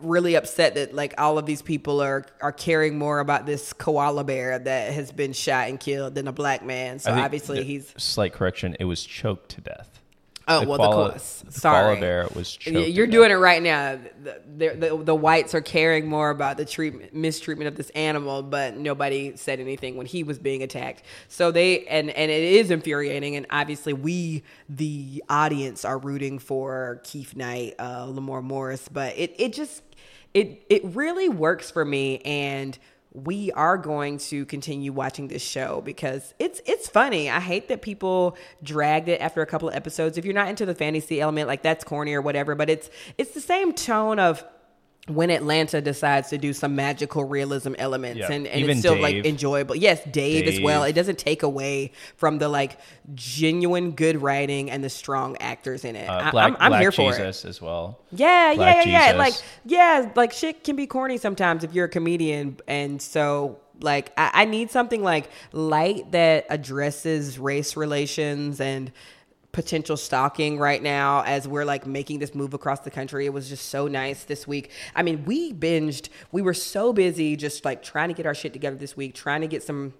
really 0.00 0.36
upset 0.36 0.76
that 0.76 0.94
like 0.94 1.12
all 1.18 1.38
of 1.38 1.44
these 1.44 1.60
people 1.60 2.00
are 2.00 2.24
are 2.40 2.52
caring 2.52 2.96
more 2.96 3.18
about 3.18 3.44
this 3.44 3.72
koala 3.72 4.24
bear 4.24 4.58
that 4.58 4.92
has 4.92 5.10
been 5.10 5.32
shot 5.32 5.68
and 5.68 5.80
killed 5.80 6.14
than 6.14 6.28
a 6.28 6.32
black 6.32 6.64
man. 6.64 7.00
So 7.00 7.12
obviously 7.12 7.64
he's 7.64 7.92
slight 7.98 8.32
correction. 8.32 8.76
It 8.78 8.84
was 8.84 9.04
choked 9.04 9.50
to 9.50 9.60
death. 9.60 10.01
Oh 10.58 10.60
The 10.60 10.66
well 10.66 10.78
koala- 10.78 11.12
the 11.14 11.18
the 11.46 11.52
Sorry, 11.52 11.96
koala 11.96 12.00
bear 12.00 12.28
was. 12.34 12.58
You're 12.66 13.06
doing 13.06 13.30
it 13.30 13.34
right 13.34 13.62
now. 13.62 13.98
The, 14.22 14.40
the, 14.56 14.68
the, 14.74 15.04
the 15.04 15.14
whites 15.14 15.54
are 15.54 15.60
caring 15.60 16.08
more 16.08 16.30
about 16.30 16.56
the 16.56 16.64
treatment, 16.64 17.14
mistreatment 17.14 17.68
of 17.68 17.76
this 17.76 17.90
animal, 17.90 18.42
but 18.42 18.76
nobody 18.76 19.36
said 19.36 19.60
anything 19.60 19.96
when 19.96 20.06
he 20.06 20.22
was 20.24 20.38
being 20.38 20.62
attacked. 20.62 21.02
So 21.28 21.50
they 21.50 21.84
and 21.86 22.10
and 22.10 22.30
it 22.30 22.42
is 22.42 22.70
infuriating, 22.70 23.36
and 23.36 23.46
obviously 23.50 23.92
we, 23.92 24.42
the 24.68 25.22
audience, 25.28 25.84
are 25.84 25.98
rooting 25.98 26.38
for 26.38 27.00
Keith 27.04 27.36
Knight, 27.36 27.74
uh, 27.78 28.06
Lamorne 28.06 28.44
Morris, 28.44 28.88
but 28.88 29.16
it 29.16 29.34
it 29.38 29.52
just 29.52 29.82
it 30.34 30.62
it 30.68 30.84
really 30.84 31.28
works 31.28 31.70
for 31.70 31.84
me 31.84 32.18
and 32.20 32.78
we 33.14 33.52
are 33.52 33.76
going 33.76 34.18
to 34.18 34.46
continue 34.46 34.92
watching 34.92 35.28
this 35.28 35.42
show 35.42 35.82
because 35.84 36.34
it's 36.38 36.62
it's 36.64 36.88
funny. 36.88 37.28
I 37.28 37.40
hate 37.40 37.68
that 37.68 37.82
people 37.82 38.36
dragged 38.62 39.08
it 39.08 39.20
after 39.20 39.42
a 39.42 39.46
couple 39.46 39.68
of 39.68 39.74
episodes. 39.74 40.16
If 40.16 40.24
you're 40.24 40.34
not 40.34 40.48
into 40.48 40.64
the 40.64 40.74
fantasy 40.74 41.20
element, 41.20 41.46
like 41.46 41.62
that's 41.62 41.84
corny 41.84 42.14
or 42.14 42.22
whatever, 42.22 42.54
but 42.54 42.70
it's 42.70 42.90
it's 43.18 43.32
the 43.32 43.40
same 43.40 43.74
tone 43.74 44.18
of 44.18 44.44
when 45.08 45.30
Atlanta 45.30 45.80
decides 45.80 46.28
to 46.30 46.38
do 46.38 46.52
some 46.52 46.76
magical 46.76 47.24
realism 47.24 47.74
elements 47.76 48.20
Yeah. 48.20 48.30
and, 48.30 48.46
and 48.46 48.60
Even 48.60 48.70
it's 48.70 48.80
still 48.80 48.94
Dave. 48.94 49.02
like 49.02 49.26
enjoyable. 49.26 49.74
Yes, 49.74 50.00
Dave, 50.10 50.46
as 50.46 50.60
well. 50.60 50.84
It 50.84 50.92
doesn't 50.92 51.18
take 51.18 51.42
away 51.42 51.90
from 52.16 52.38
the 52.38 52.48
like 52.48 52.78
genuine 53.14 53.92
good 53.92 54.22
writing 54.22 54.70
and 54.70 54.82
the 54.84 54.88
strong 54.88 55.36
actors 55.38 55.84
in 55.84 55.96
it. 55.96 56.08
Uh, 56.08 56.12
I- 56.26 56.30
Black, 56.30 56.46
I'm, 56.52 56.56
I'm 56.60 56.70
Black 56.70 56.80
here 56.82 56.92
for 56.92 57.10
it. 57.12 57.16
Jesus 57.16 57.44
as 57.44 57.60
well. 57.60 57.98
Yeah, 58.12 58.54
Black 58.54 58.86
yeah, 58.86 58.92
yeah, 58.92 59.10
yeah. 59.12 59.18
Like, 59.18 59.34
yeah, 59.64 60.12
like 60.14 60.32
shit 60.32 60.62
can 60.62 60.76
be 60.76 60.86
corny 60.86 61.18
sometimes 61.18 61.64
if 61.64 61.74
you're 61.74 61.86
a 61.86 61.90
comedian, 61.90 62.58
and 62.68 63.02
so 63.02 63.58
like 63.80 64.12
I, 64.16 64.30
I 64.34 64.44
need 64.44 64.70
something 64.70 65.02
like 65.02 65.28
light 65.50 66.12
that 66.12 66.46
addresses 66.48 67.38
race 67.40 67.76
relations 67.76 68.60
and 68.60 68.92
potential 69.52 69.96
stalking 69.98 70.58
right 70.58 70.82
now 70.82 71.22
as 71.24 71.46
we're 71.46 71.64
like 71.64 71.86
making 71.86 72.18
this 72.18 72.34
move 72.34 72.54
across 72.54 72.80
the 72.80 72.90
country. 72.90 73.26
It 73.26 73.32
was 73.32 73.48
just 73.48 73.68
so 73.68 73.86
nice 73.86 74.24
this 74.24 74.46
week. 74.48 74.70
I 74.96 75.02
mean, 75.02 75.24
we 75.26 75.52
binged. 75.52 76.08
We 76.32 76.40
were 76.42 76.54
so 76.54 76.92
busy 76.92 77.36
just 77.36 77.64
like 77.64 77.82
trying 77.82 78.08
to 78.08 78.14
get 78.14 78.24
our 78.26 78.34
shit 78.34 78.52
together 78.54 78.76
this 78.76 78.96
week, 78.96 79.14
trying 79.14 79.42
to 79.42 79.46
get 79.46 79.62
some 79.62 79.92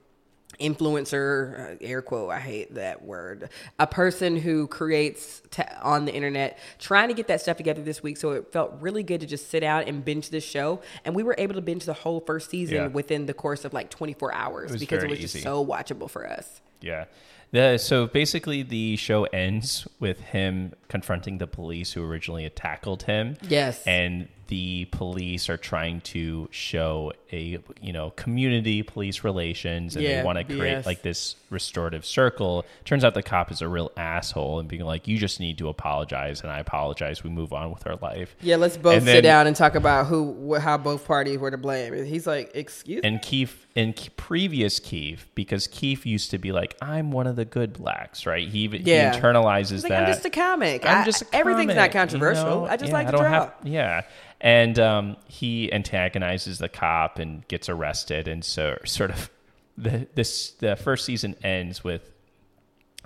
influencer 0.61 1.73
uh, 1.73 1.77
air 1.81 2.03
quote 2.03 2.31
i 2.31 2.38
hate 2.38 2.75
that 2.75 3.03
word 3.03 3.49
a 3.79 3.87
person 3.87 4.37
who 4.37 4.67
creates 4.67 5.41
t- 5.51 5.62
on 5.81 6.05
the 6.05 6.12
internet 6.15 6.59
trying 6.79 7.09
to 7.09 7.15
get 7.15 7.27
that 7.27 7.41
stuff 7.41 7.57
together 7.57 7.81
this 7.83 8.03
week 8.03 8.17
so 8.19 8.33
it 8.33 8.53
felt 8.53 8.73
really 8.81 9.03
good 9.03 9.21
to 9.21 9.27
just 9.27 9.51
sit 9.51 9.62
out 9.62 9.88
and 9.88 10.05
binge 10.05 10.29
this 10.29 10.45
show 10.45 10.81
and 11.07 11.15
we 11.15 11.23
were 11.23 11.35
able 11.38 11.55
to 11.55 11.62
binge 11.62 11.85
the 11.87 11.95
whole 11.95 12.21
first 12.21 12.51
season 12.51 12.77
Yeah. 12.77 12.87
within 12.88 13.25
the 13.27 13.35
course 13.35 13.65
of 13.65 13.73
like 13.73 13.88
24 13.91 14.35
hours 14.35 14.73
was 14.73 14.81
because 14.81 15.03
it 15.03 15.11
was 15.11 15.19
just 15.19 15.43
so 15.43 15.65
watchable 15.65 16.09
for 16.09 16.29
us 16.31 16.61
Yeah. 16.83 17.07
The, 17.53 17.77
so 17.79 18.07
basically, 18.07 18.62
the 18.62 18.97
show 18.97 19.25
ends 19.25 19.87
with 20.01 20.21
him 20.21 20.73
confronting 20.88 21.38
the 21.38 21.47
police 21.47 21.93
who 21.93 22.03
originally 22.03 22.45
had 22.45 22.57
tackled 22.57 23.05
him. 23.05 23.37
Yes. 23.43 23.87
And 23.87 24.29
the 24.53 24.85
police 24.91 25.49
are 25.49 25.57
trying 25.57 26.03
to 26.03 26.47
show 26.51 27.11
a 27.33 27.59
you 27.81 27.91
know 27.91 28.11
community 28.11 28.83
police 28.83 29.25
relations, 29.25 29.97
and 29.97 30.05
Yeah, 30.05 30.19
they 30.19 30.25
want 30.27 30.37
to 30.37 30.45
create 30.45 30.81
BS. 30.81 30.85
like 30.87 31.01
this 31.01 31.37
restorative 31.49 32.05
circle. 32.05 32.67
Turns 32.85 33.03
out 33.03 33.15
the 33.15 33.23
cop 33.23 33.51
is 33.51 33.62
a 33.62 33.69
real 33.69 33.91
asshole 33.97 34.61
and 34.61 34.69
being 34.69 34.85
like, 34.85 35.09
"You 35.09 35.17
just 35.17 35.41
need 35.41 35.57
to 35.57 35.69
apologize," 35.71 36.43
and 36.43 36.53
I 36.53 36.59
apologize. 36.59 37.25
We 37.25 37.31
move 37.31 37.55
on 37.55 37.71
with 37.71 37.87
our 37.87 37.97
life. 37.97 38.37
yeah 38.43 38.57
let's 38.57 38.77
both 38.77 38.97
And 38.97 39.05
sit 39.07 39.12
then- 39.15 39.23
down 39.23 39.47
and 39.47 39.57
talk 39.57 39.75
about 39.75 40.07
who 40.09 40.55
how 40.57 40.77
both 40.77 41.07
parties 41.07 41.38
were 41.38 41.51
to 41.51 41.57
blame 41.57 41.95
and 41.95 42.07
he's 42.07 42.27
like 42.27 42.51
excuse 42.55 43.03
me 43.03 43.09
and 43.09 43.23
Keith 43.23 43.65
and 43.75 43.97
previous 44.19 44.79
Keith, 44.81 45.27
because 45.35 45.67
Keith 45.67 46.05
used 46.05 46.31
to 46.33 46.37
be 46.37 46.53
like, 46.53 46.77
"I'm 46.83 47.11
one 47.11 47.27
of 47.27 47.37
the 47.37 47.47
good 47.47 47.73
blacks," 47.73 48.27
right? 48.27 48.47
He, 48.47 48.67
Yeah. 48.67 49.15
he 49.15 49.19
internalizes 49.19 49.83
like, 49.83 49.88
that. 49.88 50.03
I'm 50.03 50.07
just 50.12 50.27
a 50.27 50.31
comic. 50.31 50.85
I'm 50.85 51.07
just 51.07 51.23
a 51.23 51.27
everything's 51.35 51.75
not 51.75 51.91
controversial. 51.91 52.45
you 52.45 52.51
know? 52.51 52.67
I 52.67 52.77
just 52.77 52.88
Yeah, 52.91 52.99
like 52.99 53.07
to 53.07 53.17
draw. 53.17 53.23
have- 53.31 53.55
yeah, 53.65 54.03
and 54.43 54.79
um, 54.79 55.17
he 55.29 55.73
antagonizes 55.73 56.59
the 56.59 56.69
cop 56.69 57.19
and 57.19 57.47
gets 57.49 57.69
arrested, 57.69 58.29
and 58.29 58.45
so 58.45 58.77
sort 58.85 59.11
of 59.11 59.31
the 59.79 60.07
this 60.15 60.51
the 60.53 60.77
first 60.77 61.05
season 61.05 61.37
ends 61.43 61.83
with 61.83 62.11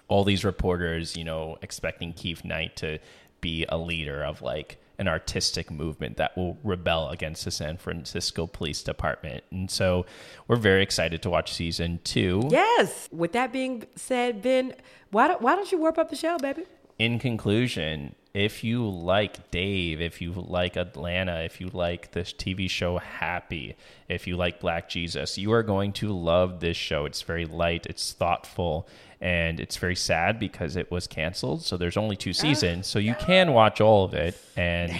all 0.09 0.25
these 0.25 0.45
reporters, 0.45 1.17
you 1.17 1.25
know, 1.25 1.59
expecting 1.63 2.13
Keith 2.13 2.45
Knight 2.45 2.77
to 2.77 2.99
be 3.41 3.67
a 3.69 3.77
leader 3.77 4.25
of 4.25 4.41
like 4.41 4.79
an 4.99 5.09
artistic 5.09 5.71
movement 5.71 6.17
that 6.17 6.35
will 6.39 6.57
rebel 6.65 7.11
against 7.11 7.45
the 7.45 7.51
San 7.51 7.77
Francisco 7.77 8.47
Police 8.47 8.83
Department. 8.83 9.45
And 9.51 9.71
so 9.71 10.07
we're 10.49 10.57
very 10.57 10.83
excited 10.83 11.21
to 11.23 11.29
watch 11.31 11.53
season 11.53 12.01
two. 12.03 12.43
yes 12.51 13.09
with 13.13 13.33
that 13.33 13.53
being 13.53 13.85
said 13.95 14.41
ben 14.41 14.73
why 15.11 15.29
don't, 15.29 15.43
why 15.43 15.55
don't 15.55 15.71
you 15.71 15.79
warp 15.79 15.99
up 15.99 16.09
the 16.09 16.17
show 16.17 16.39
baby 16.39 16.65
In 16.99 17.19
conclusion, 17.19 18.15
if 18.37 18.63
you 18.63 18.87
like 18.87 19.51
Dave, 19.51 19.99
if 19.99 20.21
you 20.21 20.31
like 20.31 20.77
Atlanta, 20.77 21.41
if 21.41 21.59
you 21.59 21.71
like 21.73 22.11
this 22.11 22.35
TV 22.35 22.69
show 22.69 22.99
Happy, 22.99 23.75
if 24.11 24.27
you 24.27 24.37
like 24.37 24.61
Black 24.61 24.91
Jesus, 24.91 25.39
you 25.39 25.53
are 25.53 25.63
going 25.63 25.91
to 25.95 26.13
love 26.13 26.61
this 26.61 26.77
show. 26.77 27.07
It's 27.07 27.23
very 27.23 27.47
light, 27.47 27.87
it's 27.87 28.13
thoughtful, 28.13 28.87
and 29.23 29.59
it's 29.59 29.79
very 29.79 29.97
sad 29.97 30.39
because 30.39 30.77
it 30.77 30.91
was 30.91 31.07
canceled. 31.07 31.63
So 31.63 31.79
there's 31.79 31.97
only 31.97 32.15
two 32.15 32.35
seasons, 32.35 32.87
so 32.87 32.99
you 32.99 33.15
can 33.15 33.55
watch 33.55 33.81
all 33.81 34.05
of 34.05 34.13
it. 34.13 34.39
And 34.55 34.93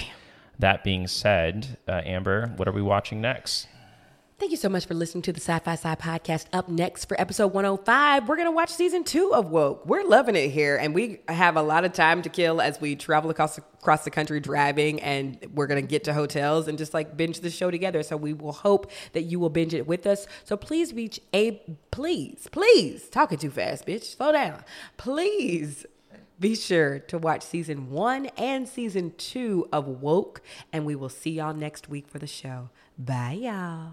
that 0.59 0.83
being 0.83 1.07
said, 1.07 1.77
uh, 1.87 2.01
Amber, 2.07 2.55
what 2.57 2.67
are 2.67 2.73
we 2.73 2.81
watching 2.81 3.21
next? 3.21 3.69
Thank 4.39 4.51
you 4.51 4.59
so 4.59 4.69
much 4.69 4.85
for 4.85 4.93
listening 4.93 5.23
to 5.23 5.33
the 5.33 5.41
Sci 5.41 5.59
Fi 5.61 5.77
Sigh 5.77 5.95
podcast. 5.95 6.45
Up 6.53 6.69
next 6.69 7.07
for 7.07 7.19
episode 7.19 7.55
105, 7.55 8.29
we're 8.29 8.37
going 8.37 8.47
to 8.47 8.53
watch 8.53 8.69
season 8.69 9.03
two 9.03 9.33
of 9.33 9.49
Woke. 9.49 9.87
We're 9.87 10.05
loving 10.05 10.37
it 10.37 10.51
here, 10.51 10.77
and 10.77 10.95
we 10.95 11.21
have 11.27 11.57
a 11.57 11.63
lot 11.63 11.87
of 11.87 11.95
time 11.95 12.21
to 12.21 12.29
kill 12.29 12.61
as 12.61 12.79
we 12.79 12.97
travel 12.97 13.31
across, 13.31 13.57
across 13.57 14.05
the 14.05 14.11
country 14.11 14.39
driving, 14.39 15.01
and 15.01 15.39
we're 15.55 15.67
going 15.67 15.83
to 15.83 15.89
get 15.89 16.05
to 16.05 16.13
hotels 16.13 16.69
and 16.69 16.77
just 16.77 16.93
like 16.93 17.17
binge 17.17 17.41
the 17.41 17.49
show 17.49 17.71
together. 17.71 18.03
So 18.03 18.19
we 18.19 18.35
will 18.35 18.53
hope 18.53 18.91
that 19.15 19.23
you 19.23 19.41
will 19.41 19.49
binge 19.49 19.73
it 19.73 19.87
with 19.87 20.07
us. 20.07 20.27
So 20.45 20.55
please 20.55 20.93
reach 20.93 21.19
a, 21.33 21.53
please, 21.91 22.47
please, 22.53 23.09
talking 23.09 23.39
too 23.39 23.51
fast, 23.51 23.87
bitch, 23.87 24.17
slow 24.17 24.33
down. 24.33 24.63
Please 24.99 25.87
be 26.39 26.55
sure 26.55 26.99
to 26.99 27.17
watch 27.17 27.43
season 27.43 27.89
one 27.91 28.27
and 28.37 28.69
season 28.69 29.15
two 29.17 29.67
of 29.73 29.89
Woke, 29.89 30.43
and 30.75 30.85
we 30.85 30.95
will 30.95 31.09
see 31.09 31.31
y'all 31.31 31.55
next 31.55 31.89
week 31.89 32.07
for 32.07 32.19
the 32.19 32.27
show. 32.27 32.69
Bye, 32.99 33.39
y'all. 33.41 33.93